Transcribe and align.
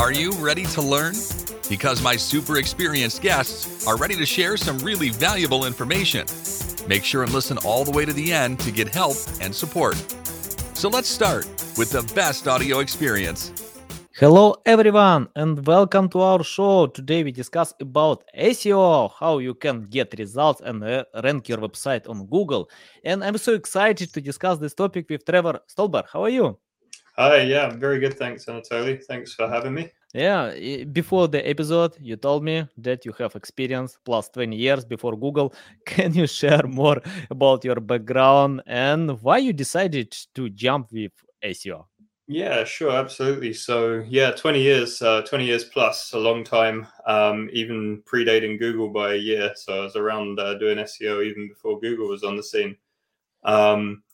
Are 0.00 0.12
you 0.12 0.32
ready 0.42 0.64
to 0.64 0.80
learn? 0.80 1.12
Because 1.68 2.00
my 2.00 2.16
super 2.16 2.56
experienced 2.56 3.20
guests 3.20 3.86
are 3.86 3.98
ready 3.98 4.16
to 4.16 4.24
share 4.24 4.56
some 4.56 4.78
really 4.78 5.10
valuable 5.10 5.66
information. 5.66 6.24
Make 6.88 7.04
sure 7.04 7.22
and 7.22 7.30
listen 7.34 7.58
all 7.66 7.84
the 7.84 7.90
way 7.90 8.06
to 8.06 8.12
the 8.14 8.32
end 8.32 8.60
to 8.60 8.70
get 8.70 8.88
help 8.88 9.18
and 9.42 9.54
support. 9.54 9.96
So 10.72 10.88
let's 10.88 11.06
start 11.06 11.44
with 11.76 11.90
the 11.90 12.10
best 12.14 12.48
audio 12.48 12.78
experience. 12.78 13.52
Hello 14.14 14.56
everyone 14.64 15.28
and 15.36 15.66
welcome 15.66 16.08
to 16.08 16.20
our 16.20 16.42
show. 16.42 16.86
Today 16.86 17.22
we 17.22 17.30
discuss 17.30 17.74
about 17.78 18.24
SEO, 18.34 19.12
how 19.20 19.36
you 19.36 19.52
can 19.52 19.82
get 19.82 20.18
results 20.18 20.62
and 20.62 20.82
uh, 20.82 21.04
rank 21.22 21.46
your 21.50 21.58
website 21.58 22.08
on 22.08 22.24
Google. 22.24 22.70
And 23.04 23.22
I'm 23.22 23.36
so 23.36 23.52
excited 23.52 24.14
to 24.14 24.22
discuss 24.22 24.56
this 24.56 24.72
topic 24.72 25.10
with 25.10 25.26
Trevor 25.26 25.60
Stolber. 25.68 26.04
How 26.10 26.22
are 26.22 26.30
you? 26.30 26.58
Hi, 27.20 27.42
yeah, 27.42 27.66
I'm 27.66 27.78
very 27.78 28.00
good. 28.00 28.16
Thanks, 28.16 28.46
Anatoly. 28.46 29.04
Thanks 29.04 29.34
for 29.34 29.46
having 29.46 29.74
me. 29.74 29.90
Yeah, 30.14 30.54
before 30.90 31.28
the 31.28 31.46
episode, 31.46 31.98
you 32.00 32.16
told 32.16 32.42
me 32.42 32.66
that 32.78 33.04
you 33.04 33.12
have 33.18 33.36
experience 33.36 33.98
plus 34.06 34.30
20 34.30 34.56
years 34.56 34.86
before 34.86 35.18
Google. 35.18 35.52
Can 35.84 36.14
you 36.14 36.26
share 36.26 36.66
more 36.66 36.96
about 37.30 37.62
your 37.62 37.74
background 37.74 38.62
and 38.66 39.20
why 39.20 39.36
you 39.36 39.52
decided 39.52 40.16
to 40.34 40.48
jump 40.48 40.92
with 40.92 41.12
SEO? 41.44 41.84
Yeah, 42.26 42.64
sure, 42.64 42.92
absolutely. 42.92 43.52
So, 43.52 44.02
yeah, 44.08 44.30
20 44.30 44.62
years, 44.62 45.02
uh, 45.02 45.20
20 45.20 45.44
years 45.44 45.64
plus, 45.64 46.14
a 46.14 46.18
long 46.18 46.42
time, 46.42 46.86
um, 47.06 47.50
even 47.52 48.02
predating 48.10 48.58
Google 48.58 48.88
by 48.88 49.12
a 49.12 49.18
year. 49.18 49.52
So, 49.56 49.82
I 49.82 49.84
was 49.84 49.94
around 49.94 50.40
uh, 50.40 50.54
doing 50.54 50.78
SEO 50.78 51.22
even 51.22 51.48
before 51.48 51.80
Google 51.80 52.08
was 52.08 52.24
on 52.24 52.38
the 52.38 52.42
scene. 52.42 52.78
Um, 53.44 54.04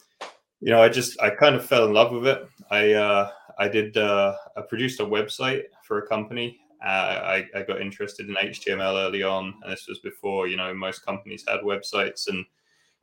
you 0.61 0.71
know, 0.71 0.83
I 0.83 0.89
just, 0.89 1.21
I 1.21 1.31
kind 1.31 1.55
of 1.55 1.65
fell 1.65 1.87
in 1.87 1.93
love 1.93 2.13
with 2.13 2.27
it. 2.27 2.49
I, 2.71 2.93
uh, 2.93 3.31
I 3.59 3.69
did, 3.69 3.97
uh, 3.97 4.35
I 4.57 4.63
produced 4.63 5.01
a 5.01 5.05
website 5.05 5.65
for 5.83 5.99
a 5.99 6.07
company. 6.07 6.59
Uh, 6.85 6.89
I, 6.89 7.47
I 7.55 7.63
got 7.63 7.81
interested 7.81 8.29
in 8.29 8.35
HTML 8.35 9.07
early 9.07 9.23
on, 9.23 9.55
and 9.63 9.73
this 9.73 9.87
was 9.89 9.99
before, 10.01 10.47
you 10.47 10.57
know, 10.57 10.73
most 10.75 11.05
companies 11.05 11.45
had 11.49 11.61
websites. 11.61 12.29
And 12.29 12.45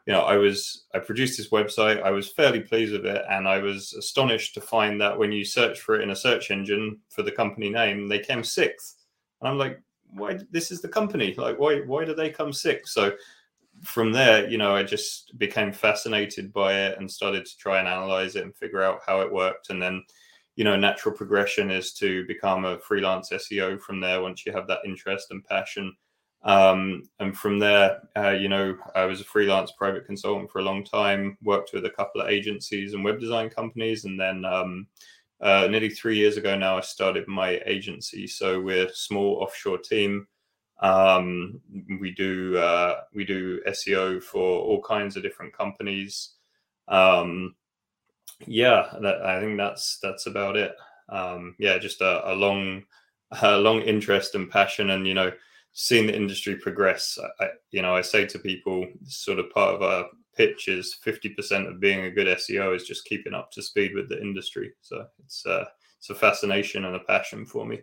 you 0.06 0.12
know, 0.14 0.22
I 0.22 0.36
was 0.36 0.84
I 0.94 1.00
produced 1.00 1.38
this 1.38 1.50
website. 1.50 2.02
I 2.04 2.12
was 2.12 2.30
fairly 2.30 2.60
pleased 2.60 2.92
with 2.92 3.06
it, 3.06 3.24
and 3.30 3.48
I 3.48 3.60
was 3.60 3.94
astonished 3.94 4.54
to 4.56 4.62
find 4.62 5.00
that 5.00 5.18
when 5.18 5.32
you 5.32 5.46
search 5.46 5.80
for 5.80 5.96
it 5.96 6.04
in 6.04 6.10
a 6.10 6.16
search 6.16 6.52
engine 6.52 7.00
for 7.10 7.24
the 7.24 7.32
company 7.32 7.70
name, 7.70 8.08
they 8.08 8.20
came 8.20 8.44
sixth. 8.44 8.98
And 9.40 9.50
I'm 9.50 9.58
like, 9.58 9.82
why? 10.14 10.40
This 10.52 10.72
is 10.72 10.82
the 10.82 10.90
company. 10.90 11.34
Like, 11.38 11.58
why? 11.58 11.82
Why 11.82 12.04
do 12.04 12.14
they 12.14 12.30
come 12.30 12.52
sixth? 12.52 12.92
So 12.92 13.14
from 13.82 14.12
there, 14.12 14.50
you 14.50 14.58
know, 14.58 14.76
I 14.76 14.84
just 14.84 15.38
became 15.38 15.74
fascinated 15.74 16.54
by 16.54 16.74
it 16.74 16.98
and 16.98 17.10
started 17.10 17.46
to 17.46 17.58
try 17.58 17.80
and 17.80 17.88
analyze 17.88 18.36
it 18.36 18.44
and 18.44 18.56
figure 18.56 18.82
out 18.82 19.02
how 19.06 19.22
it 19.22 19.32
worked. 19.32 19.70
And 19.70 19.82
then, 19.82 20.04
you 20.56 20.64
know, 20.64 20.76
natural 20.76 21.16
progression 21.16 21.72
is 21.72 21.94
to 21.94 22.26
become 22.28 22.66
a 22.66 22.80
freelance 22.80 23.30
SEO 23.32 23.82
from 23.82 24.00
there 24.00 24.22
once 24.22 24.46
you 24.46 24.52
have 24.52 24.68
that 24.68 24.80
interest 24.86 25.28
and 25.32 25.44
passion. 25.46 25.94
Um, 26.44 27.04
and 27.20 27.38
from 27.38 27.58
there, 27.58 28.02
uh, 28.18 28.32
you 28.32 28.50
know, 28.50 28.78
I 28.96 29.06
was 29.06 29.22
a 29.22 29.26
freelance 29.26 29.72
private 29.78 30.06
consultant 30.06 30.52
for 30.52 30.60
a 30.60 30.64
long 30.64 30.84
time, 30.84 31.38
worked 31.42 31.72
with 31.74 31.86
a 31.86 31.90
couple 31.90 32.22
of 32.22 32.30
agencies 32.30 32.94
and 32.94 33.04
web 33.04 33.20
design 33.20 33.50
companies. 33.50 34.06
And 34.06 34.20
then 34.20 34.44
um, 34.46 34.88
uh, 35.42 35.68
nearly 35.70 35.90
three 35.90 36.18
years 36.18 36.38
ago 36.38 36.58
now, 36.58 36.78
I 36.78 36.82
started 36.82 37.28
my 37.28 37.62
agency. 37.66 38.28
So 38.28 38.60
we're 38.60 38.88
a 38.88 38.94
small 38.94 39.38
offshore 39.42 39.78
team. 39.78 40.28
Um, 40.84 41.62
we 42.00 42.12
do 42.12 42.58
uh, 42.58 43.02
we 43.16 43.24
do 43.24 43.62
SEO 43.70 44.22
for 44.22 44.60
all 44.60 44.82
kinds 44.82 45.16
of 45.16 45.24
different 45.24 45.54
companies. 45.54 46.32
Um, 46.90 47.56
yeah, 48.46 48.90
that, 49.02 49.22
I 49.22 49.40
think 49.40 49.58
that's 49.58 49.98
that's 50.04 50.26
about 50.26 50.58
it. 50.58 50.76
Um, 51.08 51.56
yeah, 51.58 51.78
just 51.78 52.02
a, 52.02 52.32
a 52.32 52.36
long 52.36 52.84
a 53.42 53.58
long 53.58 53.82
interest 53.82 54.36
and 54.36 54.52
passion, 54.52 54.90
and 54.90 55.08
you 55.08 55.14
know, 55.14 55.32
seeing 55.72 56.06
the 56.06 56.16
industry 56.16 56.58
progress. 56.58 57.18
I, 57.40 57.48
you 57.72 57.82
know, 57.82 57.96
I 57.96 58.02
say 58.02 58.26
to 58.28 58.38
people, 58.38 58.86
sort 59.06 59.40
of 59.40 59.50
part 59.52 59.76
of 59.76 59.82
our 59.82 60.08
pitch 60.36 60.68
is 60.68 60.96
fifty 60.96 61.30
percent 61.30 61.68
of 61.68 61.80
being 61.80 62.02
a 62.02 62.12
good 62.12 62.28
SEO 62.28 62.76
is 62.76 62.84
just 62.84 63.06
keeping 63.06 63.34
up 63.34 63.52
to 63.52 63.62
speed 63.62 63.94
with 63.96 64.10
the 64.10 64.22
industry. 64.22 64.74
So 64.82 65.06
it's 65.24 65.46
uh, 65.46 65.64
it's 65.98 66.10
a 66.10 66.16
fascination 66.16 66.84
and 66.84 66.98
a 66.98 67.06
passion 67.08 67.46
for 67.46 67.66
me. 67.66 67.80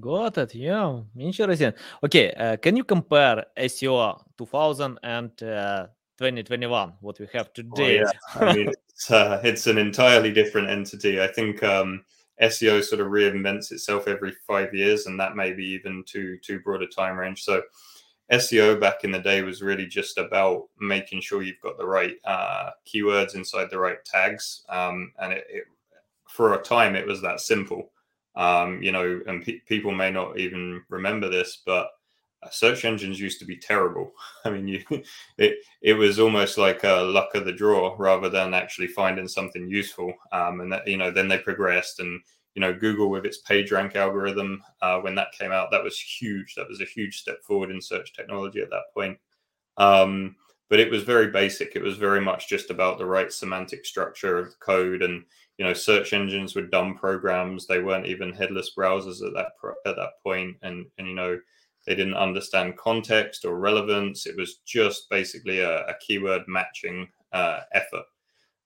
Got 0.00 0.38
it. 0.38 0.54
Yeah, 0.54 1.00
interesting. 1.18 1.72
Okay, 2.04 2.32
uh, 2.32 2.56
can 2.56 2.76
you 2.76 2.84
compare 2.84 3.46
SEO 3.56 4.20
2000 4.38 4.98
and 5.02 5.42
uh, 5.42 5.86
2021? 6.18 6.94
What 7.00 7.18
we 7.18 7.26
have 7.32 7.48
Oh, 7.48 7.54
today? 7.54 7.96
yeah, 7.96 8.12
I 8.40 8.52
mean, 8.54 8.68
it's, 8.68 9.10
uh, 9.10 9.40
it's 9.44 9.66
an 9.66 9.78
entirely 9.78 10.32
different 10.32 10.68
entity. 10.68 11.20
I 11.20 11.26
think 11.26 11.62
um, 11.62 12.04
SEO 12.40 12.82
sort 12.82 13.00
of 13.00 13.08
reinvents 13.08 13.72
itself 13.72 14.08
every 14.08 14.32
five 14.46 14.74
years, 14.74 15.06
and 15.06 15.18
that 15.20 15.36
may 15.36 15.52
be 15.52 15.64
even 15.66 16.04
too 16.06 16.38
too 16.38 16.60
broad 16.60 16.82
a 16.82 16.86
time 16.86 17.16
range. 17.16 17.42
So 17.42 17.62
SEO 18.32 18.80
back 18.80 19.04
in 19.04 19.10
the 19.10 19.20
day 19.20 19.42
was 19.42 19.62
really 19.62 19.86
just 19.86 20.18
about 20.18 20.68
making 20.80 21.20
sure 21.20 21.42
you've 21.42 21.60
got 21.60 21.78
the 21.78 21.86
right 21.86 22.16
uh, 22.24 22.70
keywords 22.86 23.34
inside 23.34 23.68
the 23.70 23.78
right 23.78 24.04
tags, 24.04 24.64
um, 24.68 25.12
and 25.20 25.32
it, 25.32 25.46
it 25.48 25.64
for 26.28 26.54
a 26.54 26.62
time 26.62 26.96
it 26.96 27.06
was 27.06 27.22
that 27.22 27.40
simple. 27.40 27.91
Um, 28.34 28.82
you 28.82 28.92
know, 28.92 29.20
and 29.26 29.44
pe- 29.44 29.60
people 29.60 29.92
may 29.92 30.10
not 30.10 30.38
even 30.38 30.82
remember 30.88 31.28
this, 31.28 31.62
but 31.66 31.88
uh, 32.42 32.50
search 32.50 32.84
engines 32.84 33.20
used 33.20 33.38
to 33.40 33.44
be 33.44 33.56
terrible. 33.56 34.12
I 34.44 34.50
mean, 34.50 34.68
you 34.68 34.82
it 35.38 35.58
it 35.82 35.94
was 35.94 36.18
almost 36.18 36.58
like 36.58 36.84
a 36.84 37.02
luck 37.02 37.34
of 37.34 37.44
the 37.44 37.52
draw 37.52 37.94
rather 37.98 38.28
than 38.28 38.54
actually 38.54 38.88
finding 38.88 39.28
something 39.28 39.68
useful. 39.68 40.12
Um, 40.32 40.60
and 40.60 40.72
that 40.72 40.86
you 40.86 40.96
know, 40.96 41.10
then 41.10 41.28
they 41.28 41.38
progressed, 41.38 42.00
and 42.00 42.20
you 42.54 42.60
know, 42.60 42.74
Google 42.74 43.10
with 43.10 43.24
its 43.24 43.40
PageRank 43.48 43.96
algorithm 43.96 44.62
uh, 44.82 44.98
when 45.00 45.14
that 45.14 45.32
came 45.32 45.52
out, 45.52 45.70
that 45.70 45.84
was 45.84 45.98
huge. 45.98 46.54
That 46.54 46.68
was 46.68 46.80
a 46.80 46.86
huge 46.86 47.18
step 47.18 47.42
forward 47.42 47.70
in 47.70 47.80
search 47.80 48.12
technology 48.12 48.60
at 48.60 48.70
that 48.70 48.92
point. 48.94 49.18
Um, 49.78 50.36
but 50.68 50.80
it 50.80 50.90
was 50.90 51.02
very 51.02 51.28
basic. 51.28 51.76
It 51.76 51.82
was 51.82 51.98
very 51.98 52.20
much 52.20 52.48
just 52.48 52.70
about 52.70 52.98
the 52.98 53.04
right 53.06 53.30
semantic 53.32 53.84
structure 53.84 54.38
of 54.38 54.58
code, 54.60 55.02
and 55.02 55.24
you 55.58 55.64
know, 55.64 55.72
search 55.72 56.12
engines 56.12 56.54
were 56.54 56.62
dumb 56.62 56.96
programs. 56.96 57.66
They 57.66 57.80
weren't 57.80 58.06
even 58.06 58.32
headless 58.32 58.72
browsers 58.76 59.26
at 59.26 59.34
that 59.34 59.52
pro- 59.60 59.74
at 59.86 59.96
that 59.96 60.12
point, 60.22 60.56
and 60.62 60.86
and 60.98 61.06
you 61.06 61.14
know 61.14 61.38
they 61.86 61.94
didn't 61.94 62.14
understand 62.14 62.76
context 62.76 63.44
or 63.44 63.58
relevance. 63.58 64.26
It 64.26 64.36
was 64.36 64.58
just 64.64 65.10
basically 65.10 65.60
a, 65.60 65.84
a 65.86 65.94
keyword 66.00 66.42
matching 66.46 67.08
uh, 67.32 67.60
effort. 67.72 68.04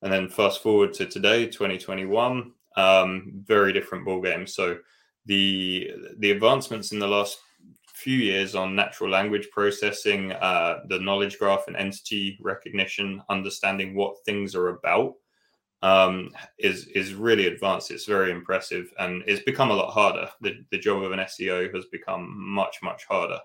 And 0.02 0.12
then 0.12 0.28
fast 0.28 0.62
forward 0.62 0.92
to 0.94 1.06
today, 1.06 1.46
2021, 1.46 2.52
um, 2.76 3.32
very 3.44 3.72
different 3.72 4.04
ball 4.04 4.20
game. 4.20 4.46
So 4.46 4.78
the 5.24 5.90
the 6.18 6.30
advancements 6.30 6.92
in 6.92 6.98
the 6.98 7.08
last 7.08 7.38
few 7.94 8.18
years 8.18 8.54
on 8.54 8.76
natural 8.76 9.10
language 9.10 9.48
processing, 9.50 10.32
uh, 10.32 10.80
the 10.88 11.00
knowledge 11.00 11.38
graph 11.38 11.64
and 11.66 11.76
entity 11.76 12.38
recognition, 12.42 13.22
understanding 13.30 13.94
what 13.94 14.22
things 14.24 14.54
are 14.54 14.68
about, 14.68 15.14
um, 15.82 16.30
is 16.58 16.86
is 16.88 17.14
really 17.14 17.46
advanced. 17.46 17.90
It's 17.90 18.06
very 18.06 18.30
impressive, 18.30 18.92
and 18.98 19.22
it's 19.26 19.42
become 19.42 19.70
a 19.70 19.74
lot 19.74 19.92
harder. 19.92 20.28
The 20.40 20.64
the 20.70 20.78
job 20.78 21.02
of 21.02 21.12
an 21.12 21.20
SEO 21.20 21.74
has 21.74 21.84
become 21.86 22.34
much 22.36 22.78
much 22.82 23.04
harder 23.06 23.40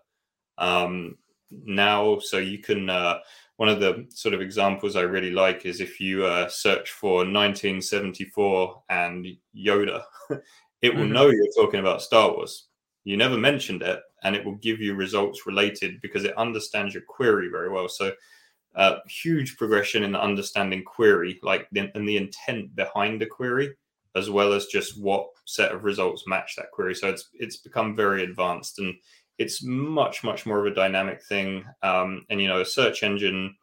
um, 0.57 1.17
now. 1.51 2.19
So 2.19 2.37
you 2.37 2.59
can. 2.59 2.89
Uh, 2.89 3.19
one 3.57 3.69
of 3.69 3.79
the 3.79 4.07
sort 4.09 4.33
of 4.33 4.41
examples 4.41 4.95
I 4.95 5.01
really 5.01 5.29
like 5.29 5.67
is 5.67 5.81
if 5.81 5.99
you 5.99 6.25
uh, 6.25 6.47
search 6.49 6.89
for 6.89 7.23
1974 7.25 8.83
and 8.89 9.27
Yoda, 9.55 10.01
it 10.81 10.95
will 10.95 11.05
Mhm. 11.05 11.11
know 11.11 11.27
you're 11.27 11.53
talking 11.55 11.79
about 11.79 12.01
Star 12.01 12.31
Wars. 12.33 12.69
You 13.03 13.17
never 13.17 13.37
mentioned 13.37 13.83
it, 13.83 14.01
and 14.23 14.35
it 14.35 14.43
will 14.43 14.55
give 14.55 14.79
you 14.79 14.95
results 14.95 15.45
related 15.45 16.01
because 16.01 16.23
it 16.23 16.35
understands 16.37 16.95
your 16.95 17.03
query 17.03 17.49
very 17.49 17.69
well. 17.69 17.87
So 17.87 18.13
uh, 18.75 18.97
huge 19.07 19.57
progression 19.57 20.03
in 20.03 20.15
understanding 20.15 20.83
query, 20.83 21.39
like 21.43 21.67
the, 21.71 21.91
and 21.95 22.07
the 22.07 22.17
intent 22.17 22.75
behind 22.75 23.19
the 23.19 23.25
query, 23.25 23.75
as 24.15 24.29
well 24.29 24.53
as 24.53 24.65
just 24.67 24.99
what 24.99 25.27
set 25.45 25.71
of 25.71 25.83
results 25.83 26.23
match 26.27 26.55
that 26.55 26.71
query. 26.71 26.95
So 26.95 27.09
it's 27.09 27.29
it's 27.33 27.57
become 27.57 27.95
very 27.95 28.23
advanced 28.23 28.79
and 28.79 28.93
it's 29.37 29.63
much 29.63 30.23
much 30.23 30.45
more 30.45 30.59
of 30.59 30.71
a 30.71 30.75
dynamic 30.75 31.23
thing. 31.23 31.65
Um, 31.81 32.25
and 32.29 32.41
you 32.41 32.47
know, 32.47 32.61
a 32.61 32.65
search 32.65 33.03
engine 33.03 33.55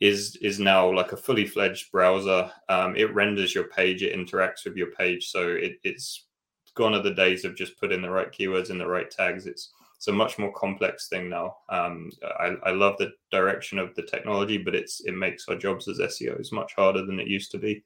is 0.00 0.36
is 0.42 0.58
now 0.60 0.92
like 0.92 1.12
a 1.12 1.16
fully 1.16 1.46
fledged 1.46 1.90
browser. 1.90 2.50
Um, 2.68 2.94
it 2.96 3.14
renders 3.14 3.54
your 3.54 3.64
page, 3.64 4.02
it 4.02 4.14
interacts 4.14 4.64
with 4.64 4.76
your 4.76 4.90
page, 4.92 5.28
so 5.30 5.48
it, 5.48 5.78
it's 5.82 6.26
gone 6.74 6.94
are 6.94 7.02
the 7.02 7.14
days 7.14 7.44
of 7.44 7.56
just 7.56 7.78
putting 7.78 8.02
the 8.02 8.10
right 8.10 8.32
keywords 8.32 8.70
in 8.70 8.78
the 8.78 8.86
right 8.86 9.10
tags. 9.10 9.46
It's 9.46 9.72
it's 10.04 10.08
a 10.10 10.12
much 10.12 10.38
more 10.38 10.52
complex 10.52 11.08
thing 11.08 11.30
now. 11.30 11.56
Um, 11.70 12.10
I, 12.38 12.52
I 12.64 12.70
love 12.72 12.96
the 12.98 13.12
direction 13.32 13.78
of 13.78 13.94
the 13.94 14.02
technology, 14.02 14.58
but 14.58 14.74
it's 14.74 15.00
it 15.06 15.14
makes 15.14 15.48
our 15.48 15.56
jobs 15.56 15.88
as 15.88 15.98
SEOs 15.98 16.52
much 16.52 16.74
harder 16.76 17.06
than 17.06 17.18
it 17.18 17.26
used 17.26 17.50
to 17.52 17.58
be. 17.58 17.82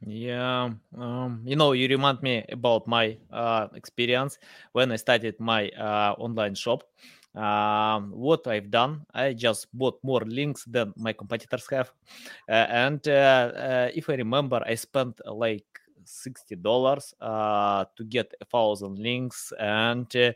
Yeah, 0.00 0.70
um, 0.96 1.42
you 1.44 1.56
know, 1.56 1.72
you 1.72 1.88
remind 1.88 2.22
me 2.22 2.42
about 2.48 2.86
my 2.86 3.18
uh, 3.30 3.68
experience 3.74 4.38
when 4.72 4.90
I 4.92 4.96
started 4.96 5.38
my 5.38 5.68
uh, 5.68 6.14
online 6.16 6.54
shop. 6.54 6.84
Um, 7.34 8.12
what 8.12 8.46
I've 8.46 8.70
done, 8.70 9.04
I 9.12 9.34
just 9.34 9.66
bought 9.76 10.00
more 10.02 10.22
links 10.24 10.64
than 10.64 10.94
my 10.96 11.12
competitors 11.12 11.66
have, 11.70 11.92
uh, 12.48 12.66
and 12.70 13.06
uh, 13.06 13.52
uh, 13.52 13.88
if 13.94 14.08
I 14.08 14.14
remember, 14.14 14.62
I 14.64 14.74
spent 14.74 15.20
like 15.26 15.66
sixty 16.06 16.56
dollars 16.56 17.14
uh, 17.20 17.84
to 17.96 18.04
get 18.04 18.32
a 18.40 18.44
thousand 18.44 18.98
links, 18.98 19.52
and 19.58 20.06
uh, 20.16 20.32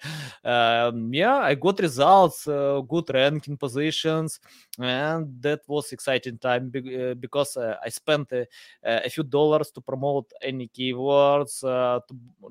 um, 0.48 1.12
yeah, 1.14 1.36
I 1.36 1.54
got 1.54 1.80
results, 1.80 2.46
uh, 2.46 2.80
good 2.80 3.10
ranking 3.12 3.56
positions, 3.56 4.40
and 4.78 5.40
that 5.40 5.60
was 5.66 5.92
exciting 5.92 6.38
time 6.38 6.72
uh, 6.74 7.14
because 7.14 7.56
uh, 7.56 7.76
I 7.84 7.88
spent 7.88 8.32
uh, 8.32 8.44
a 8.82 9.08
few 9.08 9.22
dollars 9.24 9.70
to 9.72 9.80
promote 9.80 10.32
any 10.42 10.68
keywords 10.68 11.60
to 11.60 12.02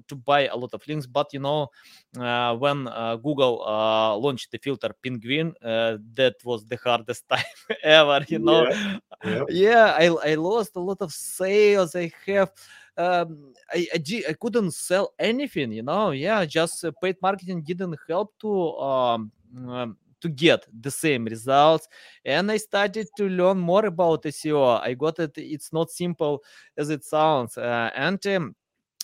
to 0.08 0.16
buy 0.16 0.48
a 0.48 0.56
lot 0.56 0.74
of 0.74 0.88
links. 0.88 1.06
But 1.06 1.34
you 1.34 1.40
know, 1.40 1.70
when 2.14 2.86
Google 3.22 3.58
launched 4.20 4.52
the 4.52 4.58
filter 4.58 4.94
Penguin, 5.04 5.54
that 5.62 6.36
was 6.44 6.66
the 6.66 6.78
hardest 6.78 7.28
time 7.30 7.44
ever. 7.84 8.26
You 8.28 8.40
know, 8.40 8.68
Yeah. 9.24 9.44
Yeah 9.50 9.96
i 9.98 10.32
i 10.32 10.36
lost 10.36 10.76
a 10.76 10.80
lot 10.80 11.02
of 11.02 11.12
sales 11.12 11.96
i 11.96 12.12
have 12.26 12.52
um 13.00 13.54
i 13.74 13.88
i, 13.94 14.24
I 14.30 14.34
couldn't 14.34 14.72
sell 14.74 15.14
anything 15.20 15.72
you 15.72 15.84
know 15.84 16.12
yeah 16.12 16.46
just 16.46 16.84
uh, 16.86 16.92
paid 17.02 17.18
marketing 17.22 17.64
didn't 17.64 17.98
help 18.08 18.34
to 18.42 18.76
um, 18.78 19.32
um 19.68 19.98
to 20.22 20.28
get 20.28 20.66
the 20.82 20.92
same 20.92 21.26
results. 21.26 21.88
And 22.26 22.52
i 22.52 22.58
started 22.58 23.08
to 23.18 23.30
learn 23.30 23.58
more 23.58 23.86
about 23.86 24.24
seo 24.24 24.80
i 24.82 24.94
got 24.94 25.20
it 25.20 25.32
it's 25.38 25.72
not 25.72 25.90
simple 25.92 26.44
as 26.78 26.90
it 26.90 27.04
sounds 27.06 27.58
uh, 27.58 27.90
and 27.96 28.26
um, 28.28 28.56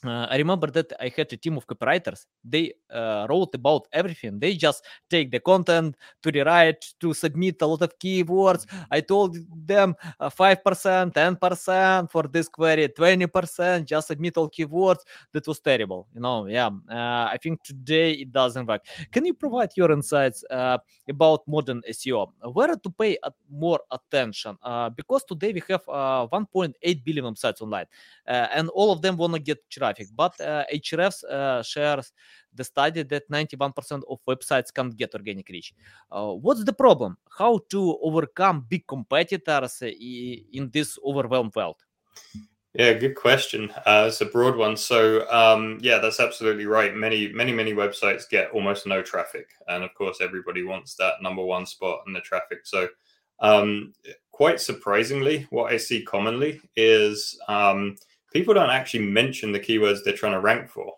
uh, 0.08 0.28
I 0.30 0.38
remember 0.38 0.68
that 0.72 0.94
I 1.00 1.12
had 1.16 1.32
a 1.34 1.38
team 1.38 1.58
of 1.58 1.66
copywriters. 1.68 2.26
They 2.44 2.74
uh, 2.90 3.26
wrote 3.30 3.56
about 3.56 3.88
everything. 3.92 4.40
They 4.40 4.56
just 4.56 4.84
take 5.10 5.32
the 5.32 5.40
content 5.40 5.96
to 6.22 6.32
rewrite, 6.32 6.94
to 7.00 7.14
submit 7.14 7.62
a 7.62 7.68
lot 7.68 7.82
of 7.82 7.98
keywords. 8.00 8.66
I 8.92 9.02
told 9.02 9.38
them 9.66 9.96
uh, 10.20 10.30
5%, 10.30 11.14
10% 11.14 12.12
for 12.12 12.24
this 12.24 12.48
query, 12.48 12.88
20%, 12.90 13.86
just 13.86 14.08
submit 14.08 14.38
all 14.38 14.50
keywords. 14.50 15.00
That 15.32 15.48
was 15.48 15.60
terrible. 15.60 16.08
You 16.14 16.22
know, 16.22 16.48
yeah. 16.48 16.70
Uh, 16.90 17.30
I 17.32 17.38
think 17.42 17.64
today 17.64 18.12
it 18.12 18.32
doesn't 18.32 18.66
work. 18.66 18.84
Can 19.12 19.26
you 19.26 19.34
provide 19.34 19.72
your 19.76 19.92
insights 19.92 20.44
uh, 20.50 20.78
about 21.10 21.48
modern 21.48 21.82
SEO? 21.90 22.32
Where 22.54 22.76
to 22.76 22.90
pay 22.90 23.18
more 23.50 23.80
attention? 23.92 24.58
Uh, 24.62 24.90
because 24.90 25.24
today 25.24 25.54
we 25.54 25.62
have 25.70 25.82
uh, 25.88 26.28
1.8 26.32 27.04
billion 27.04 27.26
websites 27.26 27.62
online, 27.62 27.86
uh, 28.28 28.48
and 28.54 28.70
all 28.70 28.92
of 28.92 29.02
them 29.02 29.18
want 29.18 29.34
to 29.34 29.40
get 29.40 29.58
traffic. 29.70 29.95
But 30.16 30.40
uh, 30.42 30.64
uh, 31.30 31.64
shares 31.64 32.12
the 32.54 32.64
study 32.64 33.04
that 33.04 33.30
91% 33.30 34.02
of 34.10 34.20
websites 34.28 34.74
can't 34.74 34.96
get 34.96 35.14
organic 35.14 35.50
reach. 35.50 35.74
Uh, 36.12 36.34
what's 36.34 36.64
the 36.64 36.74
problem? 36.74 37.18
How 37.38 37.60
to 37.70 37.98
overcome 38.02 38.66
big 38.68 38.88
competitors 38.88 39.82
uh, 39.82 39.88
in 39.88 40.70
this 40.72 40.98
overwhelmed 41.04 41.56
world? 41.56 41.78
Yeah, 42.78 42.92
good 42.94 43.16
question. 43.16 43.72
Uh, 43.86 44.06
it's 44.10 44.20
a 44.20 44.26
broad 44.26 44.58
one. 44.58 44.76
So, 44.76 45.30
um, 45.32 45.78
yeah, 45.82 46.00
that's 46.00 46.20
absolutely 46.20 46.66
right. 46.66 46.94
Many, 46.94 47.32
many, 47.32 47.54
many 47.54 47.74
websites 47.74 48.30
get 48.30 48.52
almost 48.52 48.86
no 48.86 49.02
traffic, 49.02 49.48
and 49.70 49.82
of 49.82 49.94
course, 49.94 50.18
everybody 50.22 50.62
wants 50.64 50.96
that 50.96 51.22
number 51.22 51.42
one 51.42 51.66
spot 51.66 52.02
in 52.06 52.12
the 52.12 52.20
traffic. 52.20 52.60
So, 52.66 52.90
um, 53.40 53.94
quite 54.32 54.60
surprisingly, 54.60 55.48
what 55.52 55.72
I 55.72 55.78
see 55.78 56.04
commonly 56.04 56.60
is 56.76 57.40
um, 57.48 57.96
people 58.36 58.54
don't 58.54 58.70
actually 58.70 59.06
mention 59.06 59.54
the 59.54 59.60
keywords 59.60 60.04
they're 60.04 60.14
trying 60.14 60.34
to 60.34 60.42
rank 60.42 60.70
for. 60.70 60.92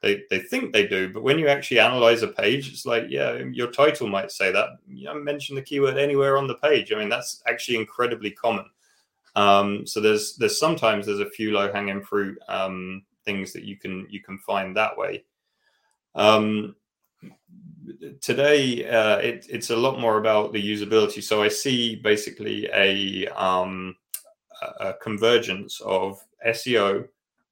They, 0.00 0.22
they 0.30 0.38
think 0.38 0.72
they 0.72 0.86
do, 0.86 1.12
but 1.12 1.24
when 1.24 1.40
you 1.40 1.48
actually 1.48 1.80
analyze 1.80 2.22
a 2.22 2.28
page, 2.28 2.70
it's 2.72 2.86
like, 2.86 3.06
yeah, 3.08 3.38
your 3.50 3.72
title 3.72 4.06
might 4.06 4.30
say 4.30 4.52
that. 4.52 4.68
You 4.86 5.06
don't 5.06 5.24
mention 5.24 5.56
the 5.56 5.62
keyword 5.62 5.98
anywhere 5.98 6.38
on 6.38 6.46
the 6.46 6.54
page. 6.54 6.92
I 6.92 6.98
mean, 7.00 7.08
that's 7.08 7.42
actually 7.48 7.78
incredibly 7.78 8.30
common. 8.30 8.66
Um, 9.34 9.84
so 9.88 10.00
there's 10.00 10.36
there's 10.36 10.60
sometimes 10.60 11.06
there's 11.06 11.18
a 11.18 11.30
few 11.30 11.50
low 11.50 11.72
hanging 11.72 12.00
fruit 12.00 12.38
um, 12.46 13.02
things 13.24 13.52
that 13.54 13.64
you 13.64 13.76
can 13.76 14.06
you 14.08 14.22
can 14.22 14.38
find 14.38 14.76
that 14.76 14.96
way. 14.96 15.24
Um, 16.14 16.76
today 18.20 18.88
uh, 18.88 19.16
it, 19.16 19.46
it's 19.50 19.70
a 19.70 19.76
lot 19.76 19.98
more 19.98 20.18
about 20.18 20.52
the 20.52 20.62
usability. 20.62 21.20
So 21.20 21.42
I 21.42 21.48
see 21.48 21.96
basically 21.96 22.68
a 22.72 23.26
um, 23.28 23.96
a 24.62 24.90
a 24.90 24.94
convergence 25.02 25.80
of 25.80 26.24
SEO, 26.46 27.06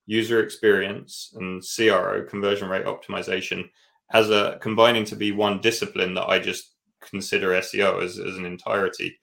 user 0.07 0.43
experience, 0.43 1.35
and 1.37 1.63
CRO 1.63 2.25
conversion 2.25 2.69
rate 2.69 2.87
optimization 2.87 3.69
as 4.13 4.31
a 4.31 4.59
combining 4.61 5.05
to 5.07 5.17
be 5.17 5.33
one 5.33 5.61
discipline 5.61 6.15
that 6.15 6.29
I 6.29 6.39
just 6.39 6.75
consider 7.01 7.51
SEO 7.51 8.03
as, 8.03 8.19
as 8.19 8.37
an 8.37 8.45
entirety. 8.45 9.19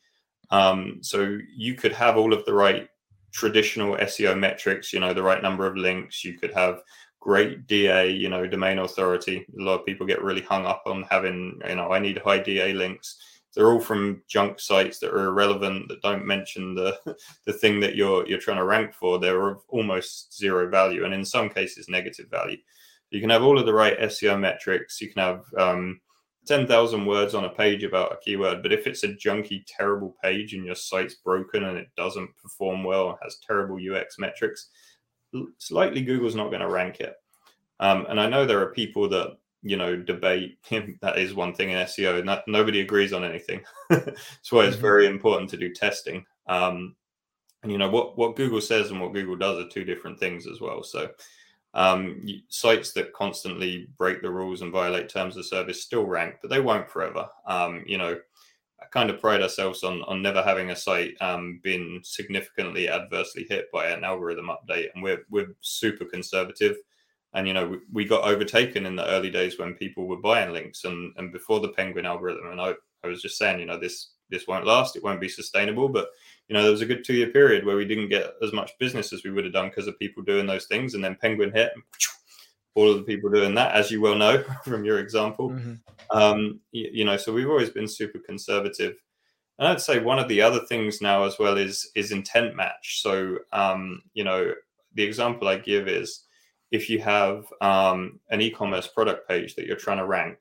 Um, 0.51 0.99
so 1.01 1.37
you 1.55 1.75
could 1.75 1.93
have 1.93 2.17
all 2.17 2.33
of 2.33 2.45
the 2.45 2.53
right 2.53 2.89
traditional 3.31 3.95
SEO 3.97 4.37
metrics, 4.37 4.91
you 4.91 4.99
know, 4.99 5.13
the 5.13 5.23
right 5.23 5.43
number 5.43 5.67
of 5.67 5.77
links. 5.77 6.25
You 6.25 6.37
could 6.37 6.53
have 6.53 6.81
great 7.19 7.67
DA, 7.67 8.09
you 8.09 8.29
know, 8.29 8.47
domain 8.47 8.79
authority. 8.79 9.45
A 9.59 9.61
lot 9.61 9.79
of 9.79 9.85
people 9.85 10.07
get 10.07 10.23
really 10.23 10.41
hung 10.41 10.65
up 10.65 10.83
on 10.85 11.03
having, 11.03 11.59
you 11.67 11.75
know, 11.75 11.91
I 11.91 11.99
need 11.99 12.17
high 12.17 12.39
DA 12.39 12.73
links. 12.73 13.17
They're 13.55 13.71
all 13.71 13.79
from 13.79 14.21
junk 14.27 14.59
sites 14.59 14.99
that 14.99 15.11
are 15.11 15.25
irrelevant, 15.25 15.87
that 15.89 16.01
don't 16.01 16.25
mention 16.25 16.75
the 16.75 16.97
the 17.45 17.53
thing 17.53 17.79
that 17.81 17.95
you're 17.95 18.27
you're 18.27 18.39
trying 18.39 18.57
to 18.57 18.65
rank 18.65 18.93
for. 18.93 19.19
They're 19.19 19.49
of 19.49 19.61
almost 19.69 20.37
zero 20.37 20.69
value, 20.69 21.05
and 21.05 21.13
in 21.13 21.25
some 21.25 21.49
cases, 21.49 21.89
negative 21.89 22.27
value. 22.29 22.57
You 23.11 23.21
can 23.21 23.29
have 23.31 23.43
all 23.43 23.59
of 23.59 23.65
the 23.65 23.73
right 23.73 23.99
SEO 23.99 24.39
metrics. 24.39 25.01
You 25.01 25.11
can 25.11 25.21
have 25.23 25.43
um, 25.57 25.99
10,000 26.45 27.05
words 27.05 27.35
on 27.35 27.45
a 27.45 27.49
page 27.49 27.83
about 27.83 28.11
a 28.11 28.17
keyword, 28.17 28.61
but 28.61 28.71
if 28.71 28.87
it's 28.87 29.03
a 29.03 29.09
junky, 29.09 29.63
terrible 29.67 30.15
page 30.23 30.53
and 30.53 30.65
your 30.65 30.75
site's 30.75 31.15
broken 31.15 31.65
and 31.65 31.77
it 31.77 31.89
doesn't 31.95 32.29
perform 32.41 32.83
well, 32.83 33.09
and 33.09 33.17
has 33.23 33.39
terrible 33.45 33.77
UX 33.77 34.17
metrics, 34.19 34.69
it's 35.33 35.71
likely 35.71 36.01
Google's 36.01 36.35
not 36.35 36.49
going 36.49 36.61
to 36.61 36.69
rank 36.69 36.99
it. 36.99 37.15
Um, 37.79 38.05
and 38.09 38.19
I 38.19 38.27
know 38.27 38.45
there 38.45 38.61
are 38.61 38.73
people 38.73 39.07
that 39.09 39.37
you 39.61 39.77
know 39.77 39.95
debate 39.97 40.57
that 41.01 41.17
is 41.19 41.33
one 41.33 41.53
thing 41.53 41.71
in 41.71 41.77
SEO. 41.79 42.23
Not, 42.23 42.47
nobody 42.47 42.81
agrees 42.81 43.13
on 43.13 43.23
anything. 43.23 43.61
That's 43.89 44.51
why 44.51 44.65
it's 44.65 44.77
Mhm. 44.77 44.81
very 44.81 45.05
important 45.07 45.49
to 45.51 45.57
do 45.57 45.73
testing. 45.73 46.25
Um, 46.47 46.95
and 47.63 47.71
you 47.71 47.77
know 47.77 47.89
what 47.89 48.17
what 48.17 48.35
Google 48.35 48.61
says 48.61 48.91
and 48.91 49.01
what 49.01 49.13
Google 49.13 49.35
does 49.35 49.59
are 49.63 49.69
two 49.69 49.83
different 49.85 50.19
things 50.19 50.47
as 50.47 50.61
well. 50.61 50.83
So 50.83 51.09
um, 51.73 52.25
sites 52.49 52.93
that 52.93 53.13
constantly 53.13 53.87
break 53.97 54.21
the 54.21 54.31
rules 54.31 54.61
and 54.61 54.71
violate 54.71 55.09
terms 55.09 55.37
of 55.37 55.45
service 55.45 55.83
still 55.83 56.05
rank, 56.05 56.35
but 56.41 56.49
they 56.49 56.59
won't 56.61 56.89
forever. 56.89 57.29
Um, 57.45 57.83
you 57.85 57.97
know, 57.97 58.19
I 58.81 58.85
kind 58.85 59.09
of 59.09 59.19
pride 59.21 59.41
ourselves 59.41 59.83
on 59.83 60.03
on 60.03 60.21
never 60.21 60.41
having 60.41 60.71
a 60.71 60.75
site 60.75 61.15
um, 61.21 61.59
been 61.63 62.01
significantly 62.03 62.89
adversely 62.89 63.45
hit 63.49 63.67
by 63.73 63.87
an 63.87 64.03
algorithm 64.03 64.47
update, 64.49 64.89
and 64.95 65.03
we're 65.03 65.25
we're 65.29 65.55
super 65.61 66.05
conservative. 66.05 66.77
And 67.33 67.47
you 67.47 67.53
know, 67.53 67.67
we, 67.67 67.77
we 67.91 68.05
got 68.05 68.23
overtaken 68.23 68.85
in 68.85 68.95
the 68.95 69.07
early 69.07 69.29
days 69.29 69.59
when 69.59 69.75
people 69.75 70.07
were 70.07 70.17
buying 70.21 70.51
links, 70.51 70.83
and 70.85 71.13
and 71.17 71.31
before 71.31 71.59
the 71.59 71.69
Penguin 71.69 72.05
algorithm. 72.05 72.51
And 72.51 72.61
I 72.61 72.73
I 73.03 73.07
was 73.07 73.21
just 73.21 73.37
saying, 73.37 73.59
you 73.59 73.65
know, 73.65 73.79
this 73.79 74.11
this 74.29 74.47
won't 74.47 74.65
last, 74.65 74.95
it 74.95 75.03
won't 75.03 75.21
be 75.21 75.29
sustainable, 75.29 75.89
but 75.89 76.09
you 76.47 76.53
know, 76.53 76.61
there 76.61 76.71
was 76.71 76.81
a 76.81 76.85
good 76.85 77.03
two 77.03 77.13
year 77.13 77.29
period 77.29 77.65
where 77.65 77.77
we 77.77 77.85
didn't 77.85 78.09
get 78.09 78.33
as 78.41 78.53
much 78.53 78.77
business 78.79 79.11
as 79.13 79.23
we 79.23 79.31
would 79.31 79.43
have 79.43 79.53
done 79.53 79.69
because 79.69 79.87
of 79.87 79.97
people 79.99 80.23
doing 80.23 80.45
those 80.45 80.65
things. 80.65 80.93
And 80.93 81.03
then 81.03 81.17
Penguin 81.19 81.51
hit, 81.51 81.71
all 82.75 82.89
of 82.89 82.97
the 82.97 83.03
people 83.03 83.29
doing 83.29 83.55
that, 83.55 83.75
as 83.75 83.91
you 83.91 84.01
well 84.01 84.15
know 84.15 84.43
from 84.63 84.85
your 84.85 84.99
example. 84.99 85.49
Mhm. 85.49 85.79
Um, 86.11 86.59
you, 86.71 86.89
you 86.91 87.05
know, 87.05 87.17
so 87.17 87.33
we've 87.33 87.49
always 87.49 87.69
been 87.69 87.87
super 87.87 88.19
conservative. 88.19 88.95
And 89.57 89.67
I'd 89.67 89.81
say 89.81 89.99
one 89.99 90.19
of 90.19 90.27
the 90.29 90.41
other 90.41 90.61
things 90.65 91.01
now 91.01 91.23
as 91.23 91.37
well 91.37 91.57
is 91.57 91.89
is 91.95 92.11
intent 92.11 92.55
match. 92.55 93.01
So 93.01 93.39
um, 93.51 94.01
you 94.13 94.23
know, 94.23 94.53
the 94.93 95.03
example 95.03 95.47
I 95.47 95.57
give 95.57 95.87
is 95.87 96.23
if 96.71 96.89
you 96.89 96.99
have 96.99 97.45
um, 97.61 98.19
an 98.29 98.41
e-commerce 98.41 98.87
product 98.87 99.27
page 99.27 99.55
that 99.55 99.65
you're 99.65 99.75
trying 99.75 99.97
to 99.97 100.05
rank 100.05 100.37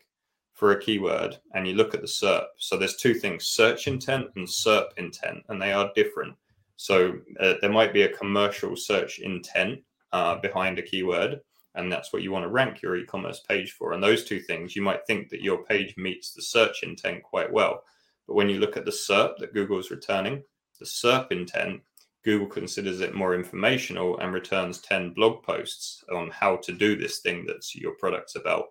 for 0.55 0.73
a 0.73 0.81
keyword 0.81 1.37
and 1.55 1.67
you 1.67 1.75
look 1.75 1.95
at 1.95 2.01
the 2.01 2.07
SERP. 2.07 2.45
So 2.59 2.77
there's 2.77 2.97
two 2.97 3.15
things, 3.15 3.47
search 3.47 3.87
intent 3.87 4.27
and 4.35 4.47
SERP 4.47 4.89
intent, 4.97 5.45
and 5.49 5.63
they 5.63 5.73
are 5.73 5.93
different. 5.95 6.35
So 6.77 7.19
uh, 7.41 7.55
there 7.61 7.73
might 7.73 7.93
be 7.93 8.03
a 8.03 8.17
commercial 8.17 8.77
search 8.77 9.21
intent 9.21 9.81
uh, 10.13 10.37
behind 10.37 10.79
a 10.79 10.83
keyword, 10.83 11.41
and 11.75 11.93
that's 11.93 12.13
what 12.13 12.23
you 12.23 12.33
want 12.33 12.45
to 12.45 12.51
rank 12.51 12.83
your 12.83 12.97
e-commerce 12.97 13.41
page 13.49 13.73
for. 13.73 13.93
And 13.93 14.03
those 14.03 14.25
two 14.25 14.41
things, 14.41 14.75
you 14.75 14.83
might 14.83 15.07
think 15.07 15.29
that 15.31 15.43
your 15.43 15.65
page 15.65 15.95
meets 15.97 16.33
the 16.33 16.43
search 16.43 16.83
intent 16.83 17.23
quite 17.23 17.53
well. 17.53 17.85
But 18.27 18.35
when 18.35 18.49
you 18.49 18.59
look 18.59 18.77
at 18.77 18.85
the 18.85 18.91
SERP 18.91 19.39
that 19.39 19.55
Google's 19.55 19.91
returning, 19.91 20.43
the 20.79 20.87
SERP 20.87 21.33
intent, 21.33 21.83
Google 22.25 22.49
considers 22.49 23.01
it 23.01 23.15
more 23.15 23.35
informational 23.35 24.19
and 24.19 24.33
returns 24.33 24.81
10 24.81 25.15
blog 25.15 25.43
posts 25.43 26.05
on 26.13 26.31
how 26.31 26.57
to 26.57 26.73
do 26.73 26.97
this 26.97 27.21
thing 27.21 27.47
that's 27.47 27.75
your 27.75 27.93
product's 27.93 28.37
about 28.37 28.67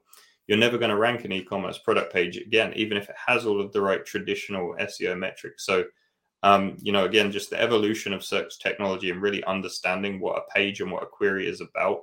you're 0.48 0.58
never 0.58 0.78
going 0.78 0.90
to 0.90 0.98
rank 0.98 1.26
an 1.26 1.32
e-commerce 1.32 1.78
product 1.78 2.12
page 2.12 2.38
again, 2.38 2.74
even 2.76 2.98
if 2.98 3.10
it 3.10 3.16
has 3.28 3.46
all 3.46 3.62
of 3.62 3.74
the 3.74 3.82
right 3.82 4.06
traditional 4.06 4.76
SEO 4.80 5.18
metrics. 5.18 5.66
So, 5.66 5.84
um, 6.44 6.78
you 6.82 6.94
know, 6.94 7.06
again, 7.06 7.32
just 7.32 7.50
the 7.50 7.62
evolution 7.62 8.14
of 8.14 8.24
search 8.24 8.60
technology 8.60 9.12
and 9.12 9.22
really 9.22 9.44
understanding 9.44 10.20
what 10.20 10.38
a 10.38 10.54
page 10.54 10.80
and 10.80 10.92
what 10.92 11.04
a 11.04 11.08
query 11.08 11.48
is 11.48 11.62
about 11.62 12.02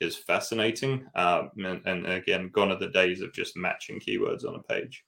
is 0.00 0.16
fascinating. 0.16 1.06
Um, 1.14 1.50
and, 1.56 1.86
and 1.86 2.06
again, 2.06 2.50
gone 2.52 2.72
are 2.72 2.78
the 2.78 2.88
days 2.88 3.20
of 3.20 3.32
just 3.32 3.56
matching 3.56 4.00
keywords 4.00 4.44
on 4.44 4.56
a 4.56 4.62
page. 4.62 5.04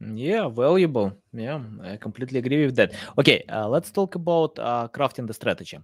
Yeah, 0.00 0.46
valuable. 0.48 1.12
Yeah, 1.32 1.60
I 1.82 1.96
completely 1.96 2.38
agree 2.38 2.64
with 2.66 2.76
that. 2.76 2.92
Okay, 3.18 3.42
uh, 3.48 3.68
let's 3.68 3.90
talk 3.90 4.14
about 4.14 4.56
uh, 4.56 4.86
crafting 4.94 5.26
the 5.26 5.34
strategy. 5.34 5.78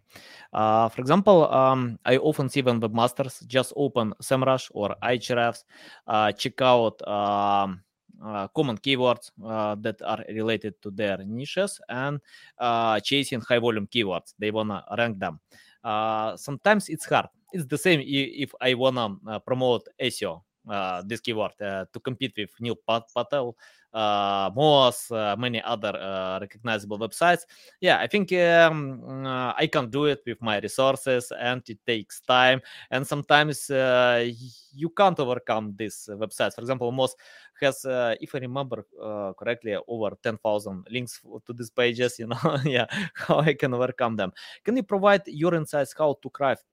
Uh, 0.52 0.88
for 0.88 1.00
example, 1.00 1.52
um, 1.52 1.98
I 2.04 2.18
often 2.18 2.48
see 2.48 2.62
when 2.62 2.80
webmasters 2.80 3.44
just 3.48 3.72
open 3.74 4.14
SEMrush 4.22 4.70
or 4.72 4.94
Ahrefs, 5.02 5.64
uh, 6.06 6.30
check 6.30 6.62
out 6.62 7.02
um, 7.08 7.82
uh, 8.24 8.46
common 8.54 8.78
keywords 8.78 9.32
uh, 9.44 9.74
that 9.80 10.00
are 10.02 10.24
related 10.28 10.80
to 10.82 10.92
their 10.92 11.18
niches 11.18 11.80
and 11.88 12.20
chasing 13.02 13.40
high 13.40 13.58
volume 13.58 13.88
keywords. 13.88 14.34
They 14.38 14.52
wanna 14.52 14.84
rank 14.96 15.18
them. 15.18 15.40
Sometimes 16.36 16.88
it's 16.88 17.06
hard. 17.06 17.26
It's 17.52 17.66
the 17.66 17.78
same 17.78 18.00
if 18.04 18.54
I 18.60 18.74
wanna 18.74 19.16
uh, 19.26 19.38
promote 19.40 19.88
SEO, 20.00 20.42
uh, 20.68 21.02
this 21.06 21.20
keyword, 21.20 21.52
uh, 21.60 21.86
to 21.92 22.00
compete 22.00 22.32
with 22.36 22.50
Neil 22.60 22.76
Pat- 22.88 23.10
Patel, 23.14 23.56
uh, 23.94 24.50
Moz, 24.50 25.10
uh, 25.10 25.36
many 25.36 25.62
other 25.62 25.96
uh, 25.96 26.38
recognizable 26.40 26.98
websites. 26.98 27.42
Yeah, 27.80 28.00
I 28.00 28.06
think 28.08 28.32
um, 28.32 29.24
I 29.56 29.68
can 29.72 29.88
do 29.88 30.06
it 30.06 30.20
with 30.26 30.42
my 30.42 30.58
resources, 30.58 31.32
and 31.38 31.62
it 31.68 31.78
takes 31.86 32.20
time. 32.20 32.60
And 32.90 33.06
sometimes 33.06 33.70
you 33.70 34.90
can't 34.90 35.18
overcome 35.20 35.74
these 35.76 36.08
websites. 36.12 36.56
For 36.56 36.60
example, 36.60 36.92
Moz 36.92 37.10
has, 37.60 37.86
if 38.20 38.34
I 38.34 38.38
remember 38.38 38.84
correctly, 39.38 39.76
over 39.86 40.16
10,000 40.22 40.86
links 40.90 41.20
to 41.46 41.52
these 41.52 41.70
pages. 41.70 42.18
You 42.18 42.26
know, 42.26 42.58
yeah, 42.64 42.86
how 43.14 43.38
I 43.38 43.54
can 43.54 43.72
overcome 43.74 44.16
them. 44.16 44.32
Can 44.64 44.76
you 44.76 44.82
provide 44.82 45.22
your 45.26 45.54
insights 45.54 45.94
how 45.96 46.18
to 46.20 46.30
craft 46.30 46.64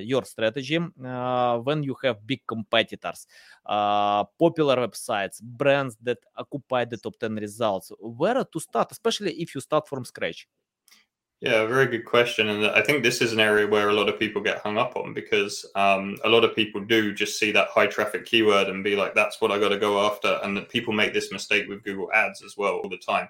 your 0.00 0.24
strategy 0.24 0.78
uh, 0.78 1.58
when 1.58 1.82
you 1.82 1.96
have 2.02 2.26
big 2.26 2.40
competitors, 2.46 3.26
uh, 3.66 4.24
popular 4.38 4.76
websites, 4.76 5.42
brands 5.42 5.96
that 6.02 6.18
occupy 6.36 6.84
the 6.84 6.96
top 6.96 7.18
10 7.18 7.36
results? 7.36 7.92
Where 7.98 8.44
to 8.44 8.60
start, 8.60 8.92
especially 8.92 9.32
if 9.34 9.54
you 9.54 9.60
start 9.60 9.88
from 9.88 10.04
scratch? 10.04 10.48
Yeah, 11.40 11.64
very 11.64 11.86
good 11.86 12.04
question. 12.04 12.50
And 12.50 12.66
I 12.66 12.82
think 12.82 13.02
this 13.02 13.22
is 13.22 13.32
an 13.32 13.40
area 13.40 13.66
where 13.66 13.88
a 13.88 13.94
lot 13.94 14.10
of 14.10 14.18
people 14.18 14.42
get 14.42 14.58
hung 14.58 14.76
up 14.76 14.94
on 14.94 15.14
because 15.14 15.64
um, 15.74 16.18
a 16.22 16.28
lot 16.28 16.44
of 16.44 16.54
people 16.54 16.82
do 16.82 17.14
just 17.14 17.38
see 17.38 17.50
that 17.52 17.68
high 17.68 17.86
traffic 17.86 18.26
keyword 18.26 18.68
and 18.68 18.84
be 18.84 18.94
like, 18.94 19.14
that's 19.14 19.40
what 19.40 19.50
I 19.50 19.58
got 19.58 19.70
to 19.70 19.78
go 19.78 20.04
after. 20.06 20.38
And 20.42 20.54
that 20.58 20.68
people 20.68 20.92
make 20.92 21.14
this 21.14 21.32
mistake 21.32 21.66
with 21.66 21.82
Google 21.82 22.12
Ads 22.12 22.42
as 22.42 22.58
well 22.58 22.74
all 22.74 22.90
the 22.90 22.98
time. 22.98 23.26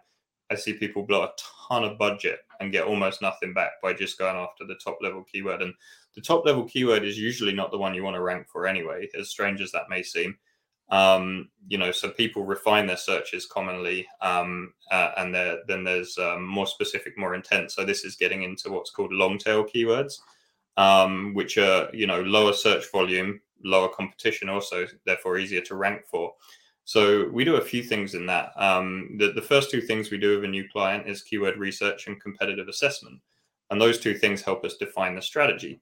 I 0.51 0.57
see 0.57 0.73
people 0.73 1.05
blow 1.05 1.23
a 1.23 1.33
ton 1.69 1.85
of 1.85 1.99
budget 1.99 2.41
and 2.59 2.73
get 2.73 2.85
almost 2.85 3.23
nothing 3.23 3.55
back 3.55 3.81
by 3.81 3.93
just 3.93 4.19
going 4.19 4.35
after 4.35 4.67
the 4.67 4.75
top 4.75 4.99
level 5.01 5.23
keyword. 5.23 5.63
And 5.63 5.73
the 6.15 6.21
top 6.21 6.45
level 6.45 6.65
keyword 6.65 7.05
is 7.05 7.19
usually 7.19 7.53
not 7.53 7.71
the 7.71 7.79
one 7.79 7.95
you 7.95 8.03
want 8.03 8.17
to 8.17 8.23
rank 8.23 8.49
for 8.49 8.67
anyway, 8.67 9.09
as 9.19 9.31
strange 9.31 9.61
as 9.61 9.73
that 9.73 9.89
may 9.89 10.03
seem. 10.03 10.37
Um, 10.91 11.49
you 11.69 11.79
know, 11.79 11.93
so 11.93 12.11
people 12.11 12.45
refine 12.45 12.87
their 12.87 12.97
searches 12.97 13.47
commonly, 13.47 14.09
um, 14.21 14.75
uh, 14.91 15.13
and 15.19 15.33
then 15.35 15.85
there's 15.85 16.19
um, 16.19 16.45
more 16.45 16.67
specific, 16.67 17.17
more 17.17 17.35
intent. 17.35 17.71
So 17.71 17.85
this 17.85 18.05
is 18.05 18.17
getting 18.17 18.43
into 18.43 18.71
what's 18.71 18.91
called 18.91 19.13
long 19.13 19.39
tail 19.39 19.65
keywords, 19.65 20.15
um, 20.77 21.33
which 21.35 21.59
are 21.59 21.89
you 21.93 22.09
know 22.09 22.23
lower 22.23 22.53
search 22.53 22.91
volume, 22.91 23.41
lower 23.65 23.89
competition, 23.89 24.49
also 24.49 24.87
therefore 25.07 25.39
easier 25.39 25.61
to 25.61 25.77
rank 25.77 26.03
for. 26.11 26.35
So 26.85 27.29
we 27.29 27.45
do 27.45 27.55
a 27.55 27.61
few 27.61 27.85
things 27.85 28.15
in 28.15 28.27
that. 28.27 28.51
Um, 28.57 29.17
the, 29.19 29.31
the 29.31 29.43
first 29.43 29.71
two 29.71 29.81
things 29.81 30.11
we 30.11 30.19
do 30.19 30.35
with 30.35 30.45
a 30.45 30.49
new 30.49 30.69
client 30.69 31.09
is 31.09 31.23
keyword 31.23 31.57
research 31.57 32.09
and 32.09 32.21
competitive 32.21 32.67
assessment, 32.67 33.21
and 33.71 33.81
those 33.81 33.99
two 33.99 34.15
things 34.15 34.43
help 34.43 34.65
us 34.65 34.77
define 34.77 35.15
the 35.15 35.23
strategy. 35.23 35.81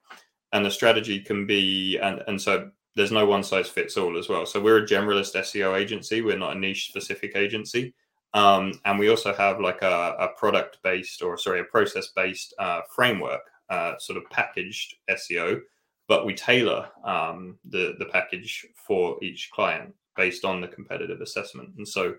And 0.52 0.64
the 0.64 0.70
strategy 0.70 1.20
can 1.20 1.46
be, 1.46 1.98
and, 1.98 2.22
and 2.26 2.40
so 2.40 2.70
there's 2.96 3.12
no 3.12 3.26
one 3.26 3.42
size 3.42 3.68
fits 3.68 3.96
all 3.96 4.18
as 4.18 4.28
well. 4.28 4.46
So 4.46 4.60
we're 4.60 4.82
a 4.82 4.86
generalist 4.86 5.36
SEO 5.36 5.78
agency. 5.78 6.20
We're 6.20 6.38
not 6.38 6.56
a 6.56 6.58
niche 6.58 6.88
specific 6.88 7.36
agency. 7.36 7.94
Um, 8.34 8.72
and 8.84 8.98
we 8.98 9.08
also 9.08 9.32
have 9.34 9.60
like 9.60 9.82
a, 9.82 10.16
a 10.18 10.28
product 10.36 10.78
based 10.82 11.22
or 11.22 11.38
sorry, 11.38 11.60
a 11.60 11.64
process 11.64 12.08
based 12.14 12.54
uh, 12.58 12.82
framework, 12.94 13.40
uh, 13.70 13.98
sort 13.98 14.18
of 14.18 14.28
packaged 14.30 14.96
SEO, 15.10 15.60
but 16.08 16.26
we 16.26 16.34
tailor 16.34 16.88
um, 17.04 17.58
the, 17.68 17.94
the 17.98 18.06
package 18.06 18.66
for 18.86 19.16
each 19.22 19.50
client 19.52 19.94
based 20.16 20.44
on 20.44 20.60
the 20.60 20.68
competitive 20.68 21.20
assessment. 21.20 21.70
And 21.78 21.86
so 21.86 22.16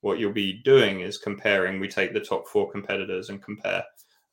what 0.00 0.18
you'll 0.18 0.32
be 0.32 0.62
doing 0.64 1.00
is 1.00 1.18
comparing, 1.18 1.80
we 1.80 1.88
take 1.88 2.12
the 2.12 2.20
top 2.20 2.48
four 2.48 2.70
competitors 2.70 3.28
and 3.28 3.42
compare 3.42 3.84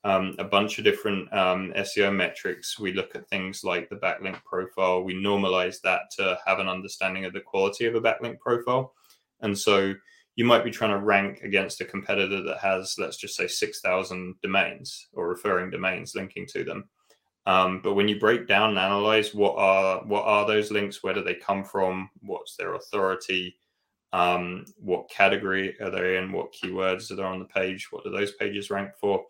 um, 0.07 0.35
a 0.39 0.43
bunch 0.45 0.77
of 0.77 0.85
different 0.85 1.31
um, 1.33 1.73
SEO 1.75 2.15
metrics. 2.15 2.79
We 2.79 2.93
look 2.93 3.13
at 3.13 3.27
things 3.27 3.65
like 3.65 3.89
the 3.89 3.97
backlink 3.97 4.41
profile. 4.45 5.03
We 5.03 5.13
normalize 5.13 5.81
that 5.81 6.03
to 6.17 6.39
have 6.45 6.59
an 6.59 6.69
understanding 6.69 7.25
of 7.25 7.33
the 7.33 7.41
quality 7.41 7.85
of 7.87 7.95
a 7.95 7.99
backlink 7.99 8.39
profile. 8.39 8.93
And 9.41 9.57
so 9.57 9.93
you 10.37 10.45
might 10.45 10.63
be 10.63 10.71
trying 10.71 10.91
to 10.91 11.05
rank 11.05 11.41
against 11.41 11.81
a 11.81 11.85
competitor 11.85 12.41
that 12.41 12.59
has, 12.59 12.95
let's 12.97 13.17
just 13.17 13.35
say, 13.35 13.47
6,000 13.47 14.35
domains 14.41 15.07
or 15.11 15.27
referring 15.27 15.71
domains 15.71 16.15
linking 16.15 16.47
to 16.53 16.63
them. 16.63 16.87
Um, 17.45 17.81
but 17.83 17.95
when 17.95 18.07
you 18.07 18.17
break 18.17 18.47
down 18.47 18.69
and 18.69 18.79
analyze 18.79 19.33
what 19.33 19.57
are 19.57 20.05
what 20.05 20.23
are 20.23 20.47
those 20.47 20.71
links, 20.71 21.03
where 21.03 21.13
do 21.13 21.23
they 21.23 21.35
come 21.35 21.65
from, 21.65 22.09
what's 22.21 22.55
their 22.55 22.75
authority, 22.75 23.57
um, 24.13 24.63
what 24.77 25.09
category 25.09 25.75
are 25.81 25.89
they 25.89 26.17
in, 26.17 26.31
what 26.31 26.53
keywords 26.53 27.11
are 27.11 27.15
there 27.15 27.25
on 27.25 27.39
the 27.39 27.45
page, 27.45 27.87
what 27.91 28.05
do 28.05 28.09
those 28.09 28.33
pages 28.33 28.69
rank 28.69 28.91
for, 28.99 29.25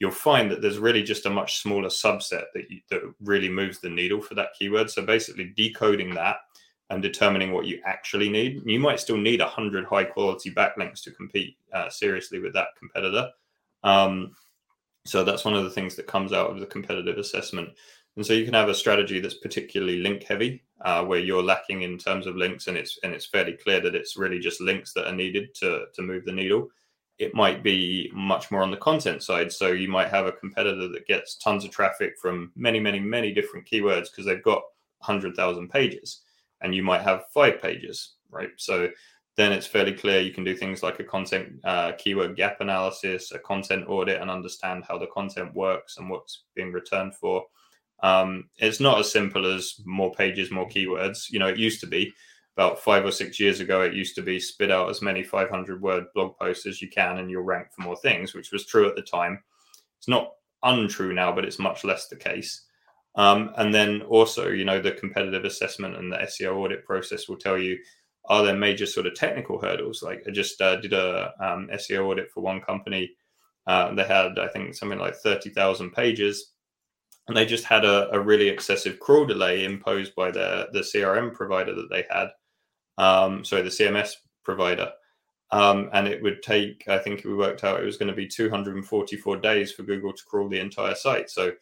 you'll 0.00 0.10
find 0.10 0.50
that 0.50 0.62
there's 0.62 0.78
really 0.78 1.02
just 1.02 1.26
a 1.26 1.30
much 1.30 1.60
smaller 1.60 1.88
subset 1.88 2.44
that 2.54 2.68
you, 2.68 2.80
that 2.88 3.02
really 3.22 3.48
moves 3.48 3.78
the 3.78 3.88
needle 3.88 4.20
for 4.20 4.34
that 4.34 4.54
keyword. 4.58 4.90
So 4.90 5.04
basically, 5.04 5.52
decoding 5.56 6.14
that 6.14 6.38
and 6.88 7.00
determining 7.00 7.52
what 7.52 7.66
you 7.66 7.80
actually 7.84 8.28
need. 8.28 8.62
You 8.66 8.80
might 8.80 8.98
still 8.98 9.16
need 9.16 9.40
100 9.40 9.84
high 9.84 10.04
quality 10.04 10.50
backlinks 10.52 11.02
to 11.04 11.12
compete 11.12 11.56
uh, 11.72 11.88
seriously 11.88 12.40
with 12.40 12.52
that 12.54 12.68
competitor. 12.78 13.28
Um, 13.84 14.34
so 15.06 15.22
that's 15.22 15.44
one 15.44 15.54
of 15.54 15.64
the 15.64 15.70
things 15.70 15.94
that 15.96 16.06
comes 16.06 16.32
out 16.32 16.50
of 16.50 16.58
the 16.58 16.66
competitive 16.66 17.16
assessment. 17.16 17.70
And 18.16 18.26
so 18.26 18.32
you 18.32 18.44
can 18.44 18.54
have 18.54 18.68
a 18.68 18.74
strategy 18.74 19.20
that's 19.20 19.34
particularly 19.34 19.98
link 19.98 20.24
heavy, 20.24 20.64
uh, 20.84 21.04
where 21.04 21.20
you're 21.20 21.42
lacking 21.42 21.82
in 21.82 21.96
terms 21.96 22.26
of 22.26 22.36
links, 22.36 22.66
and 22.66 22.76
it's 22.76 22.98
and 23.04 23.14
it's 23.14 23.26
fairly 23.26 23.52
clear 23.52 23.80
that 23.80 23.94
it's 23.94 24.16
really 24.16 24.40
just 24.40 24.60
links 24.60 24.92
that 24.94 25.06
are 25.06 25.14
needed 25.14 25.54
to 25.54 25.84
to 25.94 26.02
move 26.02 26.24
the 26.24 26.32
needle. 26.32 26.68
It 27.20 27.34
might 27.34 27.62
be 27.62 28.10
much 28.14 28.50
more 28.50 28.62
on 28.62 28.70
the 28.70 28.78
content 28.78 29.22
side. 29.22 29.52
So 29.52 29.68
you 29.68 29.88
might 29.88 30.08
have 30.08 30.26
a 30.26 30.32
competitor 30.32 30.88
that 30.88 31.06
gets 31.06 31.36
tons 31.36 31.64
of 31.64 31.70
traffic 31.70 32.14
from 32.20 32.50
many, 32.56 32.80
many, 32.80 32.98
many 32.98 33.32
different 33.32 33.68
keywords 33.70 34.06
because 34.10 34.24
they've 34.24 34.42
got 34.42 34.62
100,000 35.00 35.68
pages, 35.68 36.22
and 36.62 36.74
you 36.74 36.82
might 36.82 37.02
have 37.02 37.24
five 37.32 37.60
pages, 37.60 38.14
right? 38.30 38.48
So 38.56 38.88
then 39.36 39.52
it's 39.52 39.66
fairly 39.66 39.92
clear 39.92 40.20
you 40.20 40.32
can 40.32 40.44
do 40.44 40.56
things 40.56 40.82
like 40.82 40.98
a 40.98 41.04
content 41.04 41.60
uh, 41.64 41.92
keyword 41.98 42.36
gap 42.36 42.60
analysis, 42.60 43.32
a 43.32 43.38
content 43.38 43.84
audit, 43.88 44.20
and 44.20 44.30
understand 44.30 44.84
how 44.88 44.98
the 44.98 45.06
content 45.06 45.54
works 45.54 45.98
and 45.98 46.08
what's 46.10 46.44
being 46.54 46.72
returned 46.72 47.14
for. 47.14 47.44
Um, 48.02 48.48
it's 48.56 48.80
not 48.80 48.98
as 48.98 49.12
simple 49.12 49.46
as 49.46 49.80
more 49.84 50.12
pages, 50.12 50.50
more 50.50 50.68
keywords. 50.68 51.30
You 51.30 51.38
know, 51.38 51.48
it 51.48 51.58
used 51.58 51.80
to 51.80 51.86
be 51.86 52.12
about 52.60 52.78
five 52.78 53.06
or 53.06 53.10
six 53.10 53.40
years 53.40 53.60
ago, 53.60 53.80
it 53.80 53.94
used 53.94 54.14
to 54.14 54.20
be 54.20 54.38
spit 54.38 54.70
out 54.70 54.90
as 54.90 55.00
many 55.00 55.22
500 55.22 55.80
word 55.80 56.04
blog 56.14 56.36
posts 56.36 56.66
as 56.66 56.82
you 56.82 56.90
can 56.90 57.16
and 57.16 57.30
you'll 57.30 57.42
rank 57.42 57.68
for 57.72 57.80
more 57.80 57.96
things, 57.96 58.34
which 58.34 58.52
was 58.52 58.66
true 58.66 58.86
at 58.86 58.94
the 58.96 59.02
time. 59.02 59.42
It's 59.98 60.08
not 60.08 60.32
untrue 60.62 61.14
now, 61.14 61.32
but 61.32 61.46
it's 61.46 61.58
much 61.58 61.84
less 61.84 62.08
the 62.08 62.16
case. 62.16 62.66
Um, 63.16 63.54
and 63.56 63.74
then 63.74 64.02
also, 64.02 64.50
you 64.50 64.66
know, 64.66 64.78
the 64.78 64.92
competitive 64.92 65.46
assessment 65.46 65.96
and 65.96 66.12
the 66.12 66.18
SEO 66.18 66.56
audit 66.56 66.84
process 66.84 67.30
will 67.30 67.38
tell 67.38 67.56
you 67.56 67.78
are 68.26 68.44
there 68.44 68.54
major 68.54 68.84
sort 68.84 69.06
of 69.06 69.14
technical 69.14 69.58
hurdles? 69.58 70.02
Like 70.02 70.22
I 70.28 70.30
just 70.30 70.60
uh, 70.60 70.76
did 70.76 70.92
a 70.92 71.32
um, 71.40 71.70
SEO 71.72 72.08
audit 72.08 72.30
for 72.30 72.42
one 72.42 72.60
company. 72.60 73.10
Uh, 73.66 73.94
they 73.94 74.04
had, 74.04 74.38
I 74.38 74.48
think, 74.48 74.74
something 74.74 74.98
like 74.98 75.16
30,000 75.16 75.92
pages 75.92 76.52
and 77.28 77.36
they 77.36 77.46
just 77.46 77.64
had 77.64 77.84
a, 77.84 78.10
a, 78.12 78.18
really 78.20 78.48
excessive 78.48 78.98
crawl 78.98 79.24
delay 79.24 79.64
imposed 79.64 80.14
by 80.16 80.32
the 80.32 80.68
the 80.72 80.80
CRM 80.80 81.32
provider 81.32 81.74
that 81.74 81.88
they 81.88 82.04
had. 82.10 82.28
Um, 83.00 83.44
sorry, 83.46 83.62
the 83.62 83.70
CMS 83.70 84.12
provider, 84.44 84.92
um, 85.50 85.88
and 85.94 86.06
it 86.06 86.22
would 86.22 86.42
take. 86.42 86.86
I 86.86 86.98
think 86.98 87.24
we 87.24 87.34
worked 87.34 87.64
out 87.64 87.80
it 87.80 87.86
was 87.86 87.96
going 87.96 88.10
to 88.10 88.14
be 88.14 88.28
244 88.28 89.36
days 89.38 89.72
for 89.72 89.84
Google 89.84 90.12
to 90.12 90.24
crawl 90.24 90.48
the 90.48 90.60
entire 90.60 90.94
site. 90.94 91.30
So, 91.30 91.52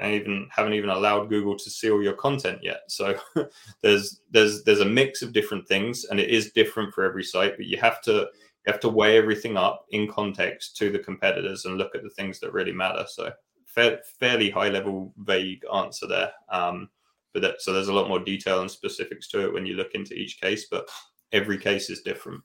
I 0.00 0.14
even 0.14 0.48
haven't 0.52 0.74
even 0.74 0.90
allowed 0.90 1.28
Google 1.28 1.56
to 1.56 1.70
seal 1.70 2.02
your 2.02 2.12
content 2.12 2.60
yet. 2.62 2.82
So, 2.86 3.18
there's 3.82 4.20
there's 4.30 4.62
there's 4.62 4.80
a 4.80 4.84
mix 4.84 5.22
of 5.22 5.32
different 5.32 5.66
things, 5.66 6.04
and 6.04 6.20
it 6.20 6.30
is 6.30 6.52
different 6.52 6.94
for 6.94 7.02
every 7.02 7.24
site. 7.24 7.56
But 7.56 7.66
you 7.66 7.78
have 7.78 8.00
to 8.02 8.12
you 8.12 8.72
have 8.72 8.80
to 8.80 8.88
weigh 8.88 9.18
everything 9.18 9.56
up 9.56 9.86
in 9.90 10.06
context 10.06 10.76
to 10.76 10.90
the 10.90 11.00
competitors 11.00 11.64
and 11.64 11.78
look 11.78 11.96
at 11.96 12.04
the 12.04 12.10
things 12.10 12.38
that 12.40 12.52
really 12.52 12.72
matter. 12.72 13.04
So 13.08 13.32
fairly 13.66 14.50
high 14.50 14.68
level, 14.68 15.12
vague 15.18 15.62
answer 15.74 16.06
there. 16.06 16.32
Um, 16.48 16.88
but 17.36 17.42
that, 17.42 17.60
so 17.60 17.70
there's 17.70 17.88
a 17.88 17.92
lot 17.92 18.08
more 18.08 18.18
detail 18.18 18.62
and 18.62 18.70
specifics 18.70 19.28
to 19.28 19.44
it 19.44 19.52
when 19.52 19.66
you 19.66 19.74
look 19.74 19.92
into 19.92 20.14
each 20.14 20.40
case, 20.40 20.68
but 20.70 20.88
every 21.32 21.58
case 21.58 21.90
is 21.90 22.00
different. 22.00 22.40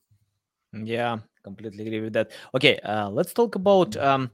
Yeah, 0.74 1.20
completely 1.46 1.88
agree 1.88 2.02
with 2.02 2.12
that. 2.12 2.32
Okay, 2.54 2.78
uh, 2.80 3.10
let's 3.10 3.32
talk 3.32 3.56
about 3.56 3.96
um, 3.96 4.32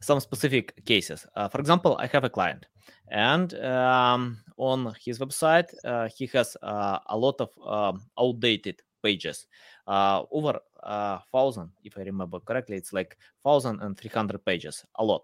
some 0.00 0.20
specific 0.20 0.84
cases. 0.84 1.26
Uh, 1.34 1.48
for 1.48 1.58
example, 1.58 1.96
I 1.98 2.06
have 2.06 2.22
a 2.22 2.30
client, 2.30 2.66
and 3.08 3.52
um, 3.54 4.38
on 4.56 4.94
his 5.04 5.18
website, 5.18 5.74
uh, 5.84 6.08
he 6.16 6.26
has 6.34 6.56
uh, 6.62 7.00
a 7.06 7.16
lot 7.16 7.40
of 7.40 7.50
um, 7.66 8.02
outdated 8.16 8.80
pages, 9.02 9.48
uh, 9.88 10.22
over 10.30 10.60
a 10.84 11.18
thousand, 11.32 11.70
if 11.82 11.98
I 11.98 12.02
remember 12.02 12.38
correctly. 12.38 12.76
It's 12.76 12.92
like 12.92 13.18
thousand 13.42 13.80
and 13.80 13.98
three 13.98 14.10
hundred 14.10 14.44
pages, 14.44 14.84
a 14.94 15.04
lot, 15.04 15.22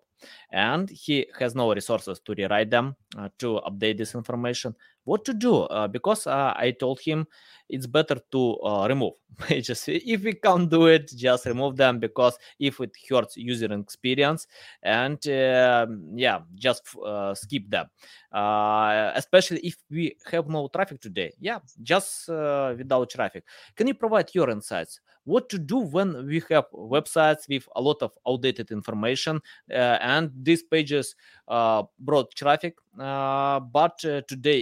and 0.50 0.91
he 0.91 1.26
has 1.38 1.55
no 1.55 1.73
resources 1.73 2.21
to 2.21 2.35
rewrite 2.35 2.71
them 2.71 2.97
uh, 3.19 3.29
to 3.38 3.61
update 3.67 3.99
this 3.99 4.14
information. 4.14 4.75
What 5.05 5.25
to 5.25 5.35
do? 5.35 5.62
Uh, 5.62 5.88
because 5.88 6.26
uh, 6.26 6.52
I 6.57 6.71
told 6.71 7.00
him 7.00 7.26
it's 7.69 7.87
better 7.87 8.21
to 8.31 8.59
uh, 8.61 8.87
remove 8.88 9.14
pages. 9.38 9.85
If 9.88 10.23
we 10.23 10.35
can't 10.35 10.71
do 10.71 10.87
it, 10.87 11.11
just 11.17 11.47
remove 11.47 11.76
them 11.76 11.99
because 11.99 12.38
if 12.61 12.81
it 12.81 12.93
hurts 13.11 13.37
user 13.37 13.73
experience, 13.73 14.47
and 14.83 15.19
um, 15.29 16.12
yeah, 16.14 16.41
just 16.55 16.83
uh, 17.05 17.35
skip 17.35 17.69
them. 17.69 17.87
Uh, 18.31 19.12
especially 19.14 19.61
if 19.61 19.76
we 19.91 20.17
have 20.31 20.49
no 20.49 20.69
traffic 20.69 21.00
today. 21.00 21.33
Yeah, 21.41 21.59
just 21.83 22.29
without 22.29 23.11
traffic. 23.11 23.45
Can 23.76 23.88
you 23.88 23.95
provide 23.95 24.33
your 24.35 24.50
insights? 24.50 25.00
What 25.25 25.49
to 25.50 25.59
do 25.59 25.79
when 25.79 26.26
we 26.26 26.43
have 26.50 26.64
websites 26.73 27.49
with 27.49 27.69
a 27.76 27.81
lot 27.81 28.02
of 28.02 28.12
outdated 28.26 28.71
information 28.73 29.41
uh, 29.71 29.99
and 30.12 30.31
these 30.49 30.62
pages 30.62 31.14
uh, 31.49 31.83
brought 31.99 32.35
traffic, 32.35 32.75
uh, 32.99 33.61
but 33.61 34.04
uh, 34.04 34.21
today 34.28 34.61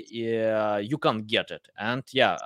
you 0.83 0.99
can't 0.99 1.27
get 1.27 1.51
it. 1.51 1.67
And 1.79 2.03
yeah, 2.13 2.37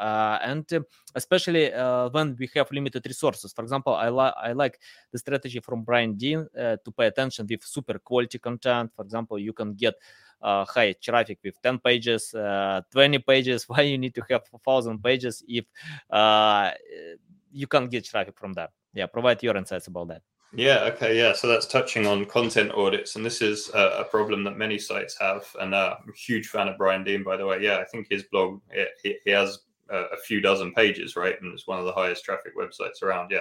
and 0.43 0.71
uh, 0.73 0.81
especially 1.15 1.71
when 2.13 2.37
we 2.39 2.49
have 2.55 2.71
limited 2.73 3.05
resources. 3.07 3.53
For 3.53 3.63
example, 3.63 3.95
I, 3.95 4.09
li- 4.09 4.39
I 4.49 4.53
like 4.53 4.81
the 5.13 5.19
strategy 5.19 5.61
from 5.61 5.83
Brian 5.83 6.15
Dean 6.15 6.47
to 6.55 6.91
pay 6.97 7.07
attention 7.07 7.47
with 7.49 7.63
super 7.65 7.99
quality 7.99 8.39
content. 8.39 8.93
For 8.97 9.03
example, 9.03 9.39
you 9.39 9.53
can 9.53 9.75
get 9.75 9.95
uh, 10.43 10.65
high 10.67 10.93
traffic 11.01 11.39
with 11.43 11.61
10 11.63 11.79
pages, 11.79 12.35
uh, 12.35 12.83
20 12.91 13.19
pages. 13.19 13.65
Why 13.69 13.83
you 13.83 13.99
need 13.99 14.15
to 14.15 14.23
have 14.31 14.43
1,000 14.51 15.03
pages 15.03 15.43
if 15.49 15.65
uh, 16.11 16.71
you 17.53 17.67
can't 17.67 17.91
get 17.91 18.05
traffic 18.05 18.39
from 18.39 18.53
that? 18.55 18.71
Yeah, 18.93 19.07
provide 19.07 19.43
your 19.43 19.57
insights 19.57 19.89
about 19.89 20.09
that. 20.09 20.23
Yeah. 20.57 20.85
Okay. 20.85 21.19
Yeah. 21.19 21.33
So 21.33 21.49
that's 21.49 21.67
touching 21.67 22.07
on 22.07 22.27
content 22.27 22.73
audits, 22.73 23.17
and 23.17 23.27
this 23.27 23.43
is 23.43 23.71
a, 23.75 24.01
a 24.01 24.05
problem 24.05 24.45
that 24.45 24.57
many 24.57 24.79
sites 24.79 25.17
have. 25.21 25.45
And 25.61 25.75
uh, 25.75 25.97
I'm 26.01 26.11
a 26.11 26.17
huge 26.17 26.49
fan 26.49 26.69
of 26.69 26.79
Brian 26.79 27.05
Dean, 27.05 27.25
by 27.25 27.37
the 27.37 27.47
way. 27.47 27.61
Yeah, 27.61 27.79
I 27.79 27.85
think 27.85 28.07
his 28.09 28.25
blog 28.25 28.61
he, 29.03 29.17
he 29.25 29.31
has 29.31 29.59
a, 29.91 29.97
a 29.97 30.17
few 30.17 30.41
dozen 30.41 30.73
pages, 30.73 31.17
right, 31.17 31.41
and 31.41 31.53
it's 31.53 31.67
one 31.67 31.79
of 31.79 31.85
the 31.85 31.93
highest 31.93 32.25
traffic 32.25 32.57
websites 32.57 33.03
around. 33.03 33.31
Yeah, 33.31 33.41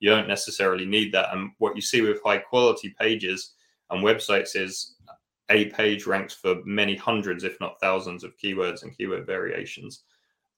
you 0.00 0.10
don't 0.10 0.28
necessarily 0.28 0.86
need 0.86 1.12
that. 1.12 1.34
And 1.34 1.50
what 1.58 1.76
you 1.76 1.82
see 1.82 2.00
with 2.00 2.22
high 2.24 2.38
quality 2.38 2.94
pages 2.98 3.52
and 3.90 4.02
websites 4.02 4.56
is 4.56 4.94
a 5.50 5.66
page 5.66 6.06
ranks 6.06 6.34
for 6.34 6.56
many 6.64 6.96
hundreds, 6.96 7.44
if 7.44 7.60
not 7.60 7.78
thousands, 7.80 8.24
of 8.24 8.36
keywords 8.38 8.82
and 8.82 8.96
keyword 8.96 9.26
variations. 9.26 10.04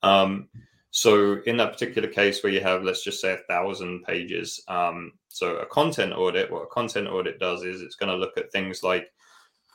Um, 0.02 0.48
so 0.96 1.42
in 1.44 1.58
that 1.58 1.74
particular 1.74 2.08
case 2.08 2.42
where 2.42 2.50
you 2.50 2.62
have, 2.62 2.82
let's 2.82 3.04
just 3.04 3.20
say 3.20 3.34
a 3.34 3.52
thousand 3.52 4.04
pages, 4.04 4.62
um, 4.66 5.12
so 5.28 5.56
a 5.56 5.66
content 5.66 6.14
audit, 6.14 6.50
what 6.50 6.62
a 6.62 6.66
content 6.68 7.06
audit 7.06 7.38
does 7.38 7.64
is 7.64 7.82
it's 7.82 7.96
going 7.96 8.10
to 8.10 8.16
look 8.16 8.38
at 8.38 8.50
things 8.50 8.82
like, 8.82 9.06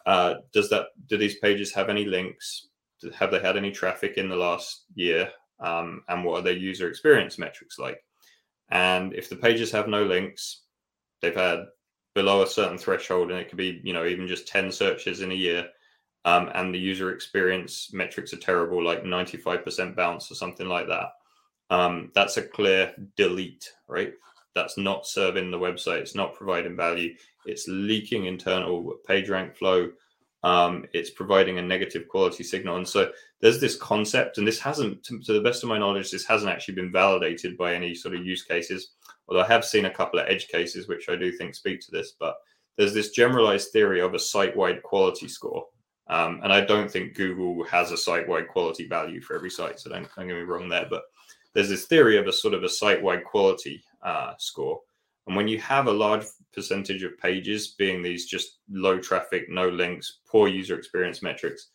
uh, 0.08 0.34
does 0.52 0.68
that, 0.72 0.88
do 1.06 1.18
these 1.18 1.38
pages 1.38 1.72
have 1.76 1.90
any 1.90 2.06
links? 2.06 2.70
Have 3.14 3.30
they 3.30 3.40
had 3.40 3.56
any 3.56 3.70
traffic 3.70 4.18
in 4.18 4.30
the 4.30 4.36
last 4.36 4.86
year? 4.96 5.30
Um, 5.60 6.02
and 6.10 6.26
what 6.26 6.40
are 6.40 6.42
their 6.42 6.54
user 6.54 6.90
experience 6.90 7.38
metrics 7.38 7.78
like? 7.78 8.04
And 8.72 9.14
if 9.14 9.30
the 9.30 9.36
pages 9.36 9.72
have 9.74 9.88
no 9.88 10.04
links, 10.04 10.64
they've 11.22 11.36
had 11.36 11.66
below 12.16 12.42
a 12.42 12.48
certain 12.48 12.80
threshold, 12.80 13.30
and 13.30 13.40
it 13.40 13.48
could 13.48 13.60
be, 13.60 13.80
you 13.84 13.94
know, 13.94 14.08
even 14.08 14.28
just 14.28 14.48
10 14.48 14.72
searches 14.72 15.22
in 15.22 15.30
a 15.30 15.36
year, 15.36 15.68
um, 16.26 16.50
and 16.54 16.74
the 16.74 16.80
user 16.80 17.14
experience 17.14 17.92
metrics 17.94 18.34
are 18.34 18.38
terrible, 18.38 18.84
like 18.84 19.04
95% 19.04 19.96
bounce 19.96 20.32
or 20.32 20.36
something 20.36 20.68
like 20.68 20.88
that, 20.88 21.10
um, 21.70 22.12
that's 22.14 22.38
a 22.38 22.44
clear 22.44 22.94
delete, 23.16 23.72
right? 23.88 24.14
That's 24.54 24.78
not 24.78 25.08
serving 25.08 25.50
the 25.50 25.58
website. 25.58 26.00
It's 26.00 26.16
not 26.16 26.36
providing 26.36 26.76
value. 26.76 27.16
It's 27.46 27.66
leaking 27.68 28.26
internal 28.26 28.96
page 29.08 29.30
rank 29.30 29.56
flow. 29.56 29.92
Um, 30.44 30.86
it's 30.94 31.12
providing 31.12 31.60
a 31.60 31.62
negative 31.62 32.08
quality 32.08 32.44
signal. 32.44 32.78
And 32.78 32.88
so 32.88 33.12
there's 33.40 33.62
this 33.62 33.78
concept, 33.78 34.38
and 34.38 34.48
this 34.48 34.60
hasn't, 34.60 35.04
to, 35.06 35.20
to 35.20 35.34
the 35.34 35.42
best 35.42 35.64
of 35.64 35.70
my 35.70 35.78
knowledge, 35.78 36.12
this 36.12 36.26
hasn't 36.26 36.52
actually 36.52 36.76
been 36.76 36.92
validated 36.92 37.58
by 37.58 37.74
any 37.74 37.96
sort 37.96 38.16
of 38.16 38.26
use 38.26 38.44
cases. 38.44 38.92
Although 39.28 39.44
I 39.44 39.48
have 39.48 39.64
seen 39.64 39.86
a 39.86 39.94
couple 39.94 40.20
of 40.20 40.28
edge 40.28 40.48
cases, 40.48 40.88
which 40.88 41.10
I 41.10 41.16
do 41.16 41.32
think 41.32 41.56
speak 41.56 41.80
to 41.82 41.92
this, 41.92 42.14
but 42.20 42.36
there's 42.78 42.94
this 42.94 43.12
generalized 43.12 43.72
theory 43.72 44.02
of 44.02 44.14
a 44.14 44.20
site 44.20 44.58
wide 44.58 44.84
quality 44.84 45.28
score. 45.28 45.66
Um, 46.12 46.42
and 46.44 46.52
I 46.52 46.60
don't 46.60 46.92
think 46.92 47.16
Google 47.16 47.64
has 47.64 47.92
a 47.92 47.98
site 47.98 48.28
wide 48.28 48.50
quality 48.50 48.86
value 48.86 49.22
for 49.22 49.36
every 49.36 49.50
site. 49.50 49.80
So 49.80 49.90
don't, 49.90 50.08
don't 50.16 50.28
get 50.28 50.36
me 50.36 50.42
wrong 50.42 50.68
there. 50.68 50.86
But 50.90 51.04
there's 51.54 51.70
this 51.70 51.86
theory 51.86 52.18
of 52.18 52.28
a 52.28 52.34
sort 52.34 52.54
of 52.54 52.64
a 52.64 52.70
site 52.70 53.02
wide 53.02 53.24
quality 53.24 53.82
uh, 54.04 54.34
score. 54.38 54.82
And 55.28 55.38
when 55.38 55.48
you 55.48 55.58
have 55.60 55.88
a 55.88 55.94
large 55.94 56.26
percentage 56.54 57.04
of 57.04 57.18
pages 57.18 57.70
being 57.78 58.02
these 58.02 58.26
just 58.26 58.58
low 58.70 59.00
traffic, 59.00 59.50
no 59.50 59.70
links, 59.70 60.20
poor 60.28 60.50
user 60.50 60.78
experience 60.78 61.24
metrics, 61.24 61.70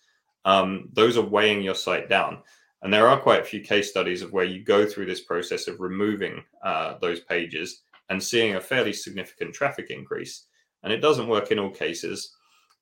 um, 0.45 0.91
those 0.93 1.17
are 1.17 1.23
weighing 1.23 1.63
your 1.63 1.75
site 1.75 2.11
down. 2.11 2.43
And 2.83 2.93
there 2.93 3.09
are 3.09 3.19
quite 3.19 3.41
a 3.41 3.45
few 3.45 3.61
case 3.61 3.89
studies 3.89 4.21
of 4.21 4.33
where 4.33 4.45
you 4.45 4.63
go 4.63 4.85
through 4.85 5.07
this 5.07 5.23
process 5.23 5.67
of 5.67 5.81
removing 5.81 6.45
uh, 6.63 6.99
those 7.01 7.21
pages 7.21 7.83
and 8.11 8.23
seeing 8.23 8.57
a 8.57 8.61
fairly 8.61 8.93
significant 8.93 9.55
traffic 9.55 9.91
increase. 9.91 10.45
And 10.83 10.93
it 10.93 11.01
doesn't 11.01 11.27
work 11.27 11.51
in 11.51 11.59
all 11.59 11.71
cases. 11.71 12.36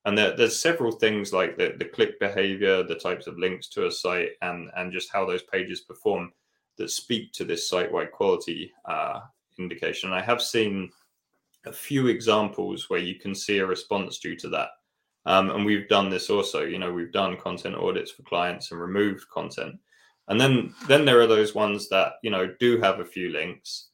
And 0.05 0.17
there, 0.19 0.37
there's 0.37 0.59
several 0.59 0.93
things 0.93 1.33
like 1.33 1.57
the, 1.57 1.75
the 1.79 1.87
click 1.87 2.21
behavior, 2.21 2.83
the 2.83 2.95
types 2.95 3.27
of 3.27 3.39
links 3.39 3.69
to 3.71 3.87
a 3.87 3.91
site, 3.91 4.31
and, 4.43 4.71
and 4.77 4.93
just 4.93 5.11
how 5.13 5.25
those 5.25 5.43
pages 5.43 5.81
perform 5.81 6.33
that 6.77 6.91
speak 6.91 7.33
to 7.33 7.45
this 7.45 7.69
site 7.69 7.91
wide 7.91 8.13
quality 8.13 8.73
uh, 8.85 9.21
indication. 9.59 10.13
I 10.13 10.21
have 10.21 10.43
seen 10.43 10.91
a 11.67 11.73
few 11.73 12.09
examples 12.09 12.91
where 12.91 13.01
you 13.01 13.15
can 13.15 13.35
see 13.35 13.59
a 13.59 13.67
response 13.67 14.19
due 14.19 14.37
to 14.37 14.49
that. 14.51 14.69
Um, 15.27 15.51
and 15.51 15.65
we've 15.65 15.89
done 15.89 16.11
this 16.11 16.29
also. 16.29 16.63
You 16.65 16.79
know, 16.79 16.93
we've 16.93 17.13
done 17.13 17.37
content 17.39 17.77
audits 17.77 18.11
for 18.11 18.23
clients 18.25 18.71
and 18.71 18.81
removed 18.81 19.29
content. 19.31 19.79
And 20.29 20.41
then 20.41 20.75
then 20.89 21.05
there 21.05 21.21
are 21.21 21.27
those 21.27 21.55
ones 21.55 21.89
that 21.91 22.15
you 22.23 22.31
know 22.31 22.55
do 22.59 22.81
have 22.81 23.01
a 23.01 23.05
few 23.05 23.31
links, 23.31 23.89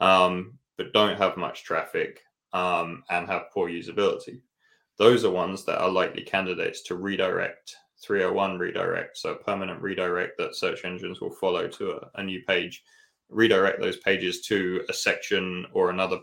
um, 0.00 0.58
but 0.76 0.92
don't 0.92 1.18
have 1.18 1.36
much 1.36 1.64
traffic 1.64 2.20
um, 2.52 3.02
and 3.10 3.26
have 3.26 3.50
poor 3.52 3.68
usability. 3.68 4.40
Those 4.98 5.24
are 5.24 5.30
ones 5.30 5.64
that 5.64 5.80
are 5.80 5.90
likely 5.90 6.22
candidates 6.22 6.82
to 6.84 6.94
redirect 6.94 7.76
301 8.04 8.58
redirect, 8.58 9.16
so 9.16 9.34
permanent 9.34 9.80
redirect 9.80 10.36
that 10.38 10.54
search 10.54 10.84
engines 10.84 11.20
will 11.20 11.30
follow 11.30 11.66
to 11.68 11.92
a, 11.92 12.10
a 12.16 12.22
new 12.22 12.42
page, 12.42 12.82
redirect 13.28 13.80
those 13.80 13.96
pages 13.98 14.42
to 14.42 14.84
a 14.88 14.92
section 14.92 15.66
or 15.72 15.90
another 15.90 16.18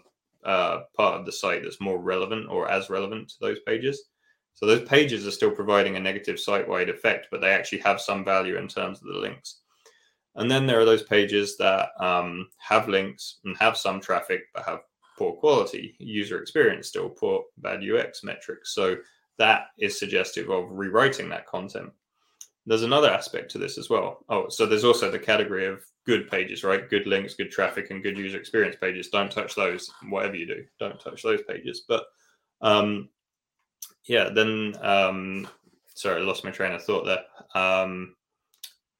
uh, 0.45 0.81
part 0.95 1.19
of 1.19 1.25
the 1.25 1.31
site 1.31 1.63
that's 1.63 1.81
more 1.81 1.99
relevant 1.99 2.47
or 2.49 2.69
as 2.69 2.89
relevant 2.89 3.29
to 3.29 3.35
those 3.41 3.59
pages. 3.65 4.09
So 4.53 4.65
those 4.65 4.87
pages 4.87 5.25
are 5.25 5.31
still 5.31 5.51
providing 5.51 5.95
a 5.95 5.99
negative 5.99 6.39
site-wide 6.39 6.89
effect, 6.89 7.27
but 7.31 7.41
they 7.41 7.51
actually 7.51 7.79
have 7.79 8.01
some 8.01 8.23
value 8.23 8.57
in 8.57 8.67
terms 8.67 9.01
of 9.01 9.07
the 9.07 9.19
links. 9.19 9.61
And 10.35 10.49
then 10.49 10.65
there 10.65 10.79
are 10.79 10.85
those 10.85 11.03
pages 11.03 11.57
that 11.57 11.89
um, 11.99 12.47
have 12.57 12.87
links 12.87 13.39
and 13.43 13.57
have 13.57 13.77
some 13.77 13.99
traffic, 13.99 14.41
but 14.53 14.65
have 14.65 14.79
poor 15.21 15.33
quality 15.33 15.95
user 15.99 16.41
experience, 16.41 16.87
still 16.87 17.07
poor 17.07 17.43
bad 17.59 17.81
UX 17.87 18.23
metrics. 18.23 18.73
So 18.73 18.97
that 19.37 19.65
is 19.77 19.99
suggestive 19.99 20.49
of 20.49 20.71
rewriting 20.71 21.29
that 21.29 21.45
content. 21.45 21.91
There's 22.65 22.81
another 22.81 23.11
aspect 23.11 23.51
to 23.51 23.59
this 23.59 23.77
as 23.77 23.87
well. 23.87 24.25
Oh, 24.29 24.49
so 24.49 24.65
there's 24.65 24.83
also 24.83 25.11
the 25.11 25.19
category 25.19 25.67
of 25.67 25.85
good 26.07 26.27
pages, 26.27 26.63
right? 26.63 26.89
Good 26.89 27.05
links, 27.05 27.35
good 27.35 27.51
traffic, 27.51 27.91
and 27.91 28.01
good 28.01 28.17
user 28.17 28.39
experience 28.39 28.75
pages. 28.81 29.09
Don't 29.09 29.31
touch 29.31 29.53
those, 29.53 29.91
whatever 30.09 30.35
you 30.35 30.47
do. 30.47 30.65
Don't 30.79 30.99
touch 30.99 31.21
those 31.21 31.43
pages. 31.43 31.83
But 31.87 32.05
um, 32.61 33.09
yeah, 34.05 34.29
then 34.33 34.73
um, 34.81 35.47
sorry, 35.93 36.19
I 36.19 36.25
lost 36.25 36.43
my 36.43 36.49
train 36.51 36.71
of 36.71 36.83
thought 36.83 37.05
there. 37.05 37.23
Um, 37.53 38.15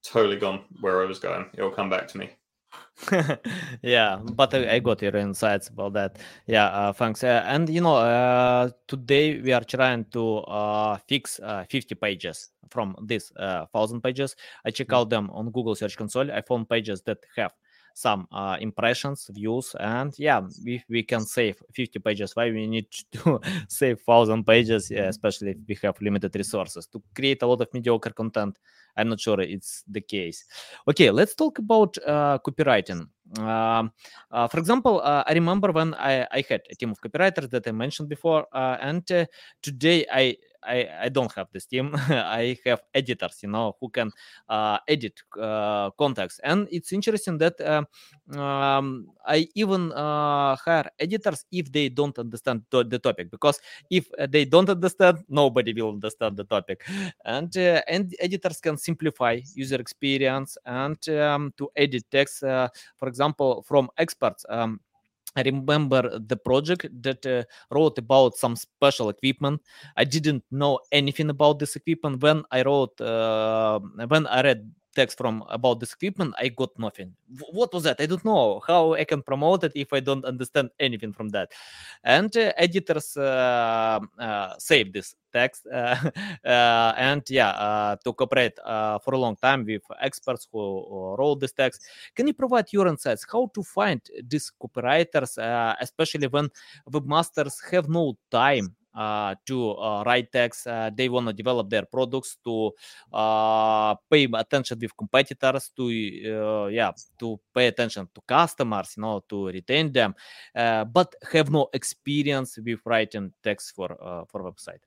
totally 0.04 0.38
gone 0.38 0.66
where 0.82 1.02
I 1.02 1.06
was 1.06 1.18
going. 1.18 1.48
It'll 1.56 1.72
come 1.72 1.90
back 1.90 2.08
to 2.10 2.20
me. 2.20 2.30
yeah, 3.82 4.20
but 4.22 4.54
I, 4.54 4.76
I 4.76 4.80
got 4.80 5.02
your 5.02 5.16
insights 5.16 5.70
about 5.70 5.94
that. 5.94 6.20
Yeah, 6.48 6.66
uh, 6.66 6.94
thanks. 6.94 7.24
Uh, 7.24 7.44
and 7.46 7.70
you 7.70 7.82
know, 7.82 7.96
uh, 7.96 8.70
today 8.88 9.40
we 9.40 9.54
are 9.54 9.64
trying 9.64 10.06
to 10.12 10.38
uh, 10.40 10.98
fix 11.08 11.40
uh, 11.40 11.66
50 11.70 11.96
pages 11.96 12.50
from 12.70 12.96
this 13.04 13.32
uh, 13.38 13.66
thousand 13.74 14.02
pages. 14.02 14.36
I 14.66 14.72
check 14.72 14.94
out 14.94 15.10
them 15.10 15.30
on 15.32 15.52
Google 15.52 15.76
Search 15.76 15.98
Console. 15.98 16.32
I 16.32 16.42
found 16.42 16.70
pages 16.70 17.02
that 17.04 17.18
have 17.36 17.54
some 17.94 18.28
uh, 18.32 18.58
impressions, 18.60 19.30
views, 19.34 19.76
and 19.80 20.14
yeah, 20.18 20.42
if 20.66 20.84
we 20.90 21.04
can 21.04 21.22
save 21.22 21.62
50 21.74 22.00
pages, 22.00 22.36
why 22.36 22.50
we 22.50 22.68
need 22.68 22.88
to 23.12 23.40
save 23.68 24.00
1000 24.06 24.46
pages, 24.46 24.90
yeah, 24.90 25.08
especially 25.08 25.52
if 25.52 25.58
we 25.68 25.78
have 25.84 26.00
limited 26.02 26.36
resources 26.36 26.88
to 26.88 27.02
create 27.16 27.42
a 27.44 27.48
lot 27.48 27.62
of 27.62 27.68
mediocre 27.74 28.12
content? 28.12 28.58
I'm 28.98 29.10
not 29.10 29.20
sure 29.20 29.40
it's 29.40 29.84
the 29.88 30.02
case. 30.02 30.46
Okay, 30.88 31.12
let's 31.12 31.36
talk 31.36 31.60
about 31.60 31.98
uh, 32.06 32.40
copywriting. 32.46 33.08
Um, 33.38 33.92
uh, 34.30 34.48
for 34.48 34.60
example, 34.60 35.02
uh, 35.02 35.24
I 35.26 35.34
remember 35.34 35.72
when 35.72 35.94
I, 35.94 36.28
I, 36.32 36.44
had 36.48 36.62
a 36.70 36.76
team 36.76 36.92
of 36.92 37.00
copywriters 37.00 37.50
that 37.52 37.66
I 37.66 37.72
mentioned 37.72 38.10
before, 38.10 38.46
uh, 38.52 38.78
and 38.82 39.10
uh, 39.10 39.26
today 39.62 40.06
I 40.12 40.36
I, 40.64 40.88
I 41.04 41.10
don't 41.10 41.32
have 41.34 41.48
this 41.52 41.66
team. 41.66 41.92
I 41.96 42.58
have 42.66 42.82
editors, 42.94 43.40
you 43.44 43.50
know, 43.50 43.76
who 43.80 43.90
can 43.90 44.12
uh, 44.50 44.78
edit 44.88 45.22
uh, 45.40 45.90
context. 45.92 46.40
And 46.44 46.68
it's 46.72 46.92
interesting 46.94 47.38
that 47.40 47.60
uh, 47.62 47.84
um, 48.40 49.08
I 49.26 49.48
even 49.56 49.92
uh, 49.92 50.56
hire 50.56 50.90
editors 51.00 51.46
if 51.52 51.72
they 51.72 51.90
don't 51.90 52.18
understand 52.18 52.64
to- 52.72 52.84
the 52.84 53.00
topic, 53.00 53.30
because 53.32 53.60
if 53.90 54.10
they 54.30 54.46
don't 54.46 54.70
understand, 54.70 55.20
nobody 55.30 55.74
will 55.74 55.90
understand 55.90 56.38
the 56.38 56.44
topic. 56.46 56.84
And 57.26 57.56
uh, 57.58 57.82
and 57.88 58.14
editors 58.20 58.60
can 58.60 58.78
simplify 58.78 59.40
user 59.56 59.80
experience 59.80 60.58
and 60.66 60.98
um, 61.10 61.54
to 61.58 61.70
edit 61.76 62.04
text, 62.12 62.44
uh, 62.44 62.70
for 62.98 63.08
example, 63.08 63.64
from 63.68 63.90
experts. 63.98 64.46
Um, 64.50 64.80
I 65.36 65.42
remember 65.44 66.20
the 66.20 66.36
project 66.36 66.88
that 67.04 67.26
uh, 67.26 67.44
wrote 67.74 67.98
about 67.98 68.36
some 68.36 68.56
special 68.56 69.10
equipment. 69.10 69.62
I 69.96 70.04
didn't 70.04 70.44
know 70.52 70.80
anything 70.92 71.30
about 71.30 71.60
this 71.60 71.76
equipment. 71.76 72.22
When 72.22 72.44
I 72.52 72.64
wrote, 72.64 73.00
uh, 73.00 73.80
when 74.08 74.28
I 74.28 74.42
read 74.42 74.72
text 74.96 75.18
from 75.18 75.44
about 75.50 75.80
this 75.80 75.94
equipment, 75.94 76.34
I 76.38 76.50
got 76.50 76.78
nothing. 76.78 77.14
What 77.52 77.74
was 77.74 77.84
that? 77.84 78.00
I 78.00 78.06
don't 78.06 78.26
know 78.26 78.62
how 78.68 78.94
I 78.94 79.04
can 79.04 79.22
promote 79.22 79.64
it 79.64 79.72
if 79.76 79.94
I 79.94 80.00
don't 80.00 80.26
understand 80.26 80.70
anything 80.80 81.14
from 81.14 81.30
that. 81.30 81.52
And 82.04 82.36
uh, 82.36 82.54
editors 82.58 83.16
uh, 83.18 84.00
uh, 84.20 84.54
save 84.58 84.94
this 84.94 85.16
text 85.32 85.66
uh, 85.74 85.96
uh, 86.46 86.94
and 86.98 87.24
yeah 87.30 87.50
uh, 87.50 87.96
to 88.04 88.14
cooperate 88.14 88.58
for 89.04 89.14
a 89.14 89.18
long 89.18 89.36
time 89.36 89.66
with 89.66 89.82
experts 90.02 90.48
who 90.52 91.16
wrote 91.18 91.40
this 91.40 91.54
text 91.54 91.84
can 92.16 92.28
you 92.28 92.34
provide 92.34 92.66
your 92.72 92.88
insights 92.88 93.26
how 93.32 93.50
to 93.54 93.64
find 93.64 94.02
these 94.28 94.52
copywriters 94.62 95.38
especially 95.80 96.28
when 96.28 96.50
webmasters 96.90 97.54
have 97.72 97.88
no 97.90 98.18
time 98.30 98.76
uh, 98.94 99.36
to 99.46 99.72
uh, 99.72 100.04
write 100.06 100.32
text 100.32 100.68
uh, 100.68 100.90
they 100.94 101.10
want 101.10 101.28
to 101.28 101.34
develop 101.34 101.70
their 101.70 101.86
products 101.86 102.38
to 102.44 102.72
uh, 103.14 103.96
pay 104.10 104.28
attention 104.34 104.78
with 104.80 104.96
competitors 104.98 105.72
to 105.76 105.84
uh, 105.86 106.68
yeah 106.68 106.92
to 107.18 107.40
pay 107.54 107.68
attention 107.68 108.08
to 108.14 108.22
customers 108.28 108.94
you 108.98 109.02
know 109.02 109.24
to 109.28 109.48
retain 109.48 109.92
them 109.92 110.14
uh, 110.56 110.84
but 110.86 111.16
have 111.32 111.50
no 111.50 111.68
experience 111.74 112.58
with 112.64 112.80
writing 112.86 113.32
text 113.44 113.76
for 113.76 113.98
for 114.30 114.44
website. 114.44 114.82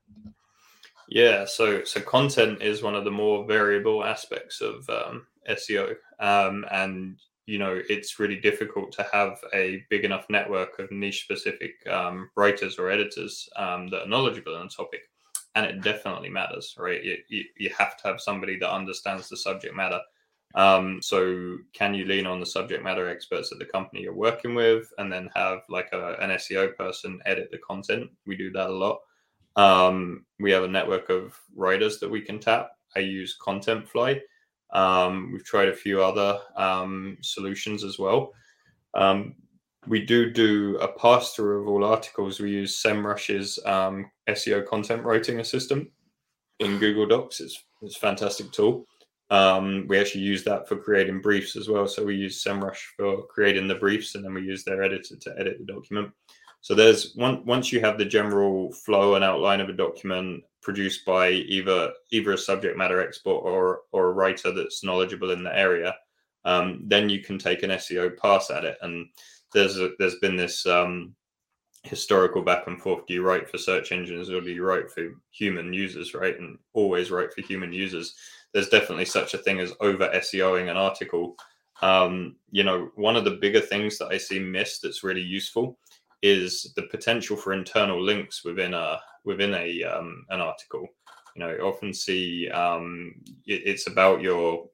Yeah, 1.07 1.45
so 1.45 1.83
so 1.83 2.01
content 2.01 2.61
is 2.61 2.81
one 2.81 2.95
of 2.95 3.03
the 3.03 3.11
more 3.11 3.45
variable 3.45 4.03
aspects 4.03 4.61
of 4.61 4.89
um, 4.89 5.27
SEO, 5.49 5.95
um, 6.19 6.65
and 6.71 7.19
you 7.45 7.59
know 7.59 7.79
it's 7.89 8.19
really 8.19 8.35
difficult 8.37 8.91
to 8.93 9.07
have 9.11 9.39
a 9.53 9.83
big 9.89 10.03
enough 10.03 10.25
network 10.29 10.79
of 10.79 10.91
niche 10.91 11.23
specific 11.23 11.75
um, 11.87 12.29
writers 12.35 12.77
or 12.79 12.89
editors 12.89 13.47
um, 13.55 13.87
that 13.87 14.03
are 14.03 14.07
knowledgeable 14.07 14.55
on 14.55 14.67
the 14.67 14.73
topic, 14.73 15.01
and 15.55 15.65
it 15.65 15.81
definitely 15.81 16.29
matters, 16.29 16.75
right? 16.77 17.03
You, 17.03 17.17
you, 17.29 17.43
you 17.57 17.69
have 17.77 17.97
to 17.97 18.07
have 18.07 18.21
somebody 18.21 18.57
that 18.59 18.73
understands 18.73 19.29
the 19.29 19.37
subject 19.37 19.75
matter. 19.75 19.99
Um, 20.55 21.01
so 21.01 21.57
can 21.73 21.93
you 21.93 22.05
lean 22.05 22.25
on 22.25 22.39
the 22.39 22.45
subject 22.45 22.81
matter 22.81 23.09
experts 23.09 23.51
at 23.51 23.59
the 23.59 23.65
company 23.65 24.01
you're 24.01 24.13
working 24.13 24.55
with, 24.55 24.91
and 24.97 25.11
then 25.11 25.29
have 25.35 25.59
like 25.69 25.89
a, 25.93 26.15
an 26.21 26.31
SEO 26.31 26.75
person 26.75 27.19
edit 27.25 27.49
the 27.51 27.57
content? 27.59 28.09
We 28.25 28.35
do 28.35 28.51
that 28.51 28.69
a 28.69 28.73
lot. 28.73 29.01
Um, 29.55 30.25
we 30.39 30.51
have 30.51 30.63
a 30.63 30.67
network 30.67 31.09
of 31.09 31.39
writers 31.55 31.99
that 31.99 32.09
we 32.09 32.21
can 32.21 32.39
tap. 32.39 32.71
I 32.95 32.99
use 32.99 33.37
Contentfly. 33.39 34.21
Um, 34.73 35.31
we've 35.31 35.45
tried 35.45 35.69
a 35.69 35.75
few 35.75 36.01
other 36.01 36.39
um, 36.55 37.17
solutions 37.21 37.83
as 37.83 37.97
well. 37.97 38.31
Um, 38.93 39.35
we 39.87 40.05
do 40.05 40.31
do 40.31 40.77
a 40.81 40.87
pass 40.87 41.33
through 41.33 41.61
of 41.61 41.67
all 41.67 41.83
articles. 41.83 42.39
We 42.39 42.51
use 42.51 42.81
SEMrush's 42.81 43.59
um, 43.65 44.09
SEO 44.27 44.65
content 44.65 45.03
writing 45.03 45.39
assistant 45.39 45.89
in 46.59 46.79
Google 46.79 47.05
Docs. 47.05 47.41
It's, 47.41 47.63
it's 47.81 47.97
a 47.97 47.99
fantastic 47.99 48.51
tool. 48.51 48.85
Um, 49.29 49.85
we 49.87 49.99
actually 49.99 50.21
use 50.21 50.43
that 50.43 50.67
for 50.67 50.75
creating 50.77 51.21
briefs 51.21 51.55
as 51.55 51.67
well. 51.67 51.87
So 51.87 52.03
we 52.03 52.15
use 52.15 52.43
SEMrush 52.43 52.79
for 52.97 53.25
creating 53.27 53.67
the 53.67 53.75
briefs, 53.75 54.15
and 54.15 54.23
then 54.23 54.33
we 54.33 54.41
use 54.41 54.63
their 54.63 54.83
editor 54.83 55.15
to 55.15 55.35
edit 55.39 55.57
the 55.59 55.71
document. 55.71 56.11
So 56.61 56.73
there's 56.73 57.13
one 57.15 57.45
once 57.45 57.71
you 57.71 57.79
have 57.81 57.97
the 57.97 58.05
general 58.05 58.71
flow 58.71 59.15
and 59.15 59.23
outline 59.23 59.61
of 59.61 59.69
a 59.69 59.73
document 59.73 60.43
produced 60.65 61.05
by 61.05 61.29
either 61.29 61.93
either 62.11 62.33
a 62.33 62.37
subject 62.37 62.75
matter 62.75 62.99
expert 62.99 63.29
or 63.29 63.81
or 63.91 64.09
a 64.09 64.13
writer 64.13 64.51
that's 64.51 64.83
knowledgeable 64.83 65.29
in 65.29 65.43
the 65.43 65.57
area, 65.57 65.95
um, 66.43 66.81
then 66.87 67.07
you 67.07 67.21
can 67.21 67.37
take 67.37 67.61
an 67.61 67.69
SEO 67.69 68.17
pass 68.17 68.49
at 68.49 68.65
it. 68.65 68.75
And 68.81 69.07
there's 69.53 69.77
a, 69.77 69.91
there's 69.99 70.15
been 70.15 70.35
this 70.35 70.65
um, 70.65 71.15
historical 71.83 72.41
back 72.41 72.65
and 72.65 72.81
forth: 72.81 73.05
do 73.05 73.13
you 73.13 73.21
write 73.21 73.47
for 73.47 73.59
search 73.59 73.91
engines 73.91 74.31
or 74.31 74.41
do 74.41 74.51
you 74.51 74.65
write 74.65 74.89
for 74.89 75.03
human 75.29 75.71
users? 75.71 76.15
Right, 76.15 76.37
and 76.39 76.57
always 76.73 77.11
write 77.11 77.31
for 77.31 77.41
human 77.41 77.71
users. 77.71 78.15
There's 78.51 78.69
definitely 78.69 79.05
such 79.05 79.35
a 79.35 79.37
thing 79.37 79.59
as 79.59 79.71
over 79.81 80.09
SEOing 80.09 80.71
an 80.71 80.77
article. 80.77 81.35
Um, 81.83 82.37
you 82.49 82.63
know, 82.63 82.89
one 82.95 83.15
of 83.15 83.25
the 83.25 83.37
bigger 83.41 83.61
things 83.61 83.99
that 83.99 84.07
I 84.07 84.17
see 84.17 84.39
missed 84.39 84.81
that's 84.81 85.03
really 85.03 85.21
useful 85.21 85.77
is 86.25 86.73
the 86.75 86.83
potential 86.83 87.37
for 87.37 87.53
internal 87.53 88.01
links 88.01 88.43
within 88.43 88.73
a 88.73 88.99
within 89.23 89.53
a 89.53 89.83
um, 89.83 90.25
an 90.29 90.41
article. 90.41 90.87
You 91.35 91.41
know, 91.41 91.51
you 91.51 91.61
often 91.61 91.93
see 91.93 92.49
um, 92.49 93.13
it, 93.45 93.61
it's 93.65 93.87
about 93.87 94.21
your 94.21 94.67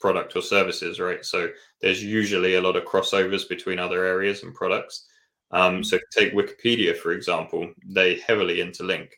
product 0.00 0.34
or 0.36 0.42
services, 0.42 1.00
right? 1.00 1.24
So 1.24 1.50
there's 1.80 2.02
usually 2.02 2.54
a 2.54 2.60
lot 2.60 2.76
of 2.76 2.84
crossovers 2.84 3.48
between 3.48 3.78
other 3.78 4.04
areas 4.04 4.42
and 4.42 4.54
products. 4.54 5.06
Um, 5.50 5.84
so 5.84 5.98
take 6.10 6.32
Wikipedia 6.32 6.96
for 6.96 7.12
example; 7.12 7.72
they 7.86 8.20
heavily 8.20 8.56
interlink, 8.56 9.10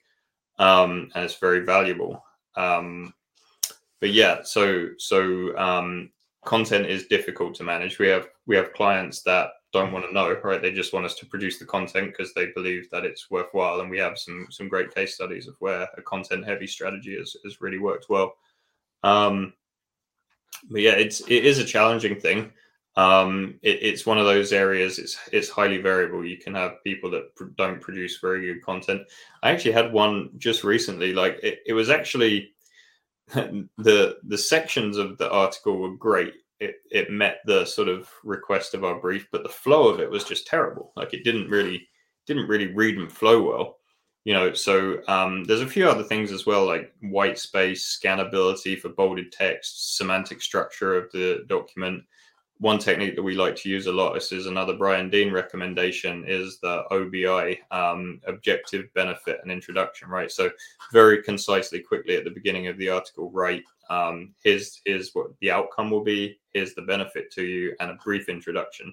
um, 0.58 1.10
and 1.14 1.24
it's 1.24 1.36
very 1.38 1.60
valuable. 1.60 2.22
Um, 2.56 3.14
but 4.00 4.10
yeah, 4.10 4.42
so 4.42 4.88
so 4.98 5.56
um, 5.56 6.10
content 6.46 6.86
is 6.86 7.06
difficult 7.08 7.54
to 7.56 7.64
manage. 7.64 7.98
We 7.98 8.08
have 8.08 8.28
we 8.46 8.56
have 8.56 8.72
clients 8.72 9.22
that 9.22 9.50
don't 9.72 9.92
want 9.92 10.06
to 10.06 10.14
know, 10.14 10.34
right? 10.42 10.62
They 10.62 10.72
just 10.72 10.94
want 10.94 11.04
us 11.04 11.16
to 11.16 11.26
produce 11.26 11.58
the 11.58 11.66
content 11.66 12.06
because 12.06 12.32
they 12.32 12.46
believe 12.54 12.88
that 12.90 13.04
it's 13.04 13.30
worthwhile. 13.30 13.80
And 13.80 13.90
we 13.90 13.98
have 13.98 14.18
some 14.18 14.46
some 14.50 14.68
great 14.68 14.94
case 14.94 15.14
studies 15.14 15.46
of 15.48 15.56
where 15.58 15.86
a 15.98 16.02
content 16.02 16.46
heavy 16.46 16.66
strategy 16.66 17.16
has, 17.18 17.36
has 17.44 17.60
really 17.60 17.78
worked 17.78 18.06
well. 18.08 18.36
Um, 19.02 19.52
but 20.70 20.80
yeah, 20.80 20.92
it's 20.92 21.20
it 21.20 21.44
is 21.44 21.58
a 21.58 21.64
challenging 21.64 22.18
thing. 22.18 22.52
Um, 22.96 23.58
it, 23.62 23.78
it's 23.82 24.06
one 24.06 24.16
of 24.16 24.24
those 24.24 24.52
areas. 24.52 24.98
It's 24.98 25.18
it's 25.32 25.50
highly 25.50 25.78
variable. 25.78 26.24
You 26.24 26.38
can 26.38 26.54
have 26.54 26.82
people 26.82 27.10
that 27.10 27.34
pr- 27.34 27.56
don't 27.58 27.80
produce 27.80 28.18
very 28.20 28.46
good 28.46 28.64
content. 28.64 29.02
I 29.42 29.50
actually 29.50 29.72
had 29.72 29.92
one 29.92 30.30
just 30.38 30.64
recently. 30.64 31.12
Like 31.12 31.38
it, 31.42 31.58
it 31.66 31.74
was 31.74 31.90
actually 31.90 32.54
the 33.78 34.18
the 34.22 34.38
sections 34.38 34.96
of 34.96 35.18
the 35.18 35.30
article 35.30 35.78
were 35.78 35.96
great 35.96 36.34
it, 36.60 36.76
it 36.90 37.10
met 37.10 37.40
the 37.44 37.64
sort 37.64 37.88
of 37.88 38.08
request 38.24 38.74
of 38.74 38.84
our 38.84 38.98
brief, 39.00 39.28
but 39.30 39.42
the 39.42 39.48
flow 39.48 39.88
of 39.88 40.00
it 40.00 40.10
was 40.10 40.24
just 40.24 40.46
terrible. 40.46 40.92
Like 40.96 41.12
it 41.12 41.24
didn't 41.24 41.50
really 41.50 41.88
didn't 42.26 42.48
really 42.48 42.74
read 42.74 42.96
and 42.96 43.12
flow 43.12 43.42
well. 43.42 43.76
You 44.24 44.34
know, 44.34 44.52
so 44.54 45.02
um, 45.06 45.44
there's 45.44 45.60
a 45.60 45.68
few 45.68 45.88
other 45.88 46.02
things 46.02 46.32
as 46.32 46.46
well, 46.46 46.66
like 46.66 46.92
white 47.00 47.38
space, 47.38 47.96
scannability 48.02 48.78
for 48.78 48.88
bolded 48.88 49.30
text, 49.30 49.96
semantic 49.96 50.42
structure 50.42 50.96
of 50.96 51.12
the 51.12 51.44
document. 51.48 52.02
One 52.58 52.78
technique 52.78 53.16
that 53.16 53.22
we 53.22 53.34
like 53.34 53.54
to 53.56 53.68
use 53.68 53.86
a 53.86 53.92
lot, 53.92 54.14
this 54.14 54.32
is 54.32 54.46
another 54.46 54.74
Brian 54.74 55.10
Dean 55.10 55.30
recommendation, 55.30 56.24
is 56.26 56.58
the 56.58 56.84
OBI, 56.90 57.60
um, 57.70 58.20
objective, 58.26 58.86
benefit, 58.94 59.40
and 59.42 59.52
introduction, 59.52 60.08
right? 60.08 60.30
So 60.30 60.50
very 60.90 61.22
concisely, 61.22 61.80
quickly 61.80 62.16
at 62.16 62.24
the 62.24 62.30
beginning 62.30 62.68
of 62.68 62.78
the 62.78 62.88
article, 62.88 63.30
write 63.30 63.64
um, 63.90 64.34
here's 64.42 64.80
here's 64.84 65.12
what 65.12 65.28
the 65.40 65.50
outcome 65.50 65.90
will 65.90 66.02
be 66.02 66.38
here's 66.52 66.74
the 66.74 66.82
benefit 66.82 67.30
to 67.32 67.44
you 67.44 67.74
and 67.80 67.90
a 67.90 67.98
brief 68.04 68.28
introduction. 68.28 68.92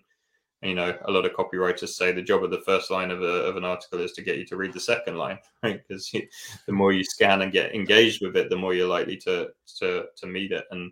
And, 0.62 0.70
you 0.70 0.76
know 0.76 0.98
a 1.06 1.12
lot 1.12 1.26
of 1.26 1.34
copywriters 1.34 1.90
say 1.90 2.12
the 2.12 2.22
job 2.22 2.44
of 2.44 2.52
the 2.52 2.62
first 2.62 2.90
line 2.90 3.12
of, 3.12 3.22
a, 3.22 3.26
of 3.26 3.58
an 3.58 3.66
article 3.66 4.00
is 4.00 4.14
to 4.14 4.22
get 4.22 4.38
you 4.38 4.46
to 4.46 4.56
read 4.56 4.74
the 4.74 4.80
second 4.80 5.18
line 5.18 5.40
right? 5.64 5.82
Because 5.88 6.12
the 6.68 6.74
more 6.74 6.94
you 6.94 7.04
scan 7.04 7.42
and 7.42 7.52
get 7.52 7.76
engaged 7.76 8.22
with 8.22 8.38
it 8.38 8.50
the 8.50 8.56
more 8.56 8.74
you're 8.74 8.88
likely 8.88 9.18
to 9.18 9.50
to 9.80 10.06
to 10.16 10.28
meet 10.28 10.52
it. 10.52 10.66
And 10.72 10.92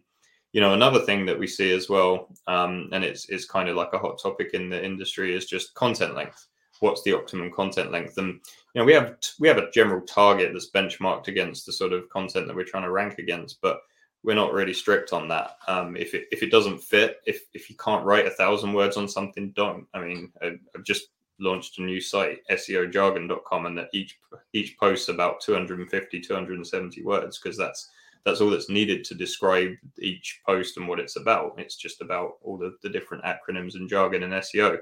you 0.54 0.62
know 0.62 0.74
another 0.74 1.00
thing 1.00 1.26
that 1.26 1.38
we 1.38 1.48
see 1.48 1.72
as 1.72 1.90
well 1.90 2.28
um, 2.48 2.90
and 2.92 3.04
it's 3.04 3.26
it's 3.30 3.46
kind 3.46 3.70
of 3.70 3.76
like 3.76 3.94
a 3.94 4.00
hot 4.00 4.22
topic 4.22 4.52
in 4.54 4.70
the 4.70 4.84
industry 4.84 5.36
is 5.36 5.46
just 5.46 5.74
content 5.76 6.16
length 6.16 6.48
what's 6.80 7.04
the 7.04 7.14
optimum 7.14 7.52
content 7.52 7.92
length 7.92 8.18
and 8.18 8.40
you 8.74 8.82
know 8.82 8.86
we 8.86 8.94
have 8.94 9.16
we 9.40 9.48
have 9.48 9.58
a 9.58 9.72
general 9.72 10.02
target 10.02 10.52
that's 10.52 10.72
benchmarked 10.72 11.28
against 11.28 11.66
the 11.66 11.72
sort 11.72 11.94
of 11.94 12.10
content 12.10 12.48
that 12.48 12.56
we're 12.56 12.64
trying 12.64 12.84
to 12.84 12.92
rank 12.92 13.20
against 13.20 13.62
but 13.62 13.82
we're 14.24 14.36
not 14.36 14.54
really 14.54 14.74
strict 14.74 15.14
on 15.14 15.28
that. 15.30 15.58
Um, 15.68 15.96
if 15.96 16.14
it 16.14 16.28
if 16.32 16.44
it 16.44 16.52
doesn't 16.52 16.82
fit, 16.82 17.22
if 17.26 17.44
if 17.54 17.70
you 17.70 17.76
can't 17.78 18.06
write 18.06 18.28
a 18.28 18.32
thousand 18.32 18.74
words 18.74 18.98
on 18.98 19.08
something, 19.08 19.52
don't. 19.52 19.88
I 19.94 20.00
mean, 20.00 20.32
I, 20.42 20.58
have 20.76 20.84
just 20.84 21.08
launched 21.40 21.80
a 21.80 21.82
new 21.82 22.00
site, 22.00 22.40
SEOjargon.com, 22.50 23.66
and 23.66 23.78
that 23.78 23.90
each 23.94 24.20
each 24.54 24.78
post's 24.78 25.10
about 25.10 25.42
250, 25.42 26.20
270 26.20 27.04
words 27.04 27.40
because 27.40 27.58
that's 27.58 27.90
that's 28.26 28.42
all 28.42 28.50
that's 28.50 28.70
needed 28.70 29.04
to 29.06 29.16
describe 29.16 29.72
each 30.00 30.42
post 30.46 30.78
and 30.78 30.88
what 30.88 31.00
it's 31.00 31.16
about. 31.16 31.56
It's 31.58 31.76
just 31.76 32.02
about 32.02 32.34
all 32.42 32.58
the, 32.58 32.76
the 32.84 32.90
different 32.90 33.24
acronyms 33.24 33.76
and 33.76 33.90
jargon 33.90 34.24
and 34.24 34.34
SEO. 34.34 34.80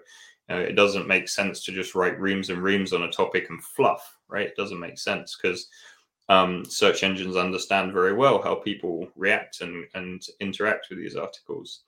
It 0.50 0.76
doesn't 0.76 1.08
make 1.08 1.30
sense 1.30 1.64
to 1.64 1.72
just 1.72 1.94
write 1.94 2.20
reams 2.20 2.50
and 2.50 2.62
reams 2.62 2.92
on 2.92 3.04
a 3.04 3.12
topic 3.12 3.50
and 3.50 3.64
fluff, 3.64 4.18
right? 4.28 4.48
It 4.48 4.56
doesn't 4.56 4.80
make 4.80 4.98
sense 4.98 5.38
because 5.40 5.68
um, 6.28 6.66
search 6.66 7.04
engines 7.04 7.36
understand 7.36 7.94
very 7.94 8.14
well 8.14 8.42
how 8.42 8.56
people 8.56 9.08
react 9.16 9.62
and, 9.62 9.86
and 9.94 10.26
interact 10.40 10.88
with 10.90 11.00
these 11.00 11.16
articles. 11.16 11.82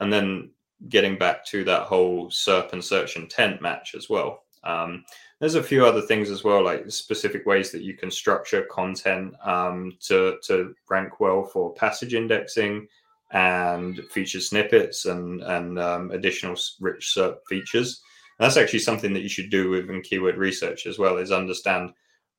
And 0.00 0.12
then 0.12 0.50
getting 0.88 1.16
back 1.16 1.44
to 1.46 1.64
that 1.64 1.82
whole 1.82 2.28
SERP 2.28 2.72
and 2.72 2.84
search 2.84 3.16
intent 3.16 3.62
match 3.62 3.94
as 3.94 4.10
well. 4.10 4.44
Um, 4.64 5.04
there's 5.40 5.56
a 5.56 5.62
few 5.62 5.84
other 5.84 6.02
things 6.02 6.30
as 6.30 6.44
well, 6.44 6.62
like 6.62 6.90
specific 6.90 7.46
ways 7.46 7.72
that 7.72 7.82
you 7.82 7.94
can 7.94 8.10
structure 8.10 8.66
content 8.70 9.34
um, 9.44 9.96
to, 10.02 10.36
to 10.44 10.74
rank 10.88 11.20
well 11.20 11.44
for 11.44 11.74
passage 11.74 12.14
indexing 12.14 12.86
and 13.32 14.00
feature 14.10 14.40
snippets 14.40 15.06
and, 15.06 15.42
and 15.42 15.78
um, 15.78 16.10
additional 16.10 16.56
rich 16.80 17.12
SERP 17.16 17.38
features. 17.48 18.00
And 18.38 18.46
that's 18.46 18.56
actually 18.56 18.80
something 18.80 19.12
that 19.14 19.22
you 19.22 19.28
should 19.28 19.50
do 19.50 19.70
within 19.70 20.00
keyword 20.00 20.36
research 20.36 20.86
as 20.86 20.98
well, 20.98 21.16
is 21.16 21.32
understand 21.32 21.90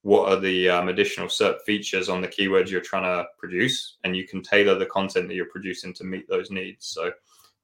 what 0.04 0.30
are 0.30 0.40
the 0.40 0.70
um, 0.70 0.90
additional 0.90 1.28
SERP 1.28 1.62
features 1.66 2.10
on 2.10 2.22
the 2.22 2.28
keywords 2.28 2.70
you're 2.70 2.82
trying 2.82 3.04
to 3.04 3.26
produce, 3.38 3.98
and 4.04 4.16
you 4.16 4.28
can 4.28 4.42
tailor 4.42 4.76
the 4.76 4.86
content 4.86 5.28
that 5.28 5.36
you're 5.36 5.46
producing 5.46 5.94
to 5.94 6.04
meet 6.04 6.28
those 6.28 6.52
needs. 6.52 6.86
So 6.88 7.12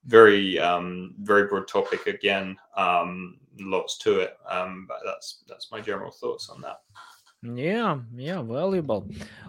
very 0.06 0.60
um, 0.60 1.16
very 1.22 1.48
broad 1.48 1.68
topic 1.68 2.08
again. 2.08 2.58
Um, 2.76 3.38
lots 3.60 3.98
to 4.00 4.20
it. 4.20 4.38
Um, 4.50 4.86
but 4.88 4.98
that's 5.06 5.44
that's 5.48 5.72
my 5.72 5.82
general 5.82 6.12
thoughts 6.12 6.50
on 6.50 6.62
that. 6.62 6.82
Yeah 7.42 8.00
yeah 8.16 8.42
valuable. 8.42 9.08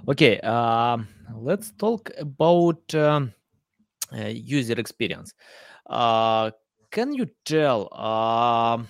Okay 0.09 0.41
uh, 0.41 0.99
let's 1.37 1.73
talk 1.73 2.11
about 2.19 2.95
um, 2.95 3.33
uh, 4.13 4.27
user 4.27 4.79
experience. 4.79 5.35
Uh, 5.87 6.51
can 6.91 7.13
you 7.13 7.27
tell 7.45 7.89
uh, 7.93 8.83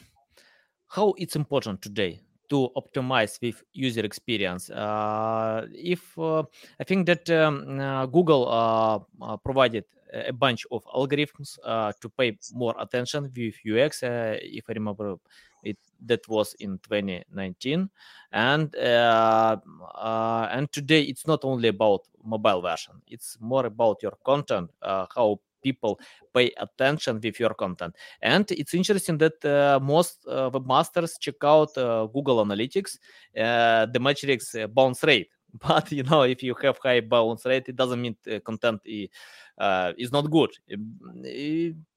how 0.88 1.14
it's 1.18 1.36
important 1.36 1.80
today 1.82 2.20
to 2.50 2.68
optimize 2.76 3.40
with 3.40 3.62
user 3.72 4.04
experience. 4.04 4.70
Uh, 4.70 5.66
if 5.72 6.18
uh, 6.18 6.42
I 6.80 6.84
think 6.84 7.06
that 7.06 7.28
um, 7.30 7.80
uh, 7.80 8.06
Google 8.06 8.48
uh, 8.50 9.36
provided 9.38 9.84
a 10.12 10.32
bunch 10.32 10.66
of 10.70 10.84
algorithms 10.86 11.58
uh, 11.64 11.92
to 12.00 12.08
pay 12.08 12.36
more 12.52 12.74
attention 12.78 13.30
with 13.36 13.54
UX. 13.64 14.02
Uh, 14.02 14.36
if 14.42 14.64
I 14.68 14.72
remember, 14.72 15.16
it 15.62 15.78
that 16.06 16.26
was 16.28 16.54
in 16.60 16.78
2019, 16.78 17.90
and 18.32 18.74
uh, 18.76 19.56
uh, 19.94 20.48
and 20.50 20.70
today 20.72 21.02
it's 21.02 21.26
not 21.26 21.44
only 21.44 21.68
about 21.68 22.02
mobile 22.24 22.62
version; 22.62 22.94
it's 23.06 23.36
more 23.40 23.66
about 23.66 24.02
your 24.02 24.16
content, 24.24 24.70
uh, 24.82 25.06
how 25.14 25.40
people 25.62 25.98
pay 26.34 26.52
attention 26.56 27.20
with 27.22 27.38
your 27.38 27.54
content. 27.54 27.94
And 28.22 28.50
it's 28.50 28.74
interesting 28.74 29.18
that 29.18 29.44
uh, 29.44 29.80
most 29.82 30.26
uh, 30.28 30.50
webmasters 30.50 31.18
check 31.20 31.42
out 31.42 31.76
uh, 31.76 32.06
Google 32.06 32.44
Analytics, 32.44 32.98
the 33.34 33.98
metrics 34.00 34.54
bounce 34.72 35.04
rate. 35.04 35.28
But 35.66 35.90
you 35.90 36.04
know, 36.04 36.22
if 36.22 36.44
you 36.44 36.54
have 36.62 36.78
high 36.80 37.00
bounce 37.00 37.44
rate, 37.44 37.68
it 37.68 37.74
doesn't 37.74 38.00
mean 38.00 38.16
content 38.44 38.80
is 38.84 40.12
not 40.12 40.30
good 40.30 40.50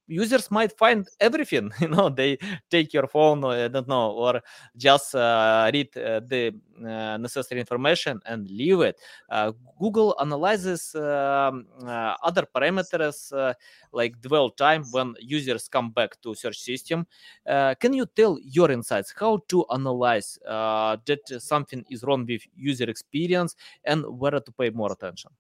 users 0.08 0.52
might 0.52 0.78
find 0.78 1.08
everything 1.20 1.72
you 1.80 1.88
know 1.88 2.10
they 2.10 2.38
take 2.70 2.94
your 2.94 3.08
phone 3.08 3.44
i 3.46 3.68
don't 3.68 3.88
know 3.88 4.12
or 4.12 4.42
just 4.76 5.16
uh, 5.16 5.70
read 5.74 5.96
uh, 5.98 6.20
the 6.26 6.54
uh, 6.82 7.18
necessary 7.18 7.62
information 7.62 8.20
and 8.26 8.50
leave 8.50 8.82
it. 8.82 9.00
Uh, 9.30 9.52
google 9.80 10.16
analyzes 10.20 10.96
um, 10.96 11.66
uh, 11.86 12.16
other 12.24 12.46
parameters 12.54 13.32
uh, 13.32 13.54
like 13.92 14.20
dwell 14.22 14.50
time 14.50 14.84
when 14.92 15.14
users 15.20 15.68
come 15.68 15.92
back 15.92 16.20
to 16.22 16.34
search 16.34 16.60
system. 16.60 17.06
Can 17.46 17.94
you 17.94 18.06
tell 18.06 18.38
your 18.44 18.72
insights? 18.72 19.14
How 19.18 19.44
to 19.50 19.66
analyze 19.72 20.40
that 20.46 21.22
something 21.40 21.86
is 21.90 22.04
wrong 22.04 22.26
with 22.26 22.42
user 22.56 22.90
experience 22.90 23.56
and 23.86 24.04
where 24.20 24.32
to 24.40 24.52
pay 24.52 24.70
more 24.72 24.92
attention 24.92 25.32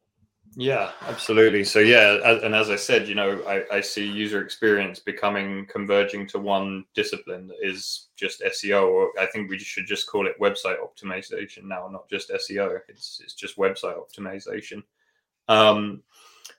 yeah, 0.56 0.92
absolutely. 1.08 1.63
So 1.63 1.80
yeah, 1.80 2.38
and 2.44 2.54
as 2.54 2.70
I 2.70 2.76
said, 2.76 3.08
you 3.08 3.16
know, 3.16 3.42
I, 3.48 3.78
I, 3.78 3.82
see 3.82 4.06
user 4.06 4.42
experience 4.42 5.00
becoming 5.00 5.66
converging 5.66 6.28
to 6.28 6.39
one 6.39 6.86
discipline 6.94 7.48
that 7.48 7.58
is 7.62 8.10
just 8.16 8.42
SEO, 8.42 8.88
or 8.88 9.12
I 9.20 9.26
think 9.28 9.50
we 9.50 9.58
should 9.58 9.88
just 9.88 10.08
call 10.08 10.28
it 10.28 10.39
website 10.39 10.78
optimization 10.78 11.63
now, 11.63 11.88
not 11.88 12.10
just 12.10 12.30
SEO. 12.30 12.80
It's 12.88 13.22
it's 13.24 13.34
just 13.34 13.58
website 13.58 13.98
optimization. 13.98 14.84
Um, 15.50 16.04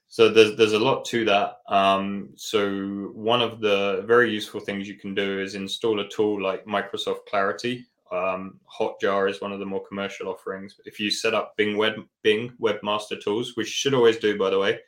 so 0.08 0.28
there's 0.28 0.56
there's 0.56 0.72
a 0.72 0.78
lot 0.78 1.04
to 1.06 1.24
that. 1.26 1.58
Um, 1.68 2.30
so 2.34 3.12
one 3.14 3.42
of 3.42 3.60
the 3.60 4.02
very 4.06 4.30
useful 4.30 4.60
things 4.60 4.88
you 4.88 4.94
can 4.94 5.14
do 5.14 5.40
is 5.40 5.54
install 5.54 6.00
a 6.00 6.08
tool 6.08 6.42
like 6.42 6.64
Microsoft 6.66 7.26
Clarity. 7.28 7.86
Um, 8.14 8.60
Hotjar 8.78 9.28
is 9.28 9.40
one 9.40 9.52
of 9.52 9.58
the 9.58 9.66
more 9.66 9.84
commercial 9.86 10.28
offerings. 10.28 10.76
If 10.84 11.00
you 11.00 11.10
set 11.10 11.34
up 11.34 11.56
Bing 11.56 11.76
Web 11.76 11.94
Bing 12.22 12.52
Webmaster 12.60 13.22
Tools, 13.22 13.52
which 13.56 13.66
you 13.68 13.72
should 13.72 13.94
always 13.94 14.18
do, 14.18 14.38
by 14.38 14.50
the 14.50 14.58
way, 14.58 14.78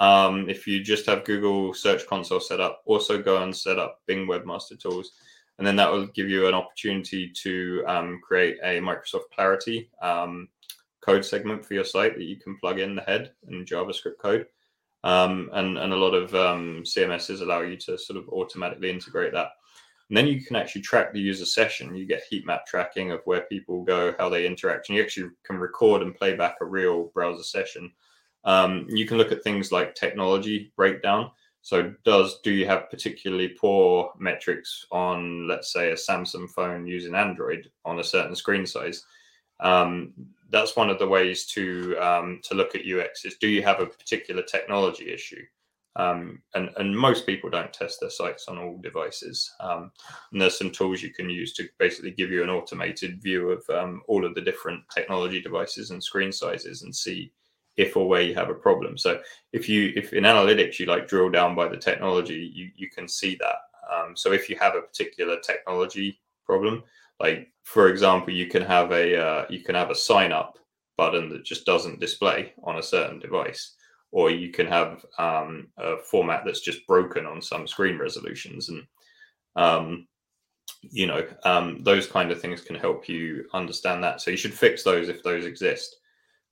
um, 0.00 0.48
if 0.48 0.66
you 0.66 0.82
just 0.82 1.06
have 1.06 1.24
Google 1.24 1.72
Search 1.72 2.06
Console 2.06 2.40
set 2.40 2.60
up, 2.60 2.82
also 2.84 3.22
go 3.22 3.42
and 3.42 3.54
set 3.54 3.78
up 3.78 4.00
Bing 4.06 4.26
Webmaster 4.26 4.78
Tools, 4.78 5.12
and 5.58 5.66
then 5.66 5.76
that 5.76 5.90
will 5.90 6.06
give 6.08 6.28
you 6.28 6.46
an 6.48 6.54
opportunity 6.54 7.30
to 7.42 7.84
um, 7.86 8.20
create 8.22 8.58
a 8.62 8.80
Microsoft 8.80 9.30
Clarity 9.34 9.90
um, 10.02 10.48
code 11.00 11.24
segment 11.24 11.64
for 11.64 11.74
your 11.74 11.84
site 11.84 12.16
that 12.16 12.24
you 12.24 12.36
can 12.36 12.56
plug 12.58 12.80
in 12.80 12.96
the 12.96 13.02
head 13.02 13.32
in 13.48 13.64
JavaScript 13.64 14.18
code. 14.20 14.46
Um, 15.04 15.50
and, 15.52 15.76
and 15.76 15.92
a 15.92 15.96
lot 15.96 16.14
of 16.14 16.34
um, 16.34 16.82
CMSs 16.82 17.42
allow 17.42 17.60
you 17.60 17.76
to 17.76 17.98
sort 17.98 18.18
of 18.18 18.28
automatically 18.30 18.88
integrate 18.90 19.34
that. 19.34 19.48
And 20.08 20.16
then 20.16 20.26
you 20.26 20.44
can 20.44 20.56
actually 20.56 20.82
track 20.82 21.12
the 21.12 21.20
user 21.20 21.46
session. 21.46 21.94
You 21.94 22.06
get 22.06 22.24
heat 22.28 22.46
map 22.46 22.66
tracking 22.66 23.10
of 23.10 23.20
where 23.24 23.42
people 23.42 23.84
go, 23.84 24.14
how 24.18 24.28
they 24.28 24.46
interact, 24.46 24.88
and 24.88 24.96
you 24.96 25.02
actually 25.02 25.30
can 25.44 25.56
record 25.56 26.02
and 26.02 26.14
play 26.14 26.36
back 26.36 26.56
a 26.60 26.66
real 26.66 27.04
browser 27.14 27.42
session. 27.42 27.90
Um, 28.44 28.86
you 28.90 29.06
can 29.06 29.16
look 29.16 29.32
at 29.32 29.42
things 29.42 29.72
like 29.72 29.94
technology 29.94 30.72
breakdown. 30.76 31.30
So, 31.62 31.94
does 32.04 32.40
do 32.40 32.52
you 32.52 32.66
have 32.66 32.90
particularly 32.90 33.48
poor 33.48 34.12
metrics 34.18 34.84
on, 34.92 35.48
let's 35.48 35.72
say, 35.72 35.92
a 35.92 35.94
Samsung 35.94 36.50
phone 36.50 36.86
using 36.86 37.14
Android 37.14 37.70
on 37.86 38.00
a 38.00 38.04
certain 38.04 38.36
screen 38.36 38.66
size? 38.66 39.06
Um, 39.60 40.12
that's 40.50 40.76
one 40.76 40.90
of 40.90 40.98
the 40.98 41.08
ways 41.08 41.46
to 41.46 41.96
um, 41.96 42.40
to 42.44 42.54
look 42.54 42.74
at 42.74 42.86
UX. 42.86 43.24
Is 43.24 43.36
do 43.36 43.48
you 43.48 43.62
have 43.62 43.80
a 43.80 43.86
particular 43.86 44.42
technology 44.42 45.10
issue? 45.10 45.42
Um, 45.96 46.42
and, 46.54 46.70
and 46.76 46.96
most 46.96 47.24
people 47.24 47.50
don't 47.50 47.72
test 47.72 48.00
their 48.00 48.10
sites 48.10 48.48
on 48.48 48.58
all 48.58 48.78
devices. 48.82 49.52
Um, 49.60 49.92
and 50.32 50.40
there's 50.40 50.58
some 50.58 50.70
tools 50.70 51.02
you 51.02 51.12
can 51.12 51.30
use 51.30 51.52
to 51.54 51.68
basically 51.78 52.10
give 52.10 52.30
you 52.30 52.42
an 52.42 52.50
automated 52.50 53.22
view 53.22 53.50
of 53.50 53.64
um, 53.70 54.02
all 54.08 54.24
of 54.24 54.34
the 54.34 54.40
different 54.40 54.82
technology 54.92 55.40
devices 55.40 55.90
and 55.90 56.02
screen 56.02 56.32
sizes 56.32 56.82
and 56.82 56.94
see 56.94 57.32
if 57.76 57.96
or 57.96 58.08
where 58.08 58.22
you 58.22 58.34
have 58.34 58.50
a 58.50 58.54
problem. 58.54 58.98
So 58.98 59.20
if 59.52 59.68
you 59.68 59.92
if 59.96 60.12
in 60.12 60.24
analytics 60.24 60.78
you 60.78 60.86
like 60.86 61.08
drill 61.08 61.30
down 61.30 61.54
by 61.54 61.68
the 61.68 61.76
technology, 61.76 62.50
you 62.54 62.70
you 62.76 62.88
can 62.88 63.08
see 63.08 63.36
that. 63.40 63.56
Um, 63.92 64.16
so 64.16 64.32
if 64.32 64.48
you 64.48 64.56
have 64.58 64.74
a 64.74 64.82
particular 64.82 65.38
technology 65.40 66.20
problem, 66.46 66.82
like 67.20 67.52
for 67.64 67.88
example, 67.88 68.32
you 68.32 68.46
can 68.46 68.62
have 68.62 68.92
a 68.92 69.20
uh, 69.20 69.46
you 69.48 69.60
can 69.60 69.74
have 69.74 69.90
a 69.90 69.94
sign 69.94 70.32
up 70.32 70.58
button 70.96 71.28
that 71.28 71.44
just 71.44 71.66
doesn't 71.66 71.98
display 71.98 72.52
on 72.62 72.78
a 72.78 72.82
certain 72.82 73.18
device 73.18 73.74
or 74.14 74.30
you 74.30 74.50
can 74.50 74.68
have 74.68 75.04
um, 75.18 75.66
a 75.76 75.96
format 75.98 76.44
that's 76.46 76.60
just 76.60 76.86
broken 76.86 77.26
on 77.26 77.42
some 77.42 77.66
screen 77.66 77.98
resolutions. 77.98 78.68
And 78.68 78.86
um, 79.56 80.06
you 80.90 81.06
know 81.08 81.26
um, 81.44 81.82
those 81.82 82.06
kind 82.06 82.30
of 82.30 82.40
things 82.40 82.60
can 82.60 82.76
help 82.76 83.08
you 83.08 83.44
understand 83.52 84.04
that. 84.04 84.20
So 84.20 84.30
you 84.30 84.36
should 84.36 84.54
fix 84.54 84.84
those 84.84 85.08
if 85.08 85.22
those 85.24 85.44
exist. 85.44 85.96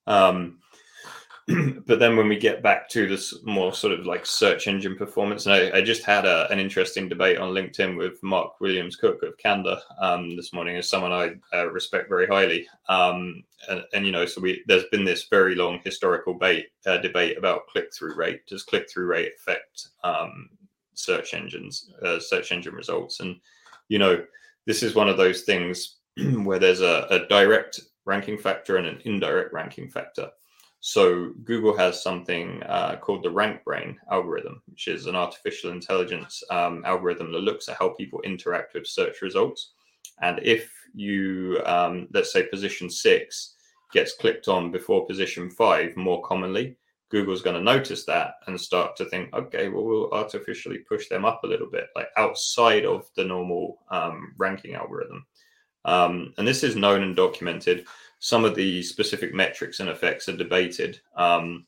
Um, 0.08 0.58
but 1.86 1.98
then 1.98 2.16
when 2.16 2.28
we 2.28 2.36
get 2.36 2.62
back 2.62 2.88
to 2.88 3.08
this 3.08 3.42
more 3.42 3.74
sort 3.74 3.92
of 3.92 4.06
like 4.06 4.24
search 4.24 4.68
engine 4.68 4.96
performance, 4.96 5.46
and 5.46 5.54
I, 5.54 5.78
I 5.78 5.82
just 5.82 6.04
had 6.04 6.24
a, 6.24 6.50
an 6.52 6.60
interesting 6.60 7.08
debate 7.08 7.38
on 7.38 7.52
LinkedIn 7.52 7.96
with 7.96 8.22
Mark 8.22 8.60
Williams 8.60 8.94
Cook 8.94 9.22
of 9.24 9.36
Candour 9.38 9.78
um, 9.98 10.36
this 10.36 10.52
morning, 10.52 10.76
as 10.76 10.88
someone 10.88 11.12
I 11.12 11.34
uh, 11.52 11.68
respect 11.70 12.08
very 12.08 12.26
highly. 12.28 12.68
Um, 12.88 13.42
and, 13.68 13.82
and, 13.92 14.06
you 14.06 14.12
know, 14.12 14.24
so 14.24 14.40
we 14.40 14.62
there's 14.66 14.84
been 14.92 15.04
this 15.04 15.24
very 15.24 15.56
long 15.56 15.80
historical 15.84 16.34
debate 16.34 16.66
uh, 16.86 16.98
debate 16.98 17.36
about 17.36 17.66
click 17.66 17.92
through 17.92 18.14
rate. 18.14 18.46
Does 18.46 18.62
click 18.62 18.88
through 18.88 19.06
rate 19.06 19.32
affect 19.36 19.88
um, 20.04 20.48
search 20.94 21.34
engines, 21.34 21.92
uh, 22.04 22.20
search 22.20 22.52
engine 22.52 22.74
results? 22.74 23.18
And 23.18 23.36
you 23.88 23.98
know, 23.98 24.24
this 24.66 24.84
is 24.84 24.94
one 24.94 25.08
of 25.08 25.16
those 25.16 25.42
things 25.42 25.96
where 26.44 26.60
there's 26.60 26.82
a, 26.82 27.06
a 27.10 27.26
direct 27.26 27.80
ranking 28.04 28.38
factor 28.38 28.76
and 28.76 28.86
an 28.86 29.02
indirect 29.04 29.52
ranking 29.52 29.88
factor. 29.88 30.30
So 30.84 31.30
Google 31.44 31.76
has 31.76 32.02
something 32.02 32.60
uh, 32.64 32.96
called 32.96 33.22
the 33.22 33.28
RankBrain 33.28 33.94
algorithm, 34.10 34.60
which 34.66 34.88
is 34.88 35.06
an 35.06 35.14
artificial 35.14 35.70
intelligence 35.70 36.42
um, 36.50 36.82
algorithm 36.84 37.30
that 37.30 37.38
looks 37.38 37.68
at 37.68 37.76
how 37.76 37.90
people 37.90 38.20
interact 38.22 38.74
with 38.74 38.88
search 38.88 39.22
results. 39.22 39.74
And 40.22 40.40
if 40.42 40.72
you, 40.92 41.62
um, 41.66 42.08
let's 42.12 42.32
say, 42.32 42.48
position 42.48 42.90
six 42.90 43.54
gets 43.92 44.16
clicked 44.16 44.48
on 44.48 44.72
before 44.72 45.06
position 45.06 45.50
five 45.50 45.96
more 45.96 46.20
commonly, 46.22 46.76
Google's 47.12 47.42
going 47.42 47.56
to 47.56 47.62
notice 47.62 48.04
that 48.06 48.34
and 48.48 48.60
start 48.60 48.96
to 48.96 49.04
think, 49.04 49.32
okay, 49.34 49.68
well, 49.68 49.84
we'll 49.84 50.10
artificially 50.10 50.78
push 50.78 51.06
them 51.06 51.24
up 51.24 51.44
a 51.44 51.46
little 51.46 51.70
bit, 51.70 51.90
like 51.94 52.08
outside 52.16 52.84
of 52.84 53.08
the 53.14 53.24
normal 53.24 53.78
um, 53.92 54.34
ranking 54.36 54.74
algorithm. 54.74 55.24
Um, 55.84 56.34
and 56.38 56.46
this 56.46 56.64
is 56.64 56.74
known 56.74 57.02
and 57.02 57.14
documented. 57.14 57.86
Some 58.22 58.44
of 58.44 58.54
the 58.54 58.80
specific 58.84 59.34
metrics 59.34 59.80
and 59.80 59.88
effects 59.88 60.28
are 60.28 60.36
debated. 60.36 61.00
Um, 61.16 61.66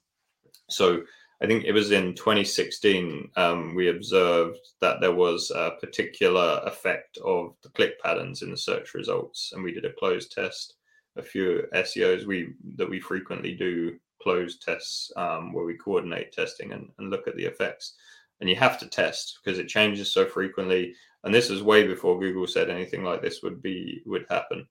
so 0.71 1.03
I 1.43 1.47
think 1.49 1.65
it 1.65 1.73
was 1.73 1.91
in 1.91 2.15
2016 2.15 3.29
um, 3.35 3.75
we 3.75 3.89
observed 3.89 4.61
that 4.81 5.01
there 5.01 5.13
was 5.13 5.51
a 5.51 5.73
particular 5.81 6.61
effect 6.65 7.19
of 7.25 7.57
the 7.65 7.71
click 7.71 8.01
patterns 8.01 8.43
in 8.43 8.53
the 8.53 8.57
search 8.57 8.95
results, 8.95 9.51
and 9.53 9.65
we 9.65 9.73
did 9.73 9.85
a 9.85 9.93
closed 9.95 10.31
test. 10.31 10.77
A 11.17 11.23
few 11.23 11.65
SEOs 11.75 12.25
we 12.25 12.55
that 12.77 12.89
we 12.89 13.01
frequently 13.01 13.57
do 13.57 13.99
closed 14.23 14.63
tests 14.63 15.11
um, 15.17 15.53
where 15.53 15.65
we 15.65 15.77
coordinate 15.77 16.33
testing 16.33 16.73
and, 16.73 16.89
and 16.99 17.11
look 17.11 17.27
at 17.27 17.35
the 17.35 17.45
effects. 17.45 17.95
And 18.41 18.49
you 18.49 18.55
have 18.57 18.79
to 18.79 18.87
test 18.87 19.41
because 19.43 19.59
it 19.59 19.67
changes 19.67 20.13
so 20.13 20.25
frequently. 20.25 20.95
And 21.25 21.35
this 21.35 21.51
is 21.51 21.65
way 21.65 21.85
before 21.85 22.21
Google 22.21 22.47
said 22.47 22.71
anything 22.71 23.03
like 23.03 23.23
this 23.23 23.43
would 23.43 23.61
be 23.61 24.03
would 24.07 24.27
happen. 24.31 24.69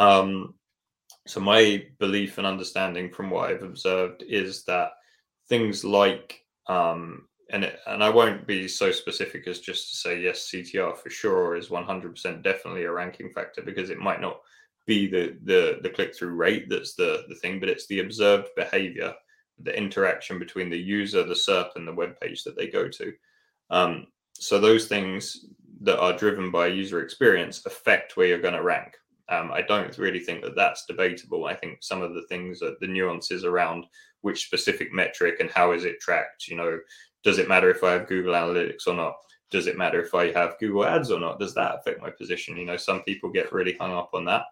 Um, 0.00 0.54
so 1.26 1.40
my 1.40 1.84
belief 1.98 2.38
and 2.38 2.46
understanding 2.46 3.10
from 3.10 3.30
what 3.30 3.50
I've 3.50 3.62
observed 3.62 4.24
is 4.26 4.64
that 4.64 4.92
things 5.48 5.84
like 5.84 6.40
um, 6.68 7.28
and 7.50 7.64
it, 7.64 7.78
and 7.86 8.02
I 8.02 8.08
won't 8.08 8.46
be 8.46 8.66
so 8.66 8.90
specific 8.90 9.46
as 9.46 9.60
just 9.60 9.90
to 9.90 9.96
say 9.96 10.20
yes, 10.20 10.50
CTR 10.52 10.96
for 10.96 11.10
sure 11.10 11.54
is 11.54 11.68
100% 11.68 12.42
definitely 12.42 12.84
a 12.84 12.92
ranking 12.92 13.30
factor 13.30 13.62
because 13.62 13.90
it 13.90 13.98
might 13.98 14.20
not 14.20 14.40
be 14.86 15.06
the 15.06 15.38
the 15.44 15.78
the 15.82 15.90
click 15.90 16.14
through 16.14 16.34
rate 16.34 16.68
that's 16.68 16.94
the 16.94 17.24
the 17.28 17.36
thing, 17.36 17.60
but 17.60 17.68
it's 17.68 17.86
the 17.86 18.00
observed 18.00 18.48
behavior, 18.56 19.14
the 19.62 19.76
interaction 19.76 20.38
between 20.38 20.70
the 20.70 20.78
user, 20.78 21.22
the 21.22 21.34
SERP, 21.34 21.76
and 21.76 21.86
the 21.86 21.94
web 21.94 22.18
page 22.20 22.42
that 22.42 22.56
they 22.56 22.66
go 22.66 22.88
to. 22.88 23.12
Um, 23.70 24.06
so 24.34 24.58
those 24.58 24.86
things 24.86 25.46
that 25.82 26.00
are 26.00 26.16
driven 26.16 26.50
by 26.50 26.66
user 26.66 27.00
experience 27.00 27.64
affect 27.66 28.16
where 28.16 28.26
you're 28.26 28.40
going 28.40 28.54
to 28.54 28.62
rank. 28.62 28.96
Um, 29.28 29.50
I 29.52 29.62
don't 29.62 29.96
really 29.98 30.20
think 30.20 30.42
that 30.42 30.56
that's 30.56 30.84
debatable. 30.86 31.46
I 31.46 31.54
think 31.54 31.78
some 31.80 32.02
of 32.02 32.14
the 32.14 32.22
things 32.28 32.60
that 32.60 32.80
the 32.80 32.86
nuances 32.86 33.44
around 33.44 33.86
which 34.22 34.44
specific 34.44 34.92
metric 34.92 35.36
and 35.40 35.50
how 35.50 35.72
is 35.72 35.84
it 35.84 36.00
tracked. 36.00 36.48
You 36.48 36.56
know, 36.56 36.78
does 37.22 37.38
it 37.38 37.48
matter 37.48 37.70
if 37.70 37.84
I 37.84 37.92
have 37.92 38.08
Google 38.08 38.34
Analytics 38.34 38.86
or 38.86 38.94
not? 38.94 39.14
Does 39.50 39.66
it 39.66 39.76
matter 39.76 40.02
if 40.02 40.14
I 40.14 40.32
have 40.32 40.58
Google 40.58 40.84
Ads 40.84 41.10
or 41.10 41.20
not? 41.20 41.38
Does 41.38 41.54
that 41.54 41.76
affect 41.76 42.00
my 42.00 42.10
position? 42.10 42.56
You 42.56 42.64
know, 42.64 42.76
some 42.76 43.02
people 43.02 43.30
get 43.30 43.52
really 43.52 43.76
hung 43.78 43.92
up 43.92 44.10
on 44.14 44.24
that. 44.24 44.44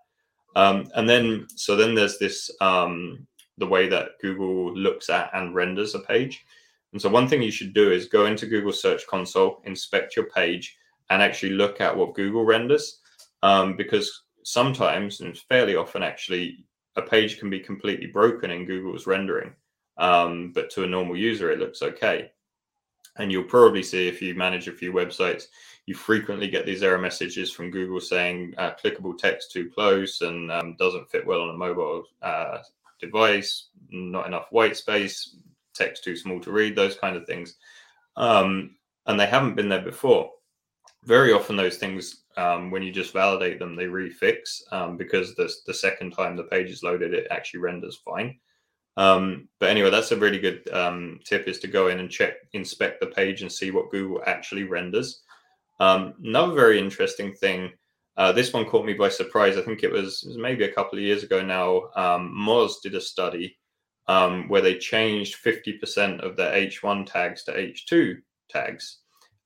Um, 0.57 0.89
and 0.95 1.09
then, 1.09 1.47
so 1.55 1.77
then 1.77 1.95
there's 1.95 2.19
this 2.19 2.51
um, 2.61 3.27
the 3.59 3.67
way 3.67 3.89
that 3.89 4.19
Google 4.21 4.75
looks 4.77 5.09
at 5.09 5.31
and 5.33 5.55
renders 5.55 5.95
a 5.95 6.01
page. 6.01 6.45
And 6.93 7.01
so, 7.01 7.09
one 7.09 7.29
thing 7.29 7.41
you 7.41 7.53
should 7.53 7.73
do 7.73 7.93
is 7.93 8.09
go 8.09 8.27
into 8.27 8.47
Google 8.47 8.73
Search 8.73 9.07
Console, 9.07 9.63
inspect 9.65 10.17
your 10.17 10.27
page, 10.27 10.77
and 11.09 11.23
actually 11.23 11.53
look 11.53 11.81
at 11.81 11.97
what 11.97 12.15
Google 12.15 12.45
renders. 12.45 13.01
Um, 13.43 13.77
because 13.77 14.23
sometimes, 14.43 15.21
and 15.21 15.37
fairly 15.37 15.77
often 15.77 16.03
actually, 16.03 16.65
a 16.97 17.03
page 17.03 17.39
can 17.39 17.51
be 17.51 17.61
completely 17.61 18.07
broken 18.07 18.51
in 18.51 18.67
Google's 18.67 19.07
rendering. 19.07 19.53
Um, 19.97 20.53
but 20.55 20.71
to 20.71 20.85
a 20.85 20.87
normal 20.87 21.17
user, 21.17 21.51
it 21.51 21.59
looks 21.59 21.83
okay. 21.83 22.33
And 23.17 23.31
you'll 23.31 23.45
probably 23.45 23.83
see 23.83 24.09
if 24.09 24.23
you 24.23 24.35
manage 24.35 24.69
a 24.69 24.73
few 24.73 24.93
websites, 24.93 25.45
you 25.87 25.95
frequently 25.95 26.49
get 26.49 26.65
these 26.65 26.83
error 26.83 26.99
messages 26.99 27.51
from 27.51 27.71
Google 27.71 28.01
saying 28.01 28.55
uh, 28.57 28.73
clickable 28.83 29.17
text 29.17 29.53
too 29.53 29.69
close 29.69 30.21
and 30.21 30.51
um, 30.51 30.77
doesn't 30.79 31.11
fit 31.11 31.27
well 31.27 31.43
on 31.43 31.51
a 31.51 31.59
mobile 31.59 32.05
uh, 32.23 32.59
device, 33.01 33.69
not 33.91 34.27
enough 34.27 34.47
white 34.51 34.77
space, 34.77 35.37
text 35.75 36.05
too 36.05 36.17
small 36.17 36.41
to 36.41 36.53
read, 36.53 36.77
those 36.77 36.97
kind 36.97 37.17
of 37.17 37.27
things. 37.27 37.57
Um, 38.17 38.77
and 39.07 39.19
they 39.19 39.27
haven't 39.27 39.57
been 39.57 39.69
there 39.69 39.83
before. 39.83 40.31
Very 41.05 41.33
often, 41.33 41.57
those 41.57 41.79
things, 41.79 42.20
um, 42.37 42.71
when 42.71 42.83
you 42.83 42.93
just 42.93 43.13
validate 43.13 43.59
them, 43.59 43.77
they 43.77 43.87
refix 43.87 44.61
um, 44.73 44.97
because 44.97 45.35
the, 45.35 45.53
the 45.67 45.75
second 45.75 46.13
time 46.13 46.37
the 46.37 46.45
page 46.45 46.71
is 46.71 46.83
loaded, 46.83 47.15
it 47.15 47.27
actually 47.31 47.61
renders 47.61 48.01
fine. 48.05 48.39
Um, 48.97 49.49
but 49.59 49.71
anyway, 49.71 49.91
that's 49.91 50.13
a 50.13 50.17
really 50.17 50.39
good 50.39 50.69
um, 50.73 51.21
tip 51.25 51.49
is 51.49 51.59
to 51.61 51.69
go 51.69 51.89
in 51.89 52.01
and 52.01 52.11
check, 52.11 52.35
inspect 52.53 53.01
the 53.01 53.07
page 53.07 53.43
and 53.43 53.51
see 53.51 53.71
what 53.71 53.91
Google 53.91 54.23
actually 54.27 54.65
renders. 54.65 55.23
Um, 55.79 56.15
another 56.23 56.55
very 56.55 56.79
interesting 56.79 57.35
thing, 57.35 57.73
uh, 58.17 58.33
this 58.33 58.53
one 58.53 58.67
caught 58.67 58.85
me 58.85 58.93
by 58.93 59.09
surprise. 59.09 59.57
I 59.57 59.63
think 59.63 59.83
it 59.83 59.91
was, 59.91 60.23
it 60.25 60.29
was 60.29 60.37
maybe 60.37 60.65
a 60.65 60.73
couple 60.73 60.99
of 60.99 61.05
years 61.05 61.23
ago 61.23 61.43
now. 61.43 61.85
Um, 61.97 62.35
Moz 62.37 62.83
did 62.83 62.95
a 62.95 63.01
study 63.01 63.57
um, 64.09 64.49
where 64.49 64.61
they 64.61 64.77
changed 64.77 65.43
50% 65.43 66.21
of 66.21 66.37
their 66.37 66.53
H1 66.53 67.11
tags 67.11 67.45
to 67.45 67.53
H2 67.53 68.17
tags. 68.51 68.99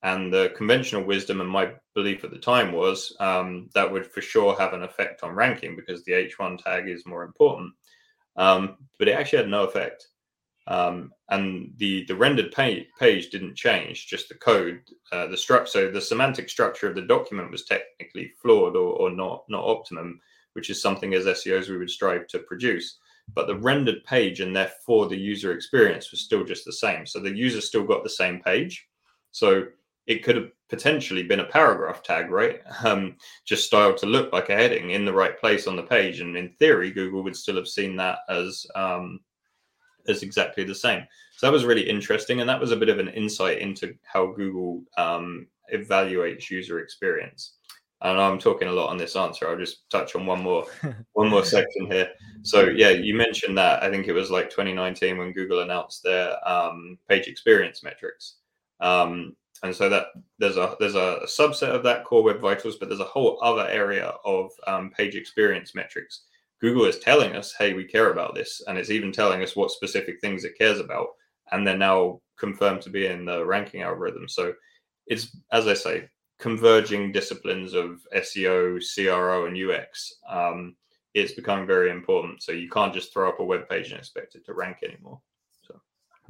And 0.04 0.30
the 0.30 0.52
conventional 0.54 1.02
wisdom 1.02 1.40
and 1.40 1.48
my 1.48 1.72
belief 1.94 2.24
at 2.24 2.30
the 2.30 2.38
time 2.38 2.72
was 2.72 3.16
um, 3.20 3.70
that 3.74 3.90
would 3.90 4.06
for 4.06 4.20
sure 4.20 4.54
have 4.58 4.74
an 4.74 4.82
effect 4.82 5.22
on 5.22 5.34
ranking 5.34 5.76
because 5.76 6.04
the 6.04 6.12
H1 6.12 6.62
tag 6.62 6.90
is 6.90 7.06
more 7.06 7.22
important. 7.22 7.72
Um, 8.36 8.76
but 8.98 9.08
it 9.08 9.12
actually 9.12 9.38
had 9.38 9.48
no 9.48 9.64
effect. 9.64 10.08
Um, 10.66 11.10
and 11.30 11.72
the 11.78 12.04
the 12.04 12.16
rendered 12.16 12.52
page, 12.52 12.86
page 12.98 13.30
didn't 13.30 13.54
change, 13.54 14.06
just 14.06 14.28
the 14.28 14.34
code, 14.34 14.82
uh, 15.10 15.26
the 15.26 15.36
struct. 15.36 15.68
So 15.68 15.90
the 15.90 16.02
semantic 16.02 16.50
structure 16.50 16.86
of 16.86 16.94
the 16.94 17.02
document 17.02 17.50
was 17.50 17.64
technically 17.64 18.32
flawed 18.42 18.76
or, 18.76 18.92
or 18.96 19.10
not 19.10 19.44
not 19.48 19.64
optimum, 19.64 20.20
which 20.52 20.68
is 20.68 20.82
something 20.82 21.14
as 21.14 21.24
SEOs 21.24 21.70
we 21.70 21.78
would 21.78 21.90
strive 21.90 22.26
to 22.28 22.40
produce. 22.40 22.98
But 23.34 23.46
the 23.46 23.56
rendered 23.56 24.04
page 24.04 24.40
and 24.40 24.54
therefore 24.54 25.08
the 25.08 25.16
user 25.16 25.52
experience 25.52 26.10
was 26.10 26.20
still 26.20 26.44
just 26.44 26.66
the 26.66 26.74
same. 26.74 27.06
So 27.06 27.20
the 27.20 27.34
user 27.34 27.62
still 27.62 27.84
got 27.84 28.02
the 28.02 28.10
same 28.10 28.40
page. 28.40 28.86
So 29.32 29.66
it 30.06 30.22
could 30.22 30.36
have 30.36 30.50
potentially 30.68 31.22
been 31.22 31.40
a 31.40 31.44
paragraph 31.44 32.02
tag, 32.02 32.30
right? 32.30 32.60
Um, 32.84 33.16
just 33.44 33.66
styled 33.66 33.96
to 33.98 34.06
look 34.06 34.32
like 34.32 34.50
a 34.50 34.56
heading 34.56 34.90
in 34.90 35.04
the 35.04 35.12
right 35.12 35.38
place 35.38 35.66
on 35.66 35.76
the 35.76 35.82
page, 35.82 36.20
and 36.20 36.36
in 36.36 36.50
theory, 36.50 36.90
Google 36.90 37.22
would 37.22 37.36
still 37.36 37.56
have 37.56 37.68
seen 37.68 37.96
that 37.96 38.18
as 38.28 38.66
um, 38.74 39.20
as 40.08 40.22
exactly 40.22 40.64
the 40.64 40.74
same. 40.74 41.04
So 41.36 41.46
that 41.46 41.52
was 41.52 41.64
really 41.64 41.88
interesting, 41.88 42.40
and 42.40 42.48
that 42.48 42.60
was 42.60 42.72
a 42.72 42.76
bit 42.76 42.88
of 42.88 42.98
an 42.98 43.08
insight 43.08 43.58
into 43.58 43.94
how 44.02 44.26
Google 44.26 44.82
um, 44.96 45.46
evaluates 45.72 46.50
user 46.50 46.80
experience. 46.80 47.54
And 48.02 48.20
I'm 48.20 48.38
talking 48.38 48.68
a 48.68 48.72
lot 48.72 48.90
on 48.90 48.98
this 48.98 49.16
answer. 49.16 49.48
I'll 49.48 49.56
just 49.56 49.88
touch 49.88 50.14
on 50.14 50.26
one 50.26 50.42
more 50.42 50.66
one 51.12 51.30
more 51.30 51.44
section 51.44 51.90
here. 51.90 52.10
So 52.42 52.64
yeah, 52.64 52.90
you 52.90 53.14
mentioned 53.14 53.56
that. 53.56 53.82
I 53.82 53.90
think 53.90 54.08
it 54.08 54.12
was 54.12 54.30
like 54.30 54.50
2019 54.50 55.16
when 55.16 55.32
Google 55.32 55.60
announced 55.60 56.02
their 56.02 56.36
um, 56.46 56.98
page 57.08 57.28
experience 57.28 57.82
metrics. 57.82 58.36
Um, 58.80 59.34
and 59.64 59.74
so 59.74 59.88
that 59.88 60.08
there's 60.38 60.58
a 60.58 60.76
there's 60.78 60.94
a, 60.94 61.20
subset 61.24 61.70
of 61.70 61.82
that 61.82 62.04
core 62.04 62.22
web 62.22 62.38
vitals 62.38 62.76
but 62.76 62.88
there's 62.88 63.00
a 63.00 63.04
whole 63.04 63.38
other 63.42 63.66
area 63.68 64.12
of 64.24 64.50
um, 64.66 64.90
page 64.90 65.16
experience 65.16 65.74
metrics. 65.74 66.24
Google 66.60 66.84
is 66.84 66.98
telling 66.98 67.34
us 67.34 67.54
hey 67.58 67.72
we 67.72 67.84
care 67.84 68.12
about 68.12 68.34
this 68.34 68.62
and 68.66 68.78
it's 68.78 68.90
even 68.90 69.10
telling 69.10 69.42
us 69.42 69.56
what 69.56 69.70
specific 69.70 70.20
things 70.20 70.44
it 70.44 70.58
cares 70.58 70.80
about 70.80 71.08
and 71.50 71.66
they're 71.66 71.76
now 71.76 72.20
confirmed 72.38 72.82
to 72.82 72.90
be 72.90 73.06
in 73.06 73.24
the 73.24 73.44
ranking 73.44 73.82
algorithm. 73.82 74.28
So 74.28 74.54
it's 75.06 75.36
as 75.50 75.66
i 75.66 75.74
say 75.74 76.08
converging 76.38 77.12
disciplines 77.12 77.74
of 77.74 78.00
seo 78.16 78.80
cro 79.06 79.46
and 79.46 79.70
ux 79.70 80.14
um, 80.28 80.76
it's 81.14 81.32
becoming 81.32 81.66
very 81.66 81.90
important. 81.90 82.42
So 82.42 82.50
you 82.52 82.68
can't 82.68 82.92
just 82.92 83.12
throw 83.12 83.28
up 83.28 83.38
a 83.38 83.44
web 83.44 83.68
page 83.68 83.90
and 83.90 83.98
expect 84.00 84.34
it 84.34 84.44
to 84.46 84.52
rank 84.52 84.78
anymore 84.82 85.20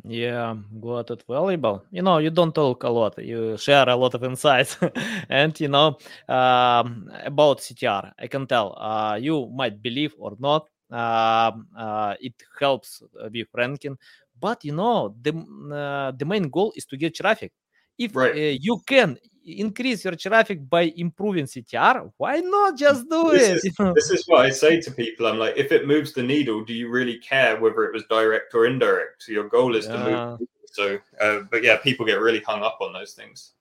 yeah, 0.05 0.55
got 0.81 1.11
it. 1.11 1.25
Valuable. 1.27 1.85
You 1.91 2.03
know, 2.03 2.19
you 2.19 2.31
don't 2.31 2.55
talk 2.55 2.83
a 2.85 2.89
lot. 2.91 3.19
You 3.19 3.57
share 3.57 3.89
a 3.89 3.97
lot 3.97 4.15
of 4.15 4.23
insights, 4.23 4.77
and 5.31 5.59
you 5.59 5.69
know 5.69 5.97
um, 6.29 7.11
about 7.25 7.61
CTR. 7.61 8.13
I 8.19 8.27
can 8.27 8.47
tell. 8.47 8.77
Uh, 8.79 9.17
you 9.21 9.51
might 9.55 9.81
believe 9.83 10.15
or 10.19 10.37
not. 10.39 10.69
Um, 10.91 11.67
uh, 11.77 12.15
it 12.21 12.35
helps 12.61 13.03
with 13.33 13.49
ranking, 13.55 13.97
but 14.39 14.65
you 14.65 14.73
know 14.73 15.15
the 15.23 15.33
uh, 15.73 16.13
the 16.13 16.25
main 16.27 16.51
goal 16.51 16.73
is 16.77 16.85
to 16.87 16.97
get 16.99 17.15
traffic. 17.15 17.53
If 17.99 18.15
right. 18.15 18.33
Uh, 18.35 18.59
you 18.61 18.83
can 18.87 19.17
increase 19.45 20.05
your 20.05 20.17
traffic 20.17 20.69
by 20.69 20.93
improving 20.97 21.45
CTR, 21.45 22.11
why 22.17 22.41
not 22.41 22.77
just 22.77 23.09
do 23.09 23.31
this 23.31 23.65
it? 23.65 23.75
Is, 23.81 23.95
this 23.95 24.11
is 24.11 24.25
what 24.27 24.47
I 24.47 24.51
say 24.51 24.81
to 24.81 24.91
people. 24.91 25.27
I'm 25.27 25.39
like, 25.39 25.57
if 25.57 25.73
it 25.73 25.87
moves 25.87 26.13
the 26.13 26.23
needle, 26.23 26.65
do 26.65 26.73
you 26.73 26.89
really 26.89 27.19
care 27.19 27.61
whether 27.61 27.85
it 27.85 27.93
was 27.93 28.05
direct 28.09 28.55
or 28.55 28.67
indirect? 28.67 29.23
So 29.23 29.33
your 29.33 29.49
goal 29.49 29.77
is 29.77 29.87
yeah. 29.87 29.93
to 29.93 29.99
move. 30.39 30.49
So, 30.73 30.99
uh, 31.21 31.41
but 31.51 31.63
yeah, 31.63 31.77
people 31.77 32.05
get 32.05 32.21
really 32.21 32.41
hung 32.41 32.63
up 32.63 32.79
on 32.81 32.93
those 32.93 33.13
things. 33.13 33.53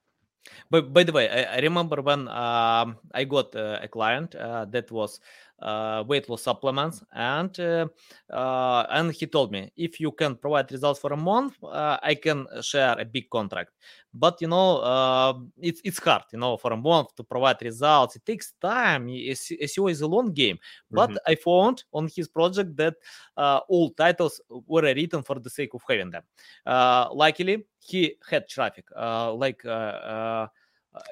But 0.70 0.92
by 0.92 1.04
the 1.04 1.12
way, 1.12 1.30
I, 1.30 1.58
I 1.58 1.60
remember 1.60 2.02
when 2.02 2.28
um, 2.28 2.98
I 3.14 3.24
got 3.26 3.56
uh, 3.56 3.80
a 3.82 3.88
client 3.88 4.36
uh, 4.36 4.66
that 4.66 4.92
was 4.92 5.20
uh, 5.62 6.04
weight 6.08 6.28
loss 6.30 6.44
supplements, 6.44 7.04
and 7.14 7.58
uh, 7.60 7.88
uh, 8.30 8.86
and 8.90 9.14
he 9.14 9.28
told 9.28 9.52
me 9.52 9.72
if 9.78 10.00
you 10.00 10.12
can 10.12 10.36
provide 10.36 10.72
results 10.72 11.00
for 11.00 11.14
a 11.14 11.18
month, 11.18 11.56
uh, 11.64 11.98
I 12.02 12.16
can 12.16 12.48
share 12.62 13.00
a 13.00 13.06
big 13.06 13.30
contract. 13.30 13.72
But 14.14 14.42
you 14.42 14.48
know, 14.48 14.78
uh, 14.78 15.34
it's 15.60 15.82
it's 15.84 16.00
hard, 16.00 16.24
you 16.32 16.40
know, 16.40 16.58
for 16.58 16.72
a 16.74 16.78
month 16.78 17.16
to 17.16 17.24
provide 17.24 17.62
results. 17.62 18.16
It 18.16 18.26
takes 18.26 18.54
time. 18.62 19.08
SEO 19.08 19.90
is 19.90 20.02
a 20.02 20.08
long 20.08 20.32
game. 20.34 20.60
But 20.92 21.10
mm-hmm. 21.10 21.32
I 21.32 21.36
found 21.36 21.84
on 21.94 22.10
his 22.16 22.28
project 22.28 22.76
that 22.78 22.96
uh, 23.38 23.62
all 23.68 23.90
titles 23.92 24.40
were 24.50 24.84
written 24.84 25.24
for 25.24 25.40
the 25.40 25.50
sake 25.50 25.74
of 25.74 25.82
having 25.88 26.12
them. 26.12 26.24
luckily, 26.66 27.66
he 27.80 28.16
had 28.30 28.48
traffic, 28.48 28.86
like 28.96 29.64
a 29.66 30.50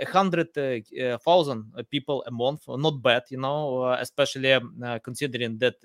hundred 0.08 0.54
thousand 1.24 1.72
people 1.90 2.24
a 2.28 2.32
month. 2.32 2.64
Not 2.68 3.02
bad, 3.02 3.24
you 3.30 3.38
know, 3.38 3.92
especially 3.94 4.54
um, 4.54 5.00
considering 5.04 5.58
that 5.60 5.76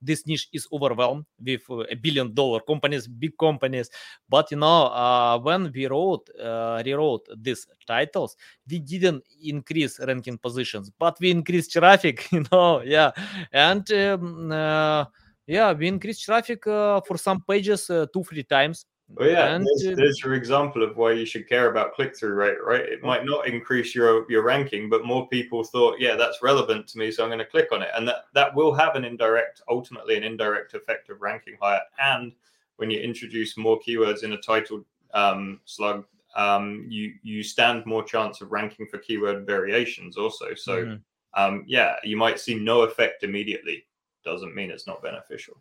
this 0.00 0.26
niche 0.26 0.48
is 0.52 0.68
overwhelmed 0.72 1.24
with 1.42 1.62
a 1.90 1.94
billion 1.96 2.32
dollar 2.34 2.60
companies, 2.60 3.06
big 3.06 3.32
companies. 3.38 3.90
But 4.28 4.50
you 4.50 4.58
know, 4.58 5.40
when 5.42 5.72
we 5.74 5.86
wrote, 5.86 6.28
rewrote 6.38 7.28
these 7.36 7.66
titles, 7.86 8.36
we 8.68 8.78
didn't 8.78 9.24
increase 9.42 9.98
ranking 10.00 10.38
positions, 10.38 10.90
but 10.98 11.16
we 11.20 11.30
increased 11.30 11.72
traffic. 11.72 12.28
You 12.32 12.44
know, 12.50 12.82
yeah, 12.82 13.12
and. 13.52 13.90
Um, 13.92 15.06
yeah, 15.46 15.72
we 15.72 15.88
increased 15.88 16.24
traffic 16.24 16.66
uh, 16.66 17.00
for 17.02 17.18
some 17.18 17.42
pages 17.46 17.90
uh, 17.90 18.06
two, 18.12 18.24
three 18.24 18.44
times. 18.44 18.86
Well, 19.16 19.28
yeah, 19.28 19.54
and, 19.54 19.64
there's, 19.64 19.96
there's, 19.96 20.22
your 20.24 20.34
example 20.34 20.82
of 20.82 20.96
why 20.96 21.12
you 21.12 21.24
should 21.24 21.48
care 21.48 21.70
about 21.70 21.94
click-through 21.94 22.34
rate, 22.34 22.56
right? 22.64 22.80
It 22.80 23.04
might 23.04 23.24
not 23.24 23.46
increase 23.46 23.94
your 23.94 24.30
your 24.30 24.42
ranking, 24.42 24.88
but 24.88 25.04
more 25.04 25.28
people 25.28 25.62
thought, 25.62 26.00
yeah, 26.00 26.16
that's 26.16 26.42
relevant 26.42 26.88
to 26.88 26.98
me, 26.98 27.12
so 27.12 27.22
I'm 27.22 27.28
going 27.28 27.38
to 27.38 27.44
click 27.44 27.68
on 27.70 27.82
it, 27.82 27.90
and 27.94 28.08
that 28.08 28.24
that 28.34 28.54
will 28.54 28.74
have 28.74 28.96
an 28.96 29.04
indirect, 29.04 29.62
ultimately, 29.68 30.16
an 30.16 30.24
indirect 30.24 30.74
effect 30.74 31.10
of 31.10 31.22
ranking 31.22 31.56
higher. 31.60 31.82
And 32.00 32.32
when 32.76 32.90
you 32.90 32.98
introduce 32.98 33.56
more 33.56 33.78
keywords 33.80 34.24
in 34.24 34.32
a 34.32 34.38
title 34.38 34.84
um, 35.12 35.60
slug, 35.64 36.06
um, 36.34 36.86
you 36.88 37.14
you 37.22 37.44
stand 37.44 37.86
more 37.86 38.02
chance 38.02 38.40
of 38.40 38.50
ranking 38.50 38.86
for 38.86 38.98
keyword 38.98 39.46
variations 39.46 40.16
also. 40.16 40.54
So, 40.54 40.84
mm-hmm. 40.84 41.40
um, 41.40 41.64
yeah, 41.68 41.96
you 42.02 42.16
might 42.16 42.40
see 42.40 42.56
no 42.56 42.82
effect 42.82 43.22
immediately, 43.22 43.86
doesn't 44.24 44.56
mean 44.56 44.72
it's 44.72 44.88
not 44.88 45.02
beneficial. 45.02 45.56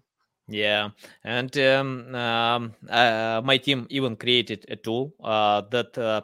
Yeah, 0.49 0.89
and 1.23 1.57
um, 1.57 2.13
um, 2.13 2.73
uh, 2.89 3.41
my 3.45 3.57
team 3.57 3.87
even 3.89 4.17
created 4.17 4.65
a 4.67 4.75
tool 4.75 5.13
uh, 5.23 5.61
that, 5.71 5.97
uh, 5.97 6.21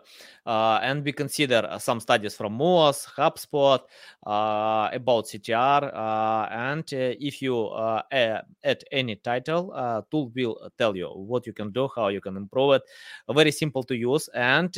uh 0.50 0.80
and 0.82 1.06
we 1.06 1.12
consider 1.12 1.68
uh, 1.70 1.78
some 1.78 2.00
studies 2.00 2.36
from 2.36 2.58
Moz, 2.58 3.06
HubSpot 3.06 3.80
uh, 4.26 4.90
about 4.92 5.26
CTR, 5.26 5.84
uh, 5.94 6.48
and 6.52 6.84
uh, 6.94 7.16
if 7.20 7.42
you 7.42 7.68
uh, 7.68 8.02
add 8.12 8.84
any 8.92 9.16
title, 9.16 9.70
tool 10.12 10.32
will 10.36 10.72
tell 10.78 10.96
you 10.96 11.08
what 11.08 11.46
you 11.46 11.54
can 11.54 11.72
do, 11.72 11.88
how 11.96 12.08
you 12.08 12.22
can 12.22 12.36
improve 12.36 12.74
it. 12.74 12.84
Very 13.30 13.52
simple 13.52 13.84
to 13.84 13.96
use, 13.96 14.28
and 14.30 14.76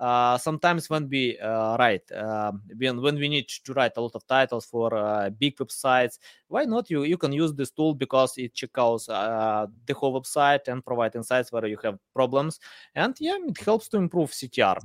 um, 0.00 0.38
sometimes 0.38 0.88
when 0.88 1.08
we 1.08 1.38
write, 1.42 2.10
um, 2.12 2.62
when 2.76 3.02
when 3.02 3.16
we 3.16 3.28
need 3.28 3.48
to 3.48 3.72
write 3.72 3.92
a 3.96 4.00
lot 4.00 4.14
of 4.14 4.26
titles 4.26 4.66
for 4.66 4.90
big 5.38 5.56
websites, 5.56 6.18
why 6.48 6.64
not? 6.64 6.90
You 6.90 7.02
you 7.04 7.16
can 7.16 7.32
use 7.32 7.52
this 7.54 7.70
tool 7.70 7.94
because 7.94 8.38
it 8.38 8.54
checks 8.54 9.08
uh, 9.08 9.66
the 9.86 9.94
whole 9.94 10.20
website 10.20 10.68
and 10.68 10.84
provide 10.84 11.14
insights 11.14 11.52
where 11.52 11.66
you 11.66 11.78
have 11.82 11.98
problems. 12.14 12.60
And 12.94 13.14
yeah, 13.20 13.36
it 13.46 13.58
helps 13.58 13.88
to 13.88 13.96
improve 13.96 14.30
CTR. 14.30 14.78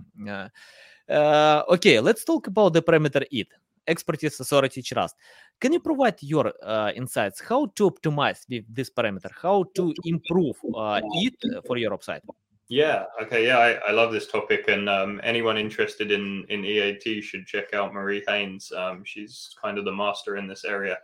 Okay, 1.09 1.99
let's 1.99 2.23
talk 2.23 2.47
about 2.47 2.73
the 2.73 2.81
parameter 2.81 3.25
it 3.31 3.47
expertise, 3.87 4.39
authority, 4.39 4.81
trust. 4.81 5.15
Can 5.59 5.73
you 5.73 5.79
provide 5.79 6.21
your 6.21 6.53
uh, 6.61 6.91
insights 6.95 7.41
how 7.41 7.67
to 7.75 7.89
optimize 7.89 8.39
with 8.49 8.65
this 8.73 8.89
parameter, 8.89 9.29
how 9.41 9.65
to 9.75 9.93
improve 10.05 10.57
uh, 10.75 11.01
it 11.03 11.65
for 11.65 11.77
your 11.77 11.91
website? 11.91 12.21
Yeah. 12.69 13.05
Okay. 13.21 13.45
Yeah, 13.45 13.57
I, 13.57 13.89
I 13.89 13.91
love 13.91 14.11
this 14.11 14.27
topic, 14.27 14.67
and 14.67 14.89
um, 14.89 15.21
anyone 15.23 15.57
interested 15.57 16.11
in 16.11 16.45
in 16.49 16.65
EAT 16.65 17.23
should 17.23 17.45
check 17.45 17.73
out 17.73 17.93
Marie 17.93 18.23
Haynes. 18.27 18.71
Um, 18.71 19.03
she's 19.03 19.53
kind 19.61 19.77
of 19.77 19.85
the 19.85 19.91
master 19.91 20.37
in 20.37 20.47
this 20.47 20.65
area. 20.65 20.97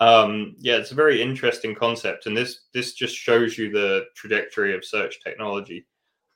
Um, 0.00 0.56
yeah, 0.58 0.76
it's 0.76 0.90
a 0.90 0.96
very 0.96 1.22
interesting 1.22 1.74
concept, 1.74 2.26
and 2.26 2.36
this 2.36 2.62
this 2.72 2.94
just 2.94 3.14
shows 3.14 3.56
you 3.56 3.70
the 3.70 4.06
trajectory 4.16 4.74
of 4.74 4.84
search 4.84 5.22
technology. 5.22 5.86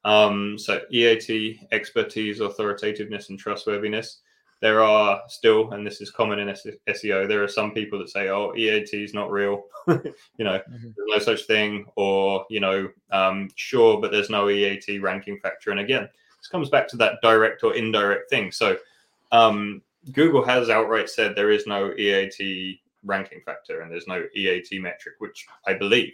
Um, 0.05 0.59
so 0.59 0.81
EAT, 0.91 1.69
expertise, 1.73 2.41
authoritativeness, 2.41 3.31
and 3.31 3.39
trustworthiness. 3.39 4.21
There 4.61 4.83
are 4.83 5.23
still, 5.29 5.71
and 5.71 5.87
this 5.87 6.01
is 6.01 6.11
common 6.11 6.41
in 6.41 6.49
SEO, 6.49 7.29
there 7.29 7.45
are 7.45 7.49
some 7.49 7.73
people 7.73 7.99
that 8.01 8.11
say, 8.11 8.29
"Oh, 8.29 8.53
EAT 8.57 8.93
is 8.93 9.15
not 9.15 9.31
real," 9.31 9.63
you 9.87 9.95
know, 10.39 10.59
mm-hmm. 10.59 10.89
there's 10.97 11.09
no 11.09 11.19
such 11.19 11.47
thing, 11.47 11.87
or 11.95 12.45
you 12.51 12.59
know, 12.59 12.89
um, 13.13 13.51
sure, 13.55 14.01
but 14.01 14.11
there's 14.11 14.31
no 14.31 14.49
EAT 14.49 15.01
ranking 15.01 15.39
factor. 15.39 15.71
And 15.71 15.79
again, 15.79 16.09
this 16.39 16.49
comes 16.49 16.71
back 16.71 16.89
to 16.89 16.97
that 16.97 17.21
direct 17.23 17.63
or 17.63 17.75
indirect 17.75 18.31
thing. 18.31 18.51
So 18.51 18.77
um, 19.33 19.83
Google 20.13 20.45
has 20.45 20.71
outright 20.71 21.09
said 21.09 21.35
there 21.35 21.51
is 21.51 21.67
no 21.67 21.93
EAT 21.97 22.81
ranking 23.05 23.41
factor 23.45 23.81
and 23.81 23.91
there's 23.91 24.07
no 24.07 24.25
EAT 24.35 24.69
metric, 24.81 25.17
which 25.19 25.47
I 25.67 25.75
believe. 25.75 26.13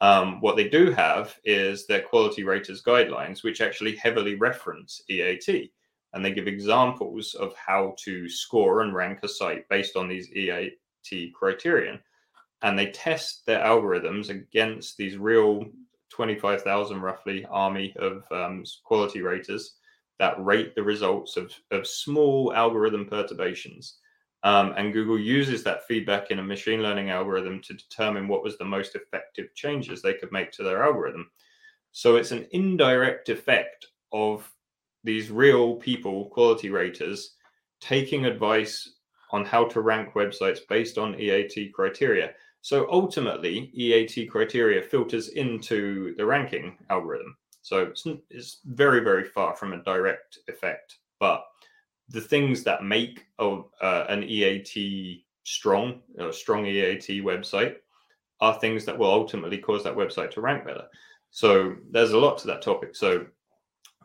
Um, 0.00 0.40
what 0.40 0.56
they 0.56 0.68
do 0.68 0.90
have 0.90 1.36
is 1.44 1.86
their 1.86 2.02
quality 2.02 2.44
raters 2.44 2.82
guidelines, 2.82 3.42
which 3.42 3.60
actually 3.60 3.96
heavily 3.96 4.34
reference 4.34 5.02
EAT. 5.08 5.72
And 6.12 6.24
they 6.24 6.32
give 6.32 6.46
examples 6.46 7.34
of 7.34 7.54
how 7.56 7.94
to 8.04 8.28
score 8.28 8.82
and 8.82 8.94
rank 8.94 9.20
a 9.22 9.28
site 9.28 9.68
based 9.68 9.96
on 9.96 10.08
these 10.08 10.30
EAT 10.32 11.32
criterion. 11.34 12.00
And 12.62 12.78
they 12.78 12.90
test 12.90 13.44
their 13.46 13.60
algorithms 13.60 14.30
against 14.30 14.96
these 14.96 15.16
real 15.16 15.64
25,000 16.10 17.00
roughly 17.00 17.44
army 17.50 17.94
of 17.98 18.24
um, 18.30 18.64
quality 18.84 19.20
raters 19.20 19.76
that 20.18 20.42
rate 20.42 20.74
the 20.74 20.82
results 20.82 21.36
of, 21.36 21.52
of 21.70 21.86
small 21.86 22.52
algorithm 22.54 23.06
perturbations. 23.06 23.98
Um, 24.46 24.74
and 24.76 24.92
Google 24.92 25.18
uses 25.18 25.64
that 25.64 25.88
feedback 25.88 26.30
in 26.30 26.38
a 26.38 26.42
machine 26.44 26.80
learning 26.80 27.10
algorithm 27.10 27.60
to 27.62 27.74
determine 27.74 28.28
what 28.28 28.44
was 28.44 28.56
the 28.56 28.64
most 28.64 28.94
effective 28.94 29.52
changes 29.56 30.00
they 30.00 30.14
could 30.14 30.30
make 30.30 30.52
to 30.52 30.62
their 30.62 30.84
algorithm. 30.84 31.28
So 31.90 32.14
it's 32.14 32.30
an 32.30 32.46
indirect 32.52 33.28
effect 33.28 33.88
of 34.12 34.48
these 35.02 35.32
real 35.32 35.74
people, 35.74 36.26
quality 36.26 36.70
raters, 36.70 37.34
taking 37.80 38.24
advice 38.24 38.98
on 39.32 39.44
how 39.44 39.64
to 39.64 39.80
rank 39.80 40.12
websites 40.12 40.60
based 40.68 40.96
on 40.96 41.18
EAT 41.18 41.72
criteria. 41.74 42.30
So 42.60 42.86
ultimately, 42.88 43.72
EAT 43.74 44.30
criteria 44.30 44.80
filters 44.80 45.30
into 45.30 46.14
the 46.14 46.24
ranking 46.24 46.78
algorithm. 46.88 47.36
So 47.62 47.82
it's, 47.82 48.06
it's 48.30 48.60
very, 48.64 49.00
very 49.00 49.24
far 49.24 49.56
from 49.56 49.72
a 49.72 49.82
direct 49.82 50.38
effect. 50.46 50.98
But 51.18 51.44
the 52.08 52.20
things 52.20 52.62
that 52.64 52.84
make 52.84 53.26
a, 53.38 53.60
uh, 53.80 54.06
an 54.08 54.22
EAT 54.22 55.24
strong, 55.44 56.00
a 56.18 56.32
strong 56.32 56.66
EAT 56.66 57.22
website, 57.22 57.76
are 58.40 58.58
things 58.60 58.84
that 58.84 58.98
will 58.98 59.10
ultimately 59.10 59.58
cause 59.58 59.82
that 59.84 59.96
website 59.96 60.30
to 60.32 60.40
rank 60.40 60.64
better. 60.64 60.84
So 61.30 61.76
there's 61.90 62.12
a 62.12 62.18
lot 62.18 62.38
to 62.38 62.46
that 62.48 62.62
topic. 62.62 62.94
So 62.94 63.26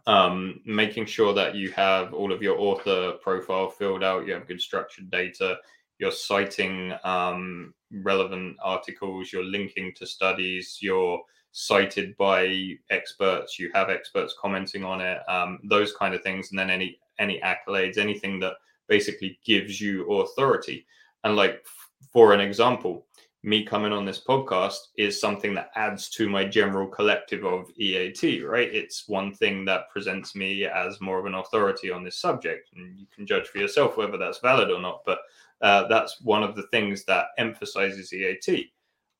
um, 0.08 0.62
making 0.66 1.06
sure 1.06 1.34
that 1.34 1.56
you 1.56 1.72
have 1.72 2.14
all 2.14 2.32
of 2.32 2.42
your 2.42 2.58
author 2.58 3.14
profile 3.22 3.70
filled 3.70 4.04
out, 4.04 4.26
you 4.26 4.34
have 4.34 4.48
good 4.48 4.62
structured 4.62 5.12
data, 5.12 5.58
you're 6.00 6.12
citing 6.12 6.94
um, 7.04 7.74
relevant 7.92 8.58
articles, 8.64 9.32
you're 9.32 9.44
linking 9.44 9.94
to 9.96 10.08
studies, 10.08 10.80
you're 10.82 11.22
cited 11.52 12.16
by 12.18 12.76
experts, 12.90 13.60
you 13.60 13.70
have 13.74 13.90
experts 13.90 14.36
commenting 14.40 14.84
on 14.84 15.02
it, 15.02 15.20
um, 15.28 15.60
those 15.64 15.94
kind 15.94 16.14
of 16.14 16.22
things, 16.22 16.50
and 16.52 16.60
then 16.60 16.70
any 16.70 17.00
any 17.20 17.40
accolades, 17.42 17.98
anything 17.98 18.40
that 18.40 18.54
basically 18.88 19.40
gives 19.46 19.80
you 19.80 20.10
authority. 20.12 20.86
And 21.24 21.36
like 21.36 21.66
for 22.12 22.34
an 22.34 22.42
example, 22.42 23.06
me 23.44 23.64
coming 23.64 23.92
on 23.92 24.06
this 24.06 24.24
podcast 24.24 24.78
is 24.98 25.20
something 25.20 25.54
that 25.56 25.72
adds 25.76 26.10
to 26.10 26.30
my 26.30 26.46
general 26.46 26.88
collective 26.88 27.44
of 27.44 27.72
EAT, 27.76 28.44
right? 28.46 28.74
It's 28.74 29.08
one 29.08 29.34
thing 29.34 29.66
that 29.66 29.90
presents 29.90 30.36
me 30.36 30.66
as 30.66 31.02
more 31.02 31.20
of 31.20 31.26
an 31.26 31.34
authority 31.34 31.90
on 31.90 32.04
this 32.04 32.18
subject. 32.18 32.70
And 32.76 33.00
you 33.00 33.08
can 33.14 33.26
judge 33.26 33.48
for 33.48 33.58
yourself 33.58 33.98
whether 33.98 34.18
that's 34.18 34.40
valid 34.40 34.70
or 34.70 34.80
not. 34.80 35.02
But 35.06 35.20
uh, 35.62 35.88
that's 35.88 36.22
one 36.22 36.44
of 36.44 36.56
the 36.56 36.68
things 36.68 37.04
that 37.06 37.28
emphasizes 37.40 38.14
EAT. 38.14 38.72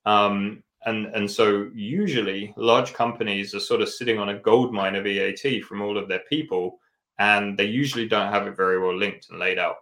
Um, 0.06 0.62
and, 0.86 1.08
and 1.08 1.30
so 1.30 1.70
usually 1.74 2.54
large 2.58 2.94
companies 2.94 3.54
are 3.54 3.60
sort 3.60 3.82
of 3.82 3.90
sitting 3.90 4.18
on 4.18 4.30
a 4.30 4.40
gold 4.40 4.74
mine 4.74 4.96
of 4.96 5.06
EAT 5.06 5.62
from 5.62 5.82
all 5.82 5.98
of 5.98 6.08
their 6.08 6.24
people 6.30 6.80
and 7.22 7.58
they 7.58 7.66
usually 7.66 8.08
don't 8.08 8.32
have 8.32 8.48
it 8.48 8.58
very 8.58 8.80
well 8.80 8.98
linked 8.98 9.30
and 9.30 9.40
laid 9.40 9.60
out. 9.60 9.78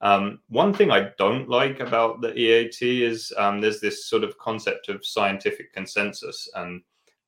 Um, 0.00 0.40
one 0.48 0.72
thing 0.72 0.90
I 0.90 1.10
don't 1.18 1.48
like 1.48 1.80
about 1.80 2.20
the 2.20 2.32
EAT 2.34 2.80
is 2.80 3.32
um, 3.36 3.60
there's 3.60 3.80
this 3.80 4.06
sort 4.06 4.24
of 4.24 4.38
concept 4.38 4.88
of 4.88 5.04
scientific 5.04 5.72
consensus, 5.72 6.48
and 6.54 6.82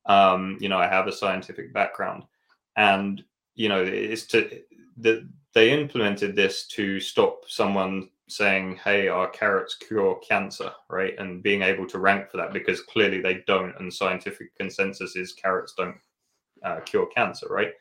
um, 0.05 0.57
you 0.59 0.69
know 0.69 0.77
I 0.77 0.87
have 0.87 1.07
a 1.07 1.11
scientific 1.11 1.73
background, 1.73 2.23
and 2.77 3.23
you 3.55 3.67
know 3.69 3.83
it's 3.83 4.25
to 4.27 4.61
the, 4.97 5.27
they 5.53 5.71
implemented 5.71 6.35
this 6.35 6.65
to 6.67 6.99
stop 6.99 7.43
someone 7.47 8.09
saying, 8.31 8.77
"Hey, 8.83 9.07
our 9.07 9.29
carrots 9.29 9.75
cure 9.75 10.15
cancer," 10.27 10.71
right, 10.89 11.17
and 11.19 11.43
being 11.43 11.61
able 11.61 11.87
to 11.87 11.99
rank 11.99 12.29
for 12.29 12.37
that 12.37 12.53
because 12.53 12.81
clearly 12.81 13.21
they 13.21 13.43
don't, 13.47 13.75
and 13.79 13.93
scientific 13.93 14.55
consensus 14.55 15.15
is 15.15 15.33
carrots 15.33 15.73
don't 15.77 15.97
uh, 16.63 16.79
cure 16.81 17.07
cancer, 17.07 17.47
right? 17.49 17.73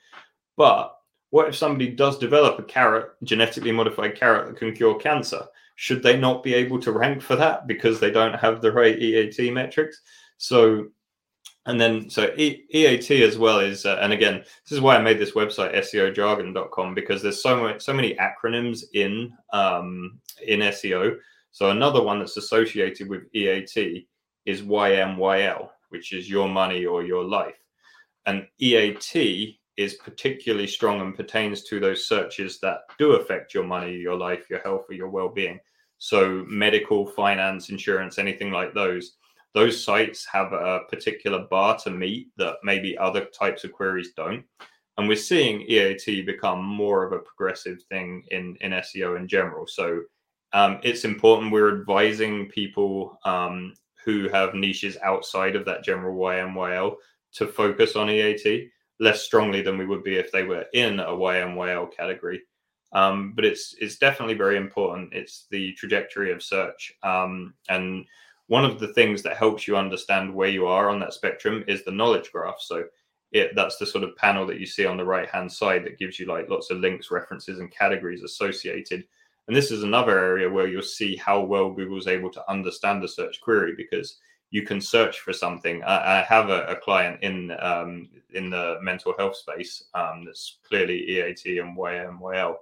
But 0.57 0.96
what 1.30 1.48
if 1.48 1.57
somebody 1.57 1.90
does 1.90 2.18
develop 2.18 2.59
a 2.59 2.64
carrot, 2.64 3.12
genetically 3.22 3.72
modified 3.72 4.16
carrot 4.16 4.48
that 4.48 4.57
can 4.57 4.74
cure 4.74 4.96
cancer? 4.96 5.46
Should 5.76 6.03
they 6.03 6.18
not 6.18 6.42
be 6.42 6.55
able 6.55 6.80
to 6.80 6.92
rank 6.92 7.22
for 7.22 7.36
that 7.36 7.66
because 7.66 8.01
they 8.01 8.11
don't 8.11 8.34
have 8.34 8.61
the 8.61 8.72
right 8.72 8.98
EAT 8.98 9.53
metrics? 9.53 10.03
So 10.36 10.88
and 11.67 11.81
then 11.81 12.09
so 12.09 12.33
e- 12.37 12.65
EAT 12.71 13.11
as 13.11 13.37
well 13.37 13.61
is, 13.61 13.85
uh, 13.85 13.99
and 14.01 14.13
again, 14.13 14.39
this 14.39 14.73
is 14.73 14.81
why 14.81 14.97
I 14.97 15.03
made 15.03 15.19
this 15.19 15.33
website 15.33 15.75
SEOjargon.com 15.75 16.95
because 16.95 17.23
there's 17.23 17.43
so 17.43 17.63
much, 17.63 17.83
so 17.83 17.93
many 17.93 18.17
acronyms 18.17 18.85
in 18.95 19.33
um, 19.53 20.19
in 20.47 20.61
SEO. 20.61 21.17
So 21.53 21.71
another 21.71 22.03
one 22.03 22.19
that's 22.19 22.37
associated 22.37 23.09
with 23.09 23.25
EAT 23.35 24.07
is 24.47 24.63
YMYL, 24.63 25.69
which 25.91 26.13
is 26.13 26.31
your 26.31 26.49
money 26.49 26.87
or 26.87 27.05
your 27.05 27.25
life, 27.25 27.59
and 28.27 28.47
EAT 28.59 29.59
is 29.77 29.95
particularly 29.95 30.67
strong 30.67 31.01
and 31.01 31.17
pertains 31.17 31.63
to 31.65 31.81
those 31.81 32.07
searches 32.07 32.59
that 32.61 32.81
do 32.99 33.13
affect 33.13 33.55
your 33.55 33.65
money, 33.65 33.95
your 33.95 34.17
life, 34.17 34.51
your 34.51 34.61
health, 34.61 34.85
or 34.91 34.95
your 34.95 35.09
well-being. 35.09 35.59
So 35.97 36.45
medical, 36.47 37.07
finance, 37.07 37.71
insurance, 37.71 38.19
anything 38.19 38.51
like 38.51 38.75
those 38.75 39.17
those 39.55 39.82
sites 39.82 40.26
have 40.26 40.53
a 40.53 40.80
particular 40.88 41.46
bar 41.51 41.76
to 41.78 41.90
meet 41.90 42.28
that 42.36 42.57
maybe 42.62 42.96
other 42.98 43.26
types 43.26 43.64
of 43.64 43.72
queries 43.72 44.12
don't. 44.16 44.44
And 44.96 45.09
we're 45.09 45.16
seeing 45.16 45.62
EAT 45.62 46.26
become 46.26 46.64
more 46.64 47.05
of 47.05 47.12
a 47.12 47.18
progressive 47.18 47.82
thing 47.84 48.22
in, 48.30 48.57
in 48.61 48.72
SEO 48.72 49.18
in 49.18 49.26
general. 49.26 49.66
So 49.66 50.03
um, 50.53 50.78
it's 50.82 51.05
important. 51.05 51.53
We're 51.53 51.80
advising 51.80 52.48
people 52.48 53.18
um, 53.24 53.74
who 54.05 54.28
have 54.28 54.55
niches 54.55 54.96
outside 55.03 55.57
of 55.57 55.64
that 55.64 55.84
general 55.84 56.16
YMYL 56.16 56.96
to 57.34 57.46
focus 57.46 57.96
on 57.96 58.11
EAT 58.11 58.70
less 58.98 59.22
strongly 59.22 59.62
than 59.62 59.78
we 59.78 59.86
would 59.86 60.05
be 60.05 60.16
if 60.16 60.30
they 60.30 60.42
were 60.42 60.66
in 60.74 61.01
a 61.01 61.07
YMYL 61.07 61.94
category. 61.96 62.42
Um, 62.92 63.32
but 63.34 63.44
it's 63.44 63.74
it's 63.80 63.98
definitely 63.98 64.34
very 64.34 64.57
important. 64.57 65.12
It's 65.12 65.46
the 65.51 65.72
trajectory 65.74 66.32
of 66.32 66.42
search, 66.42 66.92
um, 67.05 67.55
and 67.68 68.05
one 68.51 68.64
of 68.64 68.80
the 68.80 68.92
things 68.94 69.22
that 69.22 69.36
helps 69.36 69.68
you 69.68 69.76
understand 69.76 70.34
where 70.34 70.48
you 70.48 70.66
are 70.66 70.90
on 70.90 70.98
that 70.98 71.14
spectrum 71.14 71.62
is 71.68 71.84
the 71.84 71.92
knowledge 71.92 72.32
graph. 72.32 72.57
So 72.59 72.82
it 73.30 73.55
that's 73.55 73.76
the 73.76 73.86
sort 73.86 74.03
of 74.03 74.16
panel 74.16 74.44
that 74.48 74.59
you 74.59 74.66
see 74.66 74.84
on 74.86 74.96
the 74.96 75.05
right 75.05 75.28
hand 75.30 75.53
side 75.53 75.84
that 75.84 76.01
gives 76.01 76.18
you 76.18 76.26
like 76.26 76.51
lots 76.51 76.68
of 76.68 76.78
links, 76.78 77.12
references, 77.12 77.61
and 77.61 77.70
categories 77.70 78.24
associated. 78.24 79.05
And 79.46 79.57
this 79.57 79.70
is 79.70 79.84
another 79.84 80.18
area 80.18 80.51
where 80.51 80.66
you'll 80.66 80.82
see 80.82 81.14
how 81.14 81.40
well 81.42 81.70
Google's 81.70 82.09
able 82.09 82.28
to 82.30 82.51
understand 82.51 83.01
the 83.01 83.07
search 83.07 83.40
query 83.40 83.74
because 83.76 84.18
you 84.51 84.62
can 84.66 84.80
search 84.80 85.20
for 85.20 85.32
something. 85.32 85.84
I, 85.84 86.18
I 86.18 86.22
have 86.22 86.51
a, 86.51 86.64
a, 86.64 86.74
client 86.74 87.22
in 87.22 87.53
um, 87.61 88.09
in 88.34 88.51
the 88.51 88.78
mental 88.82 89.14
health 89.16 89.36
space 89.36 89.84
um, 89.94 90.24
that's 90.24 90.59
clearly 90.68 90.98
EAT 91.09 91.61
and 91.61 91.78
YMYL. 91.78 92.57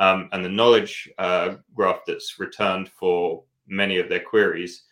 Um, 0.00 0.30
and 0.32 0.44
the 0.44 0.48
knowledge 0.48 1.08
uh, 1.18 1.58
graph 1.76 2.00
that's 2.08 2.40
returned 2.40 2.88
for 2.88 3.44
many 3.68 3.98
of 3.98 4.08
their 4.08 4.24
queries 4.24 4.82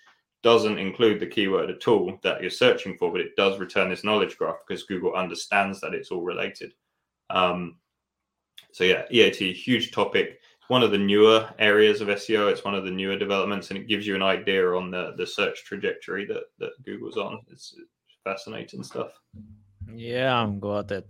doesn't 0.47 0.79
include 0.79 1.19
the 1.19 1.27
keyword 1.27 1.71
at 1.71 1.89
all 1.89 2.17
that 2.23 2.41
you're 2.41 2.51
searching 2.51 2.97
for, 2.97 3.11
but 3.11 3.21
it 3.21 3.35
does 3.37 3.59
return 3.59 3.91
this 3.91 4.05
knowledge 4.05 4.39
graph 4.39 4.61
because 4.65 4.85
Google 4.85 5.13
understands 5.13 5.81
that 5.81 5.93
it's 5.93 6.13
all 6.13 6.23
related. 6.23 6.73
Um, 7.31 7.79
so 8.71 8.85
yeah, 8.85 9.07
EAT, 9.11 9.39
huge 9.57 9.91
topic. 9.91 10.39
One 10.69 10.85
of 10.85 10.93
the 10.93 10.99
newer 10.99 11.53
areas 11.59 12.01
of 12.01 12.07
SEO. 12.07 12.49
It's 12.53 12.65
one 12.65 12.77
of 12.77 12.85
the 12.85 12.93
newer 12.93 13.19
developments, 13.19 13.71
and 13.71 13.79
it 13.81 13.89
gives 13.89 14.07
you 14.07 14.15
an 14.15 14.23
idea 14.23 14.71
on 14.71 14.93
the 14.93 15.15
the 15.17 15.27
search 15.27 15.65
trajectory 15.65 16.25
that 16.27 16.45
that 16.61 16.81
Google's 16.85 17.17
on. 17.17 17.41
It's, 17.51 17.75
fascinating 18.25 18.83
stuff. 18.83 19.13
Yeah, 19.95 20.43
I'm 20.43 20.59
got 20.59 20.91
it. 20.91 21.09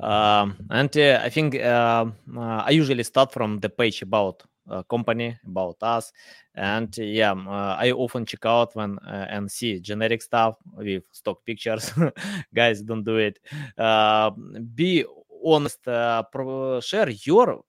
Um, 0.00 0.56
and 0.68 0.96
uh, 0.96 1.20
I 1.22 1.28
think 1.28 1.54
uh, 1.54 2.06
uh, 2.36 2.62
I 2.68 2.70
usually 2.70 3.04
start 3.04 3.32
from 3.32 3.60
the 3.60 3.68
page 3.68 4.02
about 4.02 4.42
uh, 4.68 4.82
company, 4.84 5.36
about 5.46 5.76
us, 5.82 6.12
and 6.54 6.96
yeah, 6.98 7.32
uh, 7.32 7.76
I 7.78 7.92
often 7.92 8.24
check 8.24 8.44
out 8.46 8.74
when 8.74 8.98
uh, 9.00 9.26
and 9.30 9.50
see 9.50 9.80
generic 9.80 10.22
stuff 10.22 10.56
with 10.74 11.04
stock 11.12 11.44
pictures. 11.44 11.92
Guys, 12.54 12.82
don't 12.82 13.04
do 13.04 13.16
it. 13.16 13.38
be 14.74 15.04
honest. 15.44 15.82
Pro- 15.82 16.80
share 16.80 17.10
your 17.10 17.62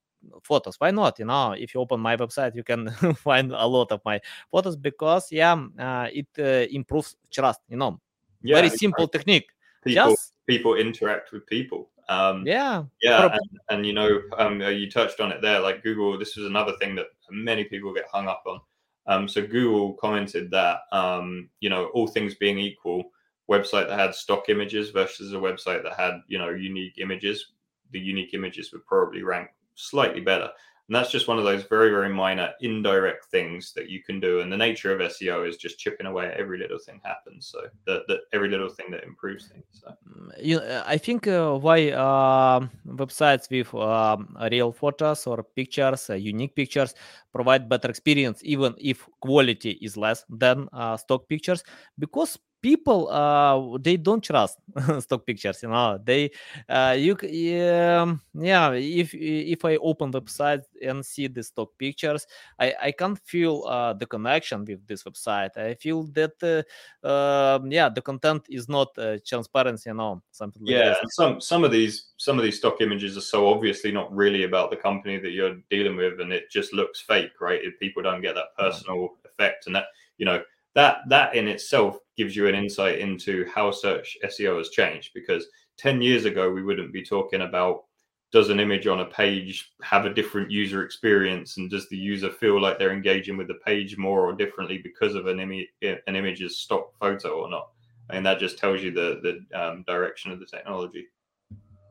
photos 0.43 0.75
why 0.79 0.91
not 0.91 1.17
you 1.19 1.25
know 1.25 1.53
if 1.53 1.73
you 1.73 1.79
open 1.79 1.99
my 2.01 2.17
website 2.17 2.53
you 2.53 2.63
can 2.63 2.89
find 3.15 3.51
a 3.51 3.65
lot 3.65 3.91
of 3.91 4.01
my 4.03 4.19
photos 4.51 4.75
because 4.75 5.31
yeah 5.31 5.53
uh, 5.79 6.07
it 6.11 6.27
uh, 6.39 6.67
improves 6.75 7.15
trust 7.31 7.61
you 7.69 7.77
know 7.77 7.97
yeah, 8.41 8.55
very 8.55 8.69
simple 8.69 9.07
technique 9.07 9.47
people 9.83 10.11
Just... 10.11 10.33
people 10.45 10.75
interact 10.75 11.31
with 11.31 11.45
people. 11.47 11.89
Um, 12.09 12.45
yeah, 12.45 12.83
yeah, 13.01 13.25
and, 13.31 13.59
and, 13.69 13.85
you 13.85 13.93
know, 13.93 14.21
um, 14.37 14.61
uh, 14.61 14.69
you 14.69 14.89
touched 14.89 15.19
on 15.19 15.31
it 15.31 15.41
there. 15.41 15.59
Like 15.59 15.83
Google, 15.83 16.17
this 16.17 16.37
was 16.37 16.45
another 16.45 16.73
thing 16.79 16.95
that 16.95 17.07
many 17.29 17.65
people 17.65 17.93
get 17.93 18.05
hung 18.11 18.27
up 18.27 18.43
on. 18.47 18.59
Um, 19.07 19.27
so 19.27 19.41
Google 19.41 19.93
commented 19.93 20.51
that 20.51 20.79
um, 20.91 21.49
you 21.59 21.69
know, 21.69 21.87
all 21.87 22.07
things 22.07 22.35
being 22.35 22.59
equal, 22.59 23.11
website 23.49 23.87
that 23.87 23.99
had 23.99 24.15
stock 24.15 24.49
images 24.49 24.89
versus 24.89 25.33
a 25.33 25.37
website 25.37 25.83
that 25.83 25.97
had 25.97 26.21
you 26.27 26.37
know 26.37 26.49
unique 26.49 26.97
images, 26.97 27.53
the 27.91 27.99
unique 27.99 28.33
images 28.33 28.71
would 28.71 28.85
probably 28.85 29.23
rank 29.23 29.49
slightly 29.75 30.21
better. 30.21 30.49
And 30.87 30.95
that's 30.95 31.11
just 31.11 31.27
one 31.27 31.37
of 31.37 31.43
those 31.43 31.63
very, 31.63 31.89
very 31.89 32.07
minor 32.07 32.51
indirect 32.61 33.25
things 33.25 33.73
that 33.73 33.89
you 33.89 34.01
can 34.01 34.21
do. 34.21 34.39
And 34.39 34.49
the 34.49 34.55
nature 34.55 34.93
of 34.93 35.01
SEO 35.01 35.47
is 35.47 35.57
just 35.57 35.77
chipping 35.77 36.07
away 36.07 36.27
at 36.27 36.37
every 36.37 36.57
little 36.57 36.79
thing 36.79 37.01
happens. 37.03 37.47
So 37.47 37.63
that, 37.85 38.19
every 38.31 38.49
little 38.49 38.69
thing 38.69 38.85
that 38.91 39.03
improves 39.03 39.47
things. 39.47 39.65
So. 39.71 39.93
Mm, 40.09 40.31
you, 40.41 40.61
I 40.85 40.97
think 40.97 41.27
uh, 41.27 41.55
why 41.55 41.91
uh, 41.91 42.67
websites 42.87 43.49
with 43.51 43.73
uh, 43.75 44.17
real 44.49 44.71
photos 44.71 45.27
or 45.27 45.43
pictures, 45.43 46.09
uh, 46.09 46.13
unique 46.13 46.55
pictures, 46.55 46.95
provide 47.33 47.67
better 47.67 47.89
experience, 47.89 48.39
even 48.43 48.73
if 48.77 49.05
quality 49.19 49.71
is 49.81 49.97
less 49.97 50.23
than 50.29 50.69
uh, 50.71 50.95
stock 50.95 51.27
pictures, 51.27 51.65
because 51.99 52.39
people 52.61 53.09
uh 53.09 53.77
they 53.81 53.97
don't 53.97 54.23
trust 54.23 54.57
stock 54.99 55.25
pictures 55.25 55.61
you 55.61 55.69
know 55.69 55.99
they 56.03 56.29
uh 56.69 56.95
you 56.97 57.13
um, 57.61 58.19
yeah 58.33 58.71
if 58.71 59.13
if 59.13 59.63
i 59.63 59.75
open 59.77 60.11
website 60.11 60.63
and 60.81 61.05
see 61.05 61.27
the 61.27 61.43
stock 61.43 61.69
pictures 61.77 62.25
i 62.59 62.73
i 62.81 62.91
can't 62.91 63.19
feel 63.19 63.63
uh 63.67 63.93
the 63.93 64.05
connection 64.05 64.65
with 64.65 64.85
this 64.87 65.03
website. 65.03 65.55
I 65.57 65.75
feel 65.75 66.03
that 66.13 66.65
uh, 67.03 67.05
uh 67.05 67.59
yeah 67.69 67.89
the 67.89 68.01
content 68.01 68.45
is 68.49 68.67
not 68.67 68.89
uh, 68.97 69.17
transparent 69.25 69.81
you 69.85 69.93
know 69.93 70.21
something 70.31 70.63
like 70.63 70.75
yeah 70.75 70.95
some 71.09 71.39
some 71.39 71.63
of 71.63 71.71
these 71.71 72.07
some 72.17 72.37
of 72.37 72.43
these 72.43 72.57
stock 72.57 72.81
images 72.81 73.17
are 73.17 73.21
so 73.21 73.47
obviously 73.47 73.91
not 73.91 74.13
really 74.15 74.43
about 74.43 74.71
the 74.71 74.77
company 74.77 75.17
that 75.17 75.31
you're 75.31 75.57
dealing 75.69 75.95
with 75.95 76.19
and 76.19 76.33
it 76.33 76.49
just 76.49 76.73
looks 76.73 76.99
fake 76.99 77.31
right 77.39 77.61
if 77.63 77.79
people 77.79 78.01
don't 78.01 78.21
get 78.21 78.35
that 78.35 78.55
personal 78.57 79.15
effect 79.25 79.67
and 79.67 79.75
that 79.75 79.85
you 80.17 80.25
know 80.25 80.41
that 80.77 80.99
that 81.09 81.35
in 81.35 81.47
itself 81.47 81.97
gives 82.15 82.35
you 82.35 82.47
an 82.47 82.53
insight 82.53 82.99
into 82.99 83.47
how 83.53 83.71
search 83.71 84.15
SEO 84.23 84.59
has 84.59 84.69
changed 84.69 85.09
because 85.15 85.47
10 85.79 86.03
years 86.03 86.25
ago 86.25 86.51
we 86.51 86.61
wouldn't 86.61 86.93
be 86.93 87.03
talking 87.03 87.41
about 87.41 87.85
does 88.31 88.49
an 88.49 88.59
image 88.59 88.85
on 88.85 88.99
a 88.99 89.05
page 89.05 89.71
have 89.81 90.05
a 90.05 90.13
different 90.13 90.51
user 90.51 90.83
experience 90.83 91.57
and 91.57 91.71
does 91.71 91.89
the 91.89 91.97
user 91.97 92.29
feel 92.29 92.61
like 92.61 92.77
they're 92.77 92.91
engaging 92.91 93.37
with 93.37 93.47
the 93.47 93.59
page 93.65 93.97
more 93.97 94.21
or 94.27 94.33
differently 94.33 94.77
because 94.77 95.15
of 95.15 95.25
an 95.25 95.39
image 95.39 95.67
an 95.81 96.15
image's 96.15 96.59
stock 96.59 96.93
photo 96.99 97.29
or 97.41 97.49
not? 97.49 97.69
And 98.11 98.23
that 98.27 98.39
just 98.39 98.59
tells 98.59 98.83
you 98.83 98.91
the 98.91 99.09
the 99.25 99.59
um, 99.59 99.83
direction 99.87 100.31
of 100.31 100.39
the 100.39 100.45
technology. 100.45 101.07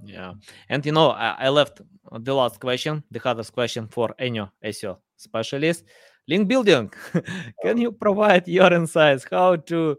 Yeah. 0.05 0.35
And 0.69 0.87
you 0.87 0.93
know 0.93 1.11
I, 1.11 1.47
I 1.47 1.49
left 1.49 1.81
the 2.13 2.35
last 2.35 2.61
question 2.61 3.03
the 3.11 3.19
hardest 3.19 3.53
question 3.53 3.89
for 3.89 4.15
any 4.19 4.43
seo 4.65 4.99
specialist 5.17 5.85
link 6.29 6.49
building. 6.49 6.93
Can 7.63 7.79
you 7.79 7.93
provide 7.93 8.47
your 8.49 8.73
insights? 8.73 9.27
How 9.31 9.57
to 9.57 9.99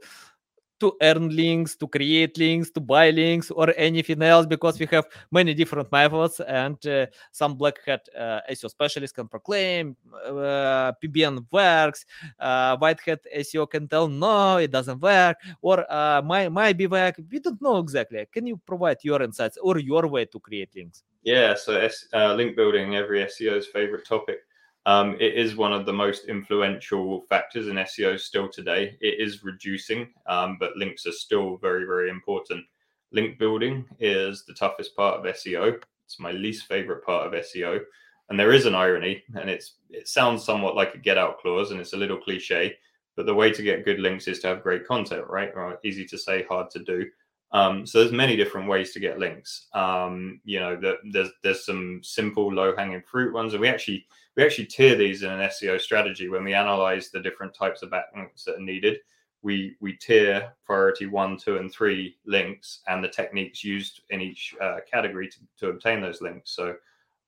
to 0.79 0.93
earn 1.01 1.35
links 1.35 1.75
to 1.75 1.87
create 1.87 2.37
links 2.37 2.69
to 2.69 2.79
buy 2.79 3.09
links 3.09 3.49
or 3.51 3.73
anything 3.77 4.21
else? 4.21 4.45
Because 4.45 4.79
we 4.79 4.85
have 4.91 5.05
many 5.31 5.53
different 5.53 5.91
methods 5.91 6.39
and 6.39 6.77
uh, 6.85 7.07
some 7.31 7.55
black 7.55 7.79
hat 7.85 8.07
uh, 8.15 8.41
seo 8.51 8.69
specialists 8.69 9.15
can 9.15 9.27
proclaim 9.27 9.95
uh, 10.25 10.91
pbn 11.03 11.45
works 11.51 12.05
uh, 12.39 12.77
white 12.77 12.99
hat 13.01 13.25
seo 13.37 13.67
can 13.69 13.87
tell 13.87 14.07
no 14.07 14.57
it 14.57 14.71
doesn't 14.71 15.01
work 15.01 15.37
or 15.61 15.85
uh, 15.91 16.21
my 16.21 16.49
my 16.49 16.75
work. 16.89 17.15
We 17.31 17.39
don't 17.39 17.61
know 17.61 17.77
exactly. 17.77 18.25
Can 18.31 18.45
you 18.45 18.57
provide 18.57 18.97
your 19.01 19.21
insights 19.23 19.57
or 19.61 19.79
your 19.79 20.07
way 20.07 20.25
to 20.25 20.39
create 20.39 20.69
links? 20.75 21.03
Yeah 21.23 21.55
so 21.55 21.89
uh, 22.13 22.33
link 22.35 22.55
building 22.55 22.95
every 22.95 23.25
seo's 23.25 23.67
favorite 23.67 24.05
topic 24.05 24.46
um, 24.87 25.17
it 25.19 25.33
is 25.33 25.57
one 25.57 25.73
of 25.73 25.85
the 25.85 25.91
most 25.91 26.29
influential 26.29 27.25
factors 27.27 27.67
in 27.67 27.75
SEO 27.75 28.17
still 28.17 28.47
today. 28.47 28.97
It 29.01 29.19
is 29.19 29.43
reducing, 29.43 30.07
um, 30.27 30.55
but 30.61 30.77
links 30.77 31.05
are 31.05 31.11
still 31.11 31.57
very, 31.57 31.83
very 31.83 32.09
important. 32.09 32.63
Link 33.11 33.37
building 33.37 33.85
is 33.99 34.45
the 34.45 34.53
toughest 34.53 34.95
part 34.95 35.19
of 35.19 35.35
SEO. 35.35 35.77
It's 36.05 36.21
my 36.21 36.31
least 36.31 36.67
favorite 36.67 37.05
part 37.05 37.27
of 37.27 37.33
SEO. 37.33 37.81
And 38.29 38.39
there 38.39 38.53
is 38.53 38.65
an 38.65 38.75
irony, 38.75 39.23
and 39.35 39.49
it's 39.49 39.73
it 39.89 40.07
sounds 40.07 40.45
somewhat 40.45 40.75
like 40.75 40.95
a 40.95 40.99
get 40.99 41.17
out 41.17 41.39
clause, 41.39 41.71
and 41.71 41.81
it's 41.81 41.93
a 41.93 41.97
little 41.97 42.17
cliche. 42.17 42.77
But 43.17 43.25
the 43.25 43.35
way 43.35 43.51
to 43.51 43.63
get 43.63 43.83
good 43.83 43.99
links 43.99 44.29
is 44.29 44.39
to 44.39 44.47
have 44.47 44.63
great 44.63 44.87
content, 44.87 45.25
right? 45.27 45.51
Or 45.53 45.79
easy 45.83 46.05
to 46.05 46.17
say, 46.17 46.43
hard 46.43 46.69
to 46.71 46.79
do. 46.79 47.05
Um, 47.51 47.85
so 47.85 47.99
there's 47.99 48.11
many 48.11 48.35
different 48.35 48.67
ways 48.67 48.91
to 48.91 48.99
get 48.99 49.19
links. 49.19 49.67
Um, 49.73 50.41
you 50.43 50.59
know, 50.59 50.75
the, 50.75 50.97
there's 51.11 51.29
there's 51.43 51.65
some 51.65 52.01
simple 52.03 52.53
low 52.53 52.75
hanging 52.75 53.01
fruit 53.01 53.33
ones, 53.33 53.53
and 53.53 53.61
we 53.61 53.69
actually 53.69 54.05
we 54.35 54.43
actually 54.43 54.65
tier 54.65 54.95
these 54.95 55.23
in 55.23 55.31
an 55.31 55.49
SEO 55.49 55.79
strategy 55.79 56.27
when 56.29 56.43
we 56.43 56.53
analyze 56.53 57.09
the 57.09 57.21
different 57.21 57.53
types 57.55 57.81
of 57.81 57.89
backlinks 57.89 58.43
that 58.45 58.55
are 58.55 58.59
needed. 58.59 58.99
we 59.43 59.75
we 59.79 59.93
tier 59.93 60.53
priority 60.65 61.05
one, 61.05 61.37
two, 61.37 61.57
and 61.57 61.71
three 61.71 62.17
links 62.25 62.81
and 62.87 63.03
the 63.03 63.07
techniques 63.07 63.63
used 63.63 64.01
in 64.09 64.19
each 64.21 64.53
uh, 64.61 64.77
category 64.91 65.29
to, 65.29 65.37
to 65.57 65.69
obtain 65.69 66.01
those 66.01 66.21
links. 66.21 66.51
So 66.51 66.75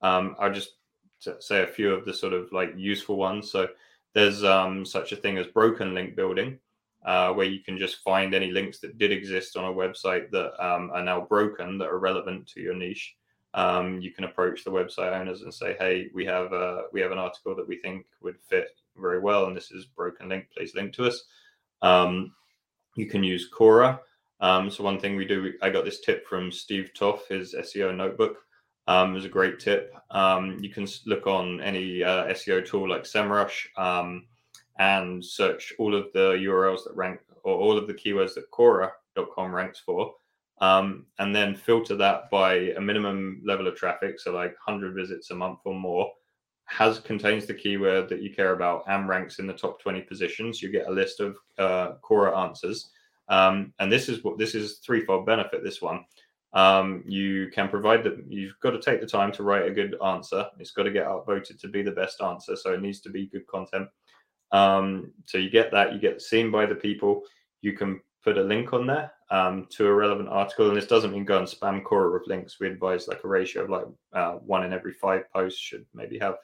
um, 0.02 0.36
I'll 0.40 0.52
just 0.52 0.74
say 1.40 1.64
a 1.64 1.68
few 1.68 1.94
of 1.94 2.06
the 2.06 2.14
sort 2.14 2.34
of 2.34 2.52
like 2.52 2.74
useful 2.76 3.18
ones. 3.18 3.52
So 3.52 3.68
there's 4.14 4.44
um, 4.44 4.86
such 4.86 5.12
a 5.12 5.16
thing 5.16 5.38
as 5.38 5.48
broken 5.48 5.94
link 5.94 6.16
building, 6.16 6.60
uh, 7.06 7.32
where 7.34 7.48
you 7.48 7.60
can 7.60 7.78
just 7.78 8.04
find 8.04 8.34
any 8.34 8.52
links 8.52 8.80
that 8.80 8.98
did 8.98 9.12
exist 9.12 9.56
on 9.56 9.66
a 9.66 9.74
website 9.74 10.30
that 10.32 10.52
um, 10.64 10.92
are 10.94 11.04
now 11.04 11.22
broken 11.22 11.78
that 11.78 11.88
are 11.88 12.00
relevant 12.00 12.48
to 12.48 12.62
your 12.62 12.76
niche. 12.76 13.16
Um, 13.54 14.00
you 14.00 14.12
can 14.12 14.26
approach 14.26 14.64
the 14.64 14.72
website 14.72 15.20
owners 15.20 15.42
and 15.42 15.54
say, 15.54 15.76
"Hey, 15.80 16.10
we 16.14 16.26
have 16.26 16.54
a, 16.54 16.84
we 16.92 17.02
have 17.02 17.12
an 17.12 17.18
article 17.18 17.56
that 17.56 17.68
we 17.68 17.78
think 17.78 18.06
would 18.22 18.40
fit 18.40 18.70
very 18.98 19.20
well, 19.20 19.46
and 19.46 19.56
this 19.56 19.72
is 19.72 19.86
broken 19.86 20.30
link. 20.30 20.48
Please 20.56 20.76
link 20.76 20.94
to 20.94 21.08
us." 21.08 21.24
Um, 21.82 22.34
you 22.96 23.08
can 23.08 23.24
use 23.24 23.50
Quora. 23.50 24.00
Um, 24.42 24.70
so 24.70 24.84
one 24.84 25.00
thing 25.00 25.16
we 25.16 25.26
do, 25.26 25.54
I 25.62 25.70
got 25.70 25.86
this 25.86 26.02
tip 26.02 26.28
from 26.28 26.52
Steve 26.52 26.92
Toth, 26.94 27.28
his 27.28 27.54
SEO 27.54 27.96
notebook. 27.96 28.38
Um, 28.88 29.12
it 29.12 29.16
was 29.16 29.26
a 29.26 29.30
great 29.30 29.60
tip. 29.60 29.94
Um, 30.12 30.58
you 30.62 30.70
can 30.70 30.88
look 31.06 31.28
on 31.28 31.62
any 31.62 32.04
uh, 32.04 32.26
SEO 32.28 32.66
tool 32.66 32.90
like 32.90 33.04
SEMrush 33.04 33.68
um, 33.78 34.26
and 34.80 35.24
search 35.24 35.74
all 35.78 35.94
of 35.94 36.08
the 36.14 36.32
URLs 36.32 36.86
that 36.86 36.96
rank 36.96 37.20
or 37.44 37.56
all 37.56 37.78
of 37.78 37.88
the 37.88 37.94
keywords 37.94 38.34
that 38.34 38.52
Quora.com 38.52 39.54
ranks 39.54 39.80
for, 39.86 40.14
um, 40.62 41.06
and 41.20 41.36
then 41.36 41.56
filter 41.56 41.96
that 41.96 42.30
by 42.30 42.54
a 42.54 42.82
minimum 42.82 43.42
level 43.46 43.68
of 43.68 43.76
traffic, 43.76 44.20
so 44.20 44.32
like 44.32 44.56
100 44.66 44.96
visits 44.96 45.32
a 45.32 45.36
month 45.36 45.60
or 45.66 45.76
more, 45.76 46.12
has 46.66 47.00
contains 47.00 47.46
the 47.46 47.54
keyword 47.54 48.10
that 48.10 48.22
you 48.22 48.34
care 48.34 48.54
about 48.54 48.84
and 48.88 49.10
ranks 49.10 49.40
in 49.40 49.48
the 49.48 49.54
top 49.54 49.82
20 49.82 50.02
positions. 50.02 50.62
You 50.62 50.72
get 50.72 50.88
a 50.88 50.92
list 50.92 51.20
of 51.20 51.36
uh, 51.58 51.94
Quora 52.04 52.38
answers. 52.38 52.92
Um, 53.28 53.74
and 53.80 53.92
this 53.92 54.08
is 54.08 54.24
what 54.24 54.38
this 54.38 54.54
is 54.54 54.80
threefold 54.86 55.26
benefit. 55.26 55.64
This 55.64 55.82
one, 55.82 56.06
um, 56.54 57.04
you 57.08 57.50
can 57.54 57.70
provide 57.70 58.04
that 58.04 58.24
you've 58.28 58.60
got 58.62 58.72
to 58.72 58.82
take 58.82 59.02
the 59.02 59.08
time 59.08 59.32
to 59.34 59.44
write 59.44 59.66
a 59.66 59.74
good 59.74 59.96
answer. 60.04 60.46
It's 60.60 60.72
got 60.72 60.84
to 60.84 60.92
get 60.92 61.08
outvoted 61.08 61.60
to 61.60 61.68
be 61.68 61.82
the 61.82 61.92
best 61.92 62.22
answer. 62.22 62.56
So 62.56 62.74
it 62.74 62.82
needs 62.82 63.02
to 63.02 63.10
be 63.10 63.28
good 63.28 63.48
content. 63.48 63.88
Um, 64.52 65.12
so 65.26 65.38
you 65.38 65.50
get 65.50 65.72
that, 65.72 65.94
you 65.94 66.00
get 66.00 66.22
seen 66.22 66.52
by 66.52 66.66
the 66.66 66.76
people. 66.76 67.24
You 67.62 67.74
can 67.74 68.02
put 68.24 68.38
a 68.38 68.44
link 68.44 68.74
on 68.74 68.88
there 68.88 69.12
um, 69.32 69.68
to 69.72 69.88
a 69.88 69.94
relevant 69.94 70.30
article. 70.30 70.68
And 70.68 70.78
this 70.78 70.88
doesn't 70.88 71.12
mean 71.12 71.26
go 71.26 71.38
and 71.38 71.48
spam 71.48 71.84
Quora 71.84 72.14
with 72.14 72.28
links. 72.28 72.60
We 72.60 72.68
advise 72.68 73.08
like 73.08 73.24
a 73.24 73.28
ratio 73.28 73.64
of 73.64 73.70
like 73.70 73.86
uh, 74.14 74.34
one 74.34 74.64
in 74.64 74.74
every 74.74 74.94
five 74.94 75.32
posts 75.32 75.60
should 75.60 75.86
maybe 75.94 76.18
have 76.20 76.36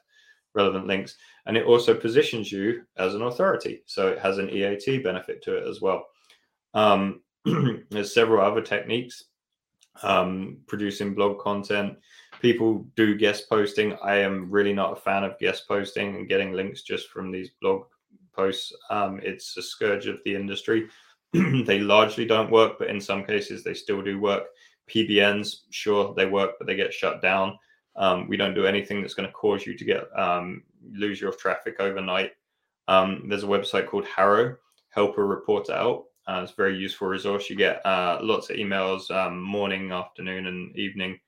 relevant 0.53 0.87
links. 0.87 1.17
And 1.45 1.57
it 1.57 1.65
also 1.65 1.93
positions 1.93 2.51
you 2.51 2.83
as 2.97 3.13
an 3.15 3.23
authority. 3.23 3.83
So 3.85 4.07
it 4.07 4.19
has 4.19 4.37
an 4.37 4.49
EAT 4.49 5.03
benefit 5.03 5.41
to 5.43 5.57
it 5.57 5.67
as 5.67 5.81
well. 5.81 6.05
Um, 6.73 7.21
there's 7.89 8.13
several 8.13 8.45
other 8.45 8.61
techniques 8.61 9.25
um, 10.03 10.57
producing 10.67 11.13
blog 11.13 11.39
content. 11.39 11.97
People 12.41 12.85
do 12.95 13.15
guest 13.15 13.49
posting. 13.49 13.97
I 14.03 14.17
am 14.17 14.49
really 14.49 14.73
not 14.73 14.93
a 14.93 15.01
fan 15.01 15.23
of 15.23 15.39
guest 15.39 15.67
posting 15.67 16.15
and 16.15 16.27
getting 16.27 16.53
links 16.53 16.81
just 16.81 17.09
from 17.09 17.31
these 17.31 17.51
blog 17.61 17.83
posts. 18.35 18.73
Um, 18.89 19.19
it's 19.23 19.55
a 19.57 19.61
scourge 19.61 20.07
of 20.07 20.19
the 20.25 20.35
industry. 20.35 20.89
they 21.33 21.79
largely 21.79 22.25
don't 22.25 22.51
work, 22.51 22.77
but 22.79 22.89
in 22.89 22.99
some 22.99 23.23
cases 23.23 23.63
they 23.63 23.73
still 23.73 24.01
do 24.01 24.19
work. 24.19 24.45
PBNs, 24.89 25.61
sure, 25.71 26.13
they 26.15 26.25
work, 26.25 26.51
but 26.57 26.67
they 26.67 26.75
get 26.75 26.93
shut 26.93 27.21
down. 27.21 27.57
Um, 27.95 28.27
we 28.27 28.37
don't 28.37 28.53
do 28.53 28.65
anything 28.65 29.01
that's 29.01 29.13
going 29.13 29.27
to 29.27 29.33
cause 29.33 29.65
you 29.65 29.77
to 29.77 29.85
get 29.85 30.03
um, 30.17 30.63
lose 30.91 31.19
your 31.19 31.31
traffic 31.31 31.79
overnight. 31.79 32.31
Um, 32.87 33.25
there's 33.27 33.43
a 33.43 33.47
website 33.47 33.87
called 33.87 34.05
HARO, 34.05 34.57
Help 34.89 35.17
a 35.17 35.23
Reporter 35.23 35.73
Out. 35.73 36.03
Uh, 36.27 36.41
it's 36.43 36.51
a 36.51 36.55
very 36.55 36.77
useful 36.77 37.07
resource. 37.07 37.49
You 37.49 37.55
get 37.55 37.85
uh, 37.85 38.19
lots 38.21 38.49
of 38.49 38.57
emails 38.57 39.11
um, 39.11 39.41
morning, 39.41 39.91
afternoon, 39.91 40.47
and 40.47 40.75
evening. 40.75 41.19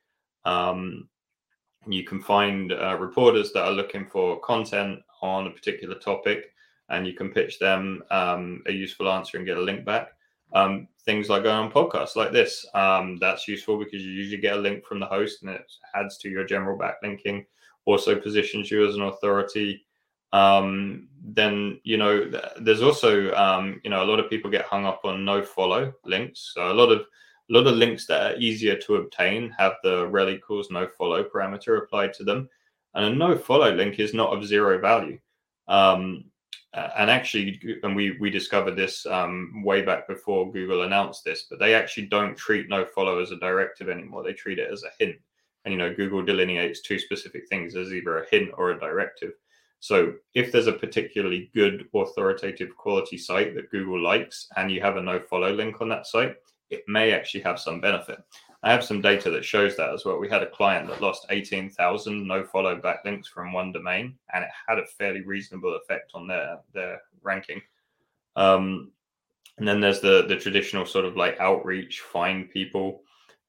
Um, 0.45 1.07
you 1.87 2.03
can 2.03 2.21
find 2.21 2.73
uh, 2.73 2.97
reporters 2.99 3.53
that 3.53 3.63
are 3.63 3.71
looking 3.71 4.07
for 4.07 4.39
content 4.41 4.99
on 5.21 5.47
a 5.47 5.51
particular 5.51 5.95
topic, 5.95 6.51
and 6.89 7.05
you 7.05 7.13
can 7.13 7.29
pitch 7.29 7.59
them 7.59 8.03
um, 8.11 8.61
a 8.67 8.71
useful 8.71 9.09
answer 9.11 9.37
and 9.37 9.45
get 9.45 9.57
a 9.57 9.61
link 9.61 9.85
back. 9.85 10.09
Um, 10.53 10.87
things 11.05 11.29
like 11.29 11.43
going 11.43 11.55
on 11.55 11.71
podcasts 11.71 12.15
like 12.15 12.31
this. 12.31 12.65
Um, 12.73 13.17
that's 13.19 13.47
useful 13.47 13.77
because 13.77 14.01
you 14.01 14.11
usually 14.11 14.41
get 14.41 14.57
a 14.57 14.61
link 14.61 14.85
from 14.85 14.99
the 14.99 15.05
host 15.05 15.41
and 15.41 15.51
it 15.51 15.69
adds 15.95 16.17
to 16.19 16.29
your 16.29 16.45
general 16.45 16.77
backlinking, 16.77 17.45
also 17.85 18.15
positions 18.15 18.71
you 18.71 18.87
as 18.87 18.95
an 18.95 19.03
authority. 19.03 19.85
Um, 20.33 21.07
then, 21.21 21.79
you 21.83 21.97
know, 21.97 22.29
there's 22.59 22.81
also, 22.81 23.33
um, 23.33 23.81
you 23.83 23.89
know, 23.89 24.03
a 24.03 24.05
lot 24.05 24.19
of 24.19 24.29
people 24.29 24.51
get 24.51 24.65
hung 24.65 24.85
up 24.85 25.01
on 25.03 25.25
no 25.25 25.43
follow 25.43 25.93
links. 26.05 26.51
So 26.53 26.71
a 26.71 26.73
lot 26.73 26.91
of, 26.91 26.99
a 26.99 27.53
lot 27.53 27.67
of 27.67 27.75
links 27.75 28.05
that 28.07 28.33
are 28.35 28.37
easier 28.37 28.75
to 28.77 28.97
obtain 28.97 29.49
have 29.57 29.73
the 29.83 30.07
rel 30.07 30.29
equals 30.29 30.69
no 30.69 30.87
follow 30.97 31.23
parameter 31.23 31.77
applied 31.77 32.13
to 32.15 32.23
them. 32.23 32.49
And 32.93 33.05
a 33.05 33.09
no 33.15 33.37
follow 33.37 33.73
link 33.73 33.99
is 33.99 34.13
not 34.13 34.35
of 34.35 34.45
zero 34.45 34.79
value. 34.79 35.19
Um, 35.67 36.25
and 36.97 37.09
actually, 37.09 37.59
and 37.83 37.95
we 37.95 38.17
we 38.19 38.29
discovered 38.29 38.75
this 38.75 39.05
um, 39.05 39.63
way 39.63 39.81
back 39.81 40.07
before 40.07 40.51
Google 40.51 40.83
announced 40.83 41.23
this, 41.23 41.45
but 41.49 41.59
they 41.59 41.73
actually 41.73 42.07
don't 42.07 42.37
treat 42.37 42.69
no 42.69 42.85
follow 42.85 43.19
as 43.19 43.31
a 43.31 43.37
directive 43.37 43.89
anymore. 43.89 44.23
They 44.23 44.33
treat 44.33 44.59
it 44.59 44.71
as 44.71 44.83
a 44.83 44.91
hint. 44.99 45.15
And 45.65 45.73
you 45.73 45.77
know, 45.77 45.93
Google 45.93 46.23
delineates 46.23 46.81
two 46.81 46.99
specific 46.99 47.47
things 47.49 47.75
as 47.75 47.91
either 47.91 48.19
a 48.19 48.29
hint 48.29 48.51
or 48.57 48.71
a 48.71 48.79
directive. 48.79 49.33
So 49.79 50.13
if 50.33 50.51
there's 50.51 50.67
a 50.67 50.73
particularly 50.73 51.51
good 51.53 51.85
authoritative 51.93 52.75
quality 52.75 53.17
site 53.17 53.53
that 53.55 53.71
Google 53.71 54.01
likes, 54.01 54.47
and 54.55 54.71
you 54.71 54.81
have 54.81 54.97
a 54.97 55.01
no 55.01 55.19
follow 55.19 55.51
link 55.53 55.81
on 55.81 55.89
that 55.89 56.07
site, 56.07 56.35
it 56.69 56.83
may 56.87 57.11
actually 57.11 57.41
have 57.41 57.59
some 57.59 57.79
benefit. 57.79 58.19
I 58.63 58.71
have 58.71 58.83
some 58.83 59.01
data 59.01 59.29
that 59.31 59.45
shows 59.45 59.77
that 59.77 59.93
as 59.93 60.03
well. 60.03 60.19
We 60.19 60.29
had 60.29 60.41
a 60.41 60.49
client 60.49 60.87
that 60.87 61.01
lost 61.01 61.27
18,000 61.29 62.27
no 62.27 62.43
follow 62.43 62.75
backlinks 62.75 63.27
from 63.27 63.53
one 63.53 63.71
domain, 63.71 64.15
and 64.33 64.43
it 64.43 64.49
had 64.67 64.79
a 64.79 64.85
fairly 64.85 65.21
reasonable 65.21 65.75
effect 65.75 66.11
on 66.15 66.27
their 66.27 66.59
their 66.73 67.01
ranking. 67.21 67.61
Um, 68.35 68.91
and 69.57 69.67
then 69.67 69.79
there's 69.79 69.99
the 69.99 70.25
the 70.27 70.35
traditional 70.35 70.85
sort 70.85 71.05
of 71.05 71.15
like 71.15 71.39
outreach, 71.39 72.01
find 72.01 72.49
people 72.49 73.03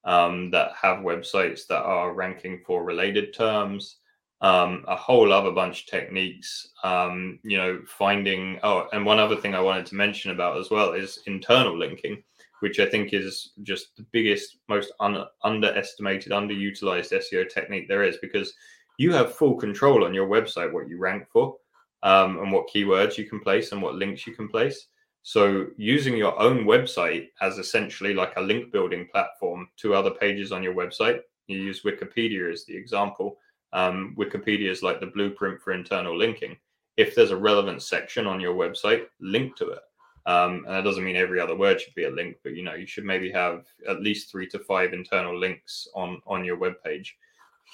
um, 0.05 0.51
that 0.51 0.73
have 0.81 0.99
websites 0.99 1.67
that 1.69 1.83
are 1.83 2.13
ranking 2.13 2.63
for 2.67 2.85
related 2.85 3.35
terms. 3.35 3.97
Um, 4.41 4.85
a 4.87 4.95
whole 4.95 5.33
other 5.33 5.51
bunch 5.51 5.81
of 5.81 5.87
techniques. 5.87 6.69
Um, 6.85 7.39
you 7.43 7.57
know, 7.57 7.81
finding. 7.87 8.61
Oh, 8.63 8.89
and 8.93 9.07
one 9.07 9.19
other 9.19 9.37
thing 9.37 9.55
I 9.55 9.61
wanted 9.61 9.87
to 9.87 9.95
mention 9.95 10.31
about 10.31 10.59
as 10.59 10.71
well 10.71 10.93
is 10.93 11.21
internal 11.27 11.77
linking 11.77 12.23
which 12.61 12.81
I 12.81 12.87
think 12.87 13.13
is 13.13 13.53
just 13.63 13.97
the 13.97 14.07
biggest, 14.13 14.57
most 14.69 14.93
un- 15.01 15.27
underestimated, 15.45 16.33
underutilized 16.33 17.13
SEO 17.13 17.49
technique 17.49 17.89
there 17.89 18.03
is 18.03 18.17
because 18.19 18.55
you 18.99 19.13
have 19.13 19.35
full 19.35 19.55
control 19.55 20.05
on 20.05 20.13
your 20.13 20.29
website 20.29 20.73
what 20.73 20.89
you 20.89 20.99
rank 20.99 21.27
for 21.33 21.57
um, 22.03 22.39
and 22.39 22.53
what 22.53 22.69
keywords 22.69 23.17
you 23.17 23.29
can 23.29 23.41
place 23.41 23.73
and 23.73 23.81
what 23.81 23.95
links 23.95 24.27
you 24.27 24.35
can 24.35 24.49
place. 24.49 24.89
So, 25.23 25.67
using 25.77 26.17
your 26.17 26.39
own 26.41 26.65
website 26.65 27.29
as 27.41 27.59
essentially 27.59 28.15
like 28.15 28.33
a 28.37 28.41
link 28.41 28.73
building 28.73 29.09
platform 29.13 29.69
to 29.79 29.95
other 29.95 30.11
pages 30.11 30.53
on 30.53 30.63
your 30.63 30.75
website, 30.75 31.21
you 31.49 31.59
use 31.59 31.83
Wikipedia 31.83 32.51
as 32.51 32.65
the 32.65 32.77
example. 32.77 33.39
Um, 33.73 34.15
Wikipedia 34.19 34.71
is 34.71 34.83
like 34.83 35.01
the 35.01 35.07
blueprint 35.07 35.61
for 35.61 35.73
internal 35.73 36.17
linking. 36.17 36.57
If 36.97 37.15
there's 37.15 37.31
a 37.31 37.37
relevant 37.37 37.83
section 37.83 38.27
on 38.27 38.41
your 38.41 38.55
website, 38.55 39.07
link 39.21 39.57
to 39.57 39.71
it. 39.71 39.81
Um, 40.27 40.65
and 40.67 40.75
that 40.75 40.85
doesn't 40.85 41.05
mean 41.05 41.17
every 41.17 41.41
other 41.41 41.57
word 41.57 41.81
should 41.81 41.95
be 41.95 42.05
a 42.05 42.11
link, 42.11 42.37
but 42.43 42.55
you 42.55 42.63
know, 42.63 42.75
you 42.75 42.87
should 42.87 43.05
maybe 43.05 43.31
have 43.33 43.65
at 43.89 44.03
least 44.03 44.31
three 44.31 44.47
to 44.49 44.59
five 44.59 44.93
internal 44.93 45.39
links 45.39 45.89
on 45.95 46.21
on 46.27 46.45
your 46.45 46.57
web 46.57 46.75
page. 46.85 47.17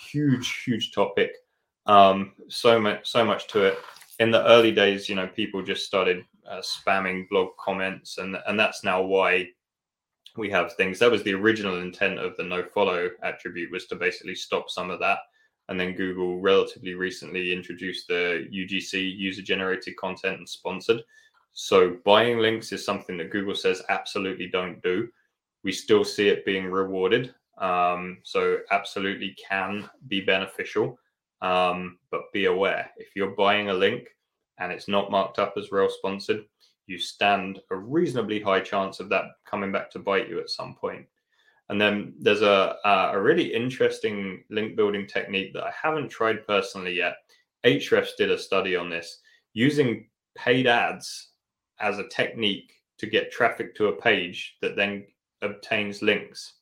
Huge, 0.08 0.62
huge 0.64 0.92
topic. 0.92 1.32
Um, 1.86 2.32
so 2.48 2.80
much, 2.80 3.06
so 3.06 3.24
much 3.24 3.48
to 3.48 3.64
it. 3.64 3.78
In 4.20 4.30
the 4.30 4.46
early 4.46 4.72
days, 4.72 5.08
you 5.08 5.14
know, 5.14 5.26
people 5.26 5.62
just 5.62 5.86
started 5.86 6.24
uh, 6.48 6.60
spamming 6.60 7.28
blog 7.28 7.48
comments, 7.58 8.18
and 8.18 8.36
and 8.46 8.58
that's 8.58 8.84
now 8.84 9.02
why 9.02 9.48
we 10.36 10.50
have 10.50 10.74
things. 10.74 10.98
That 10.98 11.10
was 11.10 11.22
the 11.22 11.34
original 11.34 11.80
intent 11.80 12.18
of 12.18 12.36
the 12.36 12.42
no 12.42 12.64
follow 12.64 13.10
attribute 13.22 13.70
was 13.70 13.86
to 13.86 13.96
basically 13.96 14.34
stop 14.34 14.68
some 14.68 14.90
of 14.90 15.00
that. 15.00 15.18
And 15.68 15.80
then 15.80 15.94
Google 15.94 16.40
relatively 16.40 16.94
recently 16.94 17.52
introduced 17.52 18.08
the 18.08 18.46
UGC 18.52 19.16
user 19.16 19.42
generated 19.42 19.96
content 19.96 20.38
and 20.38 20.48
sponsored 20.48 21.00
so 21.54 21.96
buying 22.04 22.38
links 22.38 22.72
is 22.72 22.84
something 22.84 23.16
that 23.18 23.30
Google 23.30 23.54
says 23.54 23.80
absolutely 23.88 24.48
don't 24.48 24.82
do. 24.82 25.08
We 25.62 25.72
still 25.72 26.04
see 26.04 26.28
it 26.28 26.44
being 26.44 26.66
rewarded. 26.66 27.32
Um, 27.58 28.18
so 28.24 28.58
absolutely 28.72 29.36
can 29.48 29.88
be 30.08 30.20
beneficial. 30.20 30.98
Um, 31.40 31.98
but 32.10 32.32
be 32.32 32.46
aware 32.46 32.90
if 32.96 33.14
you're 33.14 33.36
buying 33.36 33.68
a 33.68 33.74
link 33.74 34.08
and 34.58 34.72
it's 34.72 34.88
not 34.88 35.10
marked 35.10 35.38
up 35.38 35.54
as 35.56 35.70
rel 35.70 35.88
sponsored, 35.88 36.44
you 36.86 36.98
stand 36.98 37.60
a 37.70 37.76
reasonably 37.76 38.40
high 38.40 38.60
chance 38.60 38.98
of 38.98 39.08
that 39.10 39.24
coming 39.46 39.70
back 39.70 39.90
to 39.90 39.98
bite 39.98 40.28
you 40.28 40.40
at 40.40 40.50
some 40.50 40.74
point. 40.74 41.06
And 41.68 41.80
then 41.80 42.14
there's 42.18 42.42
a, 42.42 42.76
a 42.84 43.20
really 43.20 43.54
interesting 43.54 44.42
link 44.50 44.76
building 44.76 45.06
technique 45.06 45.52
that 45.54 45.64
I 45.64 45.72
haven't 45.80 46.08
tried 46.08 46.46
personally 46.46 46.96
yet. 46.96 47.16
Ahrefs 47.64 48.16
did 48.18 48.30
a 48.30 48.38
study 48.38 48.74
on 48.74 48.90
this 48.90 49.20
using 49.54 50.08
paid 50.36 50.66
ads 50.66 51.33
as 51.80 51.98
a 51.98 52.08
technique 52.08 52.72
to 52.98 53.06
get 53.06 53.32
traffic 53.32 53.74
to 53.76 53.88
a 53.88 54.00
page 54.00 54.56
that 54.62 54.76
then 54.76 55.04
obtains 55.42 56.02
links, 56.02 56.54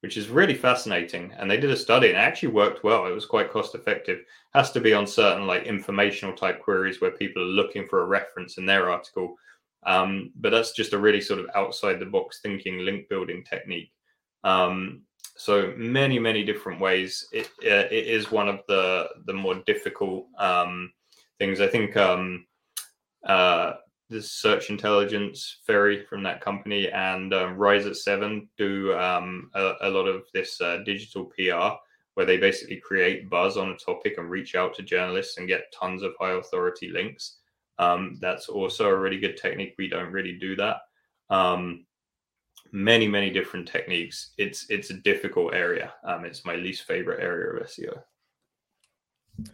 which 0.00 0.16
is 0.16 0.28
really 0.28 0.54
fascinating. 0.54 1.32
And 1.38 1.50
they 1.50 1.58
did 1.58 1.70
a 1.70 1.76
study 1.76 2.08
and 2.08 2.16
it 2.16 2.20
actually 2.20 2.50
worked 2.50 2.84
well. 2.84 3.06
It 3.06 3.14
was 3.14 3.26
quite 3.26 3.50
cost 3.50 3.74
effective. 3.74 4.20
Has 4.54 4.70
to 4.72 4.80
be 4.80 4.92
on 4.92 5.06
certain 5.06 5.46
like 5.46 5.64
informational 5.64 6.36
type 6.36 6.62
queries 6.62 7.00
where 7.00 7.10
people 7.10 7.42
are 7.42 7.46
looking 7.46 7.86
for 7.86 8.02
a 8.02 8.06
reference 8.06 8.58
in 8.58 8.66
their 8.66 8.90
article. 8.90 9.36
Um, 9.84 10.32
but 10.36 10.50
that's 10.50 10.72
just 10.72 10.92
a 10.92 10.98
really 10.98 11.20
sort 11.20 11.40
of 11.40 11.46
outside 11.54 11.98
the 11.98 12.06
box 12.06 12.40
thinking 12.42 12.80
link 12.80 13.08
building 13.08 13.44
technique. 13.44 13.92
Um, 14.44 15.02
so 15.36 15.72
many, 15.76 16.18
many 16.18 16.44
different 16.44 16.80
ways. 16.80 17.26
It, 17.32 17.46
uh, 17.64 17.88
it 17.90 18.06
is 18.06 18.30
one 18.30 18.48
of 18.48 18.60
the 18.68 19.08
the 19.24 19.32
more 19.32 19.54
difficult 19.66 20.26
um, 20.38 20.92
things. 21.38 21.62
I 21.62 21.66
think 21.66 21.96
um, 21.96 22.46
uh, 23.24 23.72
the 24.10 24.20
search 24.20 24.70
intelligence 24.70 25.60
ferry 25.64 26.04
from 26.04 26.22
that 26.24 26.40
company 26.40 26.90
and 26.90 27.32
um, 27.32 27.54
rise 27.54 27.86
at 27.86 27.96
seven 27.96 28.48
do 28.58 28.92
um, 28.94 29.50
a, 29.54 29.74
a, 29.82 29.88
lot 29.88 30.06
of 30.06 30.24
this 30.34 30.60
uh, 30.60 30.78
digital 30.84 31.26
pr 31.26 31.76
where 32.14 32.26
they 32.26 32.36
basically 32.36 32.76
create 32.76 33.30
buzz 33.30 33.56
on 33.56 33.70
a 33.70 33.76
topic 33.76 34.18
and 34.18 34.28
reach 34.28 34.56
out 34.56 34.74
to 34.74 34.82
journalists 34.82 35.38
and 35.38 35.46
get 35.46 35.72
tons 35.72 36.02
of 36.02 36.12
high 36.18 36.32
authority 36.32 36.90
links. 36.90 37.38
Um, 37.78 38.18
that's 38.20 38.48
also 38.48 38.88
a 38.88 38.98
really 38.98 39.18
good 39.18 39.36
technique. 39.36 39.74
We 39.78 39.88
don't 39.88 40.12
really 40.12 40.36
do 40.36 40.56
that. 40.56 40.78
Um, 41.30 41.86
many 42.72 43.06
many 43.06 43.30
different 43.30 43.68
techniques. 43.68 44.32
It's 44.38 44.66
it's 44.68 44.90
a 44.90 44.94
difficult 44.94 45.54
area. 45.54 45.94
Um, 46.04 46.24
it's 46.24 46.44
my 46.44 46.56
least 46.56 46.82
favorite 46.82 47.22
area 47.22 47.62
of 47.62 47.68
seo 47.68 48.02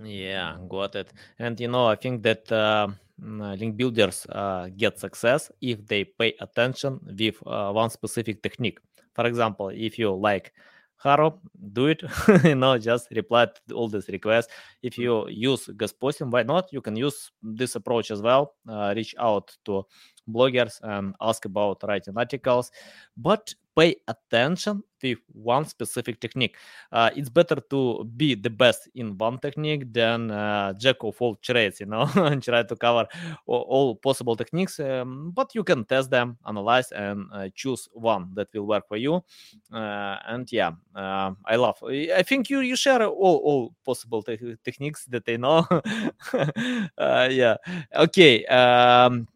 yeah 0.02 0.56
got 0.68 0.94
it. 0.94 1.12
And 1.38 1.58
you 1.60 1.68
know 1.68 1.86
i 1.86 1.94
think 1.94 2.22
that 2.22 2.50
uh 2.50 2.88
link 3.18 3.76
builders 3.76 4.26
uh, 4.30 4.68
get 4.76 4.98
success 4.98 5.50
if 5.60 5.86
they 5.86 6.04
pay 6.04 6.34
attention 6.40 7.00
with 7.18 7.36
uh, 7.46 7.70
one 7.72 7.90
specific 7.90 8.42
technique. 8.42 8.78
For 9.14 9.26
example, 9.26 9.70
if 9.70 9.98
you 9.98 10.14
like 10.14 10.52
Haro, 10.98 11.40
do 11.72 11.86
it. 11.86 12.02
you 12.44 12.54
know, 12.54 12.78
just 12.78 13.08
reply 13.10 13.46
to 13.68 13.74
all 13.74 13.88
these 13.88 14.08
requests. 14.08 14.48
If 14.82 14.98
you 14.98 15.28
use 15.28 15.68
guest 15.76 16.00
posting, 16.00 16.30
why 16.30 16.42
not? 16.42 16.72
You 16.72 16.80
can 16.80 16.96
use 16.96 17.30
this 17.42 17.74
approach 17.74 18.10
as 18.10 18.22
well. 18.22 18.54
Uh, 18.68 18.92
reach 18.96 19.14
out 19.18 19.54
to 19.66 19.84
bloggers 20.28 20.80
and 20.82 21.14
ask 21.20 21.44
about 21.44 21.82
writing 21.86 22.14
articles, 22.16 22.70
but 23.16 23.54
pay 23.76 23.96
attention 24.08 24.82
with 25.02 25.18
one 25.32 25.64
specific 25.66 26.18
technique. 26.20 26.56
Uh, 26.90 27.10
it's 27.14 27.28
better 27.28 27.56
to 27.70 28.04
be 28.16 28.34
the 28.34 28.48
best 28.50 28.88
in 28.94 29.16
one 29.18 29.38
technique 29.38 29.92
than 29.92 30.30
uh, 30.30 30.72
jack 30.72 30.96
of 31.02 31.14
all 31.20 31.36
trades, 31.36 31.80
you 31.80 31.86
know, 31.86 32.08
and 32.16 32.42
try 32.42 32.62
to 32.62 32.76
cover 32.76 33.06
all, 33.46 33.94
possible 33.96 34.36
techniques. 34.36 34.80
Um, 34.80 35.32
but 35.34 35.54
you 35.54 35.62
can 35.64 35.84
test 35.84 36.10
them, 36.10 36.38
analyze, 36.46 36.92
and 36.92 37.26
uh, 37.32 37.48
choose 37.54 37.88
one 37.92 38.30
that 38.34 38.48
will 38.54 38.66
work 38.66 38.88
for 38.88 38.96
you. 38.96 39.22
Uh, 39.72 40.16
and 40.26 40.50
yeah, 40.50 40.72
uh, 40.94 41.32
I 41.44 41.56
love. 41.56 41.76
I 41.84 42.22
think 42.22 42.48
you 42.50 42.60
you 42.60 42.76
share 42.76 43.02
all 43.06 43.36
all 43.44 43.74
possible 43.84 44.22
te- 44.22 44.56
techniques 44.64 45.04
that 45.06 45.24
I 45.28 45.36
know. 45.36 45.66
Uh, 46.98 47.28
yeah. 47.30 47.56
Okay. 47.94 48.44
Um, 48.46 49.26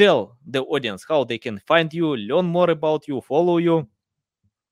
tell 0.00 0.38
the 0.46 0.62
audience 0.62 1.04
how 1.06 1.24
they 1.24 1.36
can 1.36 1.58
find 1.58 1.92
you, 1.92 2.16
learn 2.16 2.46
more 2.46 2.70
about 2.70 3.06
you, 3.06 3.20
follow 3.20 3.58
you. 3.58 3.86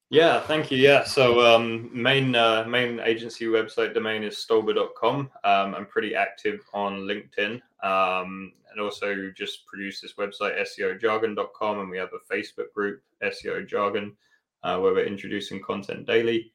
Yeah, 0.09 0.41
thank 0.41 0.71
you. 0.71 0.79
Yeah, 0.79 1.05
so 1.05 1.45
um, 1.45 1.91
main 1.93 2.35
uh, 2.35 2.65
main 2.67 2.99
agency 3.01 3.45
website 3.45 3.93
domain 3.93 4.23
is 4.23 4.37
stolber.com. 4.37 5.31
Um, 5.45 5.75
I'm 5.75 5.85
pretty 5.85 6.15
active 6.15 6.61
on 6.73 7.01
LinkedIn 7.01 7.61
um, 7.83 8.53
and 8.71 8.81
also 8.81 9.31
just 9.37 9.67
produce 9.67 10.01
this 10.01 10.15
website 10.15 10.57
SEOjargon.com, 10.67 11.81
and 11.81 11.91
we 11.91 11.99
have 11.99 12.15
a 12.15 12.35
Facebook 12.35 12.73
group 12.75 13.03
SEO 13.23 13.69
Jargon 13.69 14.17
uh, 14.63 14.79
where 14.79 14.95
we're 14.95 15.05
introducing 15.05 15.61
content 15.63 16.07
daily. 16.07 16.53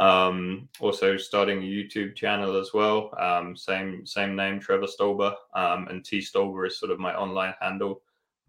Um, 0.00 0.68
also 0.80 1.16
starting 1.16 1.58
a 1.58 1.62
YouTube 1.62 2.16
channel 2.16 2.60
as 2.60 2.74
well. 2.74 3.14
Um, 3.20 3.56
same 3.56 4.04
same 4.04 4.34
name, 4.34 4.58
Trevor 4.58 4.88
Stolber, 4.88 5.32
um, 5.54 5.86
and 5.86 6.04
T 6.04 6.18
Stolber 6.18 6.66
is 6.66 6.76
sort 6.80 6.90
of 6.90 6.98
my 6.98 7.14
online 7.14 7.54
handle. 7.60 8.02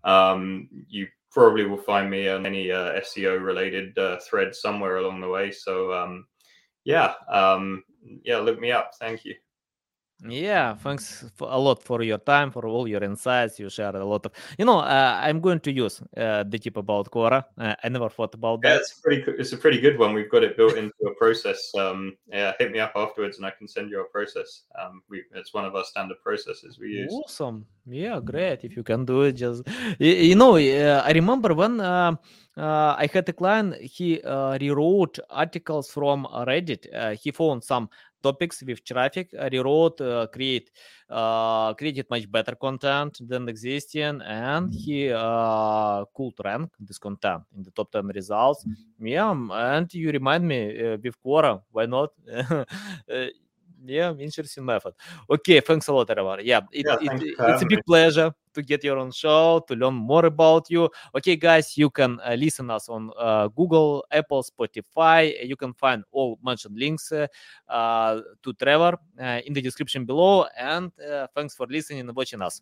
Um, 0.07 0.69
you 0.87 1.07
probably 1.31 1.65
will 1.65 1.77
find 1.77 2.09
me 2.09 2.29
on 2.29 2.45
any 2.45 2.71
uh, 2.71 2.99
SEO 3.01 3.43
related 3.43 3.95
uh, 3.97 4.17
thread 4.27 4.55
somewhere 4.55 4.97
along 4.97 5.21
the 5.21 5.27
way. 5.27 5.51
So 5.51 5.93
um, 5.93 6.25
yeah, 6.83 7.13
um, 7.29 7.83
yeah, 8.23 8.37
look 8.37 8.59
me 8.59 8.71
up. 8.71 8.91
Thank 8.99 9.25
you. 9.25 9.35
Yeah, 10.25 10.73
thanks 10.73 11.25
a 11.39 11.59
lot 11.59 11.83
for 11.83 12.01
your 12.01 12.17
time, 12.17 12.49
for 12.49 12.65
all 12.67 12.87
your 12.87 13.03
insights. 13.03 13.59
You 13.59 13.69
shared 13.69 13.93
a 13.93 14.03
lot 14.03 14.25
of, 14.25 14.31
you 14.57 14.65
know, 14.65 14.79
uh, 14.79 15.19
I'm 15.21 15.39
going 15.39 15.59
to 15.59 15.71
use 15.71 16.01
uh, 16.17 16.43
the 16.43 16.57
tip 16.57 16.77
about 16.77 17.11
Quora. 17.11 17.43
Uh, 17.55 17.75
I 17.83 17.89
never 17.89 18.09
thought 18.09 18.33
about 18.33 18.63
that. 18.63 18.69
Yeah, 18.69 18.75
it's 18.77 18.93
pretty. 18.93 19.23
It's 19.37 19.53
a 19.53 19.57
pretty 19.57 19.79
good 19.79 19.99
one. 19.99 20.15
We've 20.15 20.29
got 20.29 20.43
it 20.43 20.57
built 20.57 20.75
into 20.75 20.91
a 21.05 21.13
process. 21.19 21.71
Um, 21.77 22.17
yeah, 22.27 22.53
hit 22.57 22.71
me 22.71 22.79
up 22.79 22.93
afterwards, 22.95 23.37
and 23.37 23.45
I 23.45 23.51
can 23.51 23.67
send 23.67 23.91
you 23.91 24.01
a 24.01 24.05
process. 24.05 24.63
Um, 24.81 25.03
we 25.07 25.23
it's 25.35 25.53
one 25.53 25.65
of 25.65 25.75
our 25.75 25.83
standard 25.83 26.17
processes 26.23 26.79
we 26.79 26.87
use. 26.87 27.13
Awesome. 27.13 27.67
Yeah, 27.85 28.19
great. 28.19 28.63
If 28.63 28.75
you 28.75 28.83
can 28.83 29.05
do 29.05 29.21
it, 29.21 29.33
just 29.33 29.63
you, 29.99 30.13
you 30.13 30.35
know, 30.35 30.55
uh, 30.55 31.03
I 31.05 31.11
remember 31.11 31.53
when. 31.53 31.79
Uh, 31.79 32.15
uh, 32.57 32.95
I 32.97 33.07
had 33.13 33.29
a 33.29 33.33
client, 33.33 33.75
he 33.75 34.19
uh, 34.21 34.57
rewrote 34.59 35.19
articles 35.29 35.91
from 35.91 36.25
Reddit. 36.25 36.87
Uh, 36.91 37.11
he 37.11 37.29
found 37.29 37.63
some 37.63 37.87
topics 38.21 38.61
with 38.63 38.83
traffic, 38.83 39.33
э, 39.33 39.49
rewrote, 39.49 40.01
э, 40.01 40.27
create, 40.31 40.71
э, 41.09 41.73
created 41.77 42.05
much 42.09 42.29
better 42.29 42.55
content 42.55 43.19
than 43.27 43.47
existing, 43.47 44.21
and 44.21 44.73
he 44.73 45.09
could 46.13 46.33
rank 46.43 46.71
this 46.79 46.99
content 46.99 47.43
in 47.55 47.63
the 47.63 47.71
top 47.71 47.91
10 47.91 48.07
results. 48.07 48.65
Yeah, 48.99 49.31
and 49.31 49.93
you 49.93 50.11
remind 50.11 50.47
me 50.47 50.97
with 50.97 51.15
Quora, 51.23 51.61
why 51.71 51.85
not? 51.85 52.11
yeah, 53.87 54.13
interesting 54.13 54.65
method. 54.65 54.93
Okay, 55.29 55.59
thanks 55.61 55.87
a 55.87 55.93
lot, 55.93 56.07
Trevor. 56.07 56.41
Yeah, 56.41 56.61
it, 56.71 56.85
yeah 56.85 56.97
it, 57.01 57.35
it's 57.39 57.61
a 57.61 57.65
big 57.65 57.83
pleasure 57.85 58.31
to 58.53 58.61
get 58.63 58.83
your 58.83 58.97
own 58.97 59.11
show, 59.11 59.63
to 59.67 59.75
learn 59.75 59.93
more 59.93 60.25
about 60.25 60.69
you. 60.69 60.89
Okay, 61.15 61.35
guys, 61.35 61.77
you 61.77 61.89
can 61.89 62.19
uh, 62.25 62.35
listen 62.37 62.69
us 62.69 62.89
on 62.89 63.11
uh, 63.17 63.47
Google, 63.49 64.05
Apple, 64.11 64.43
Spotify. 64.43 65.47
You 65.47 65.55
can 65.55 65.73
find 65.73 66.03
all 66.11 66.39
mentioned 66.43 66.77
links 66.77 67.11
uh, 67.11 67.27
uh 67.69 68.21
to 68.43 68.53
Trevor 68.53 68.97
uh, 69.19 69.41
in 69.45 69.53
the 69.53 69.61
description 69.61 70.05
below. 70.05 70.45
And 70.57 70.91
uh, 70.99 71.27
thanks 71.35 71.55
for 71.55 71.67
listening 71.67 72.01
and 72.01 72.15
watching 72.15 72.41
us. 72.41 72.61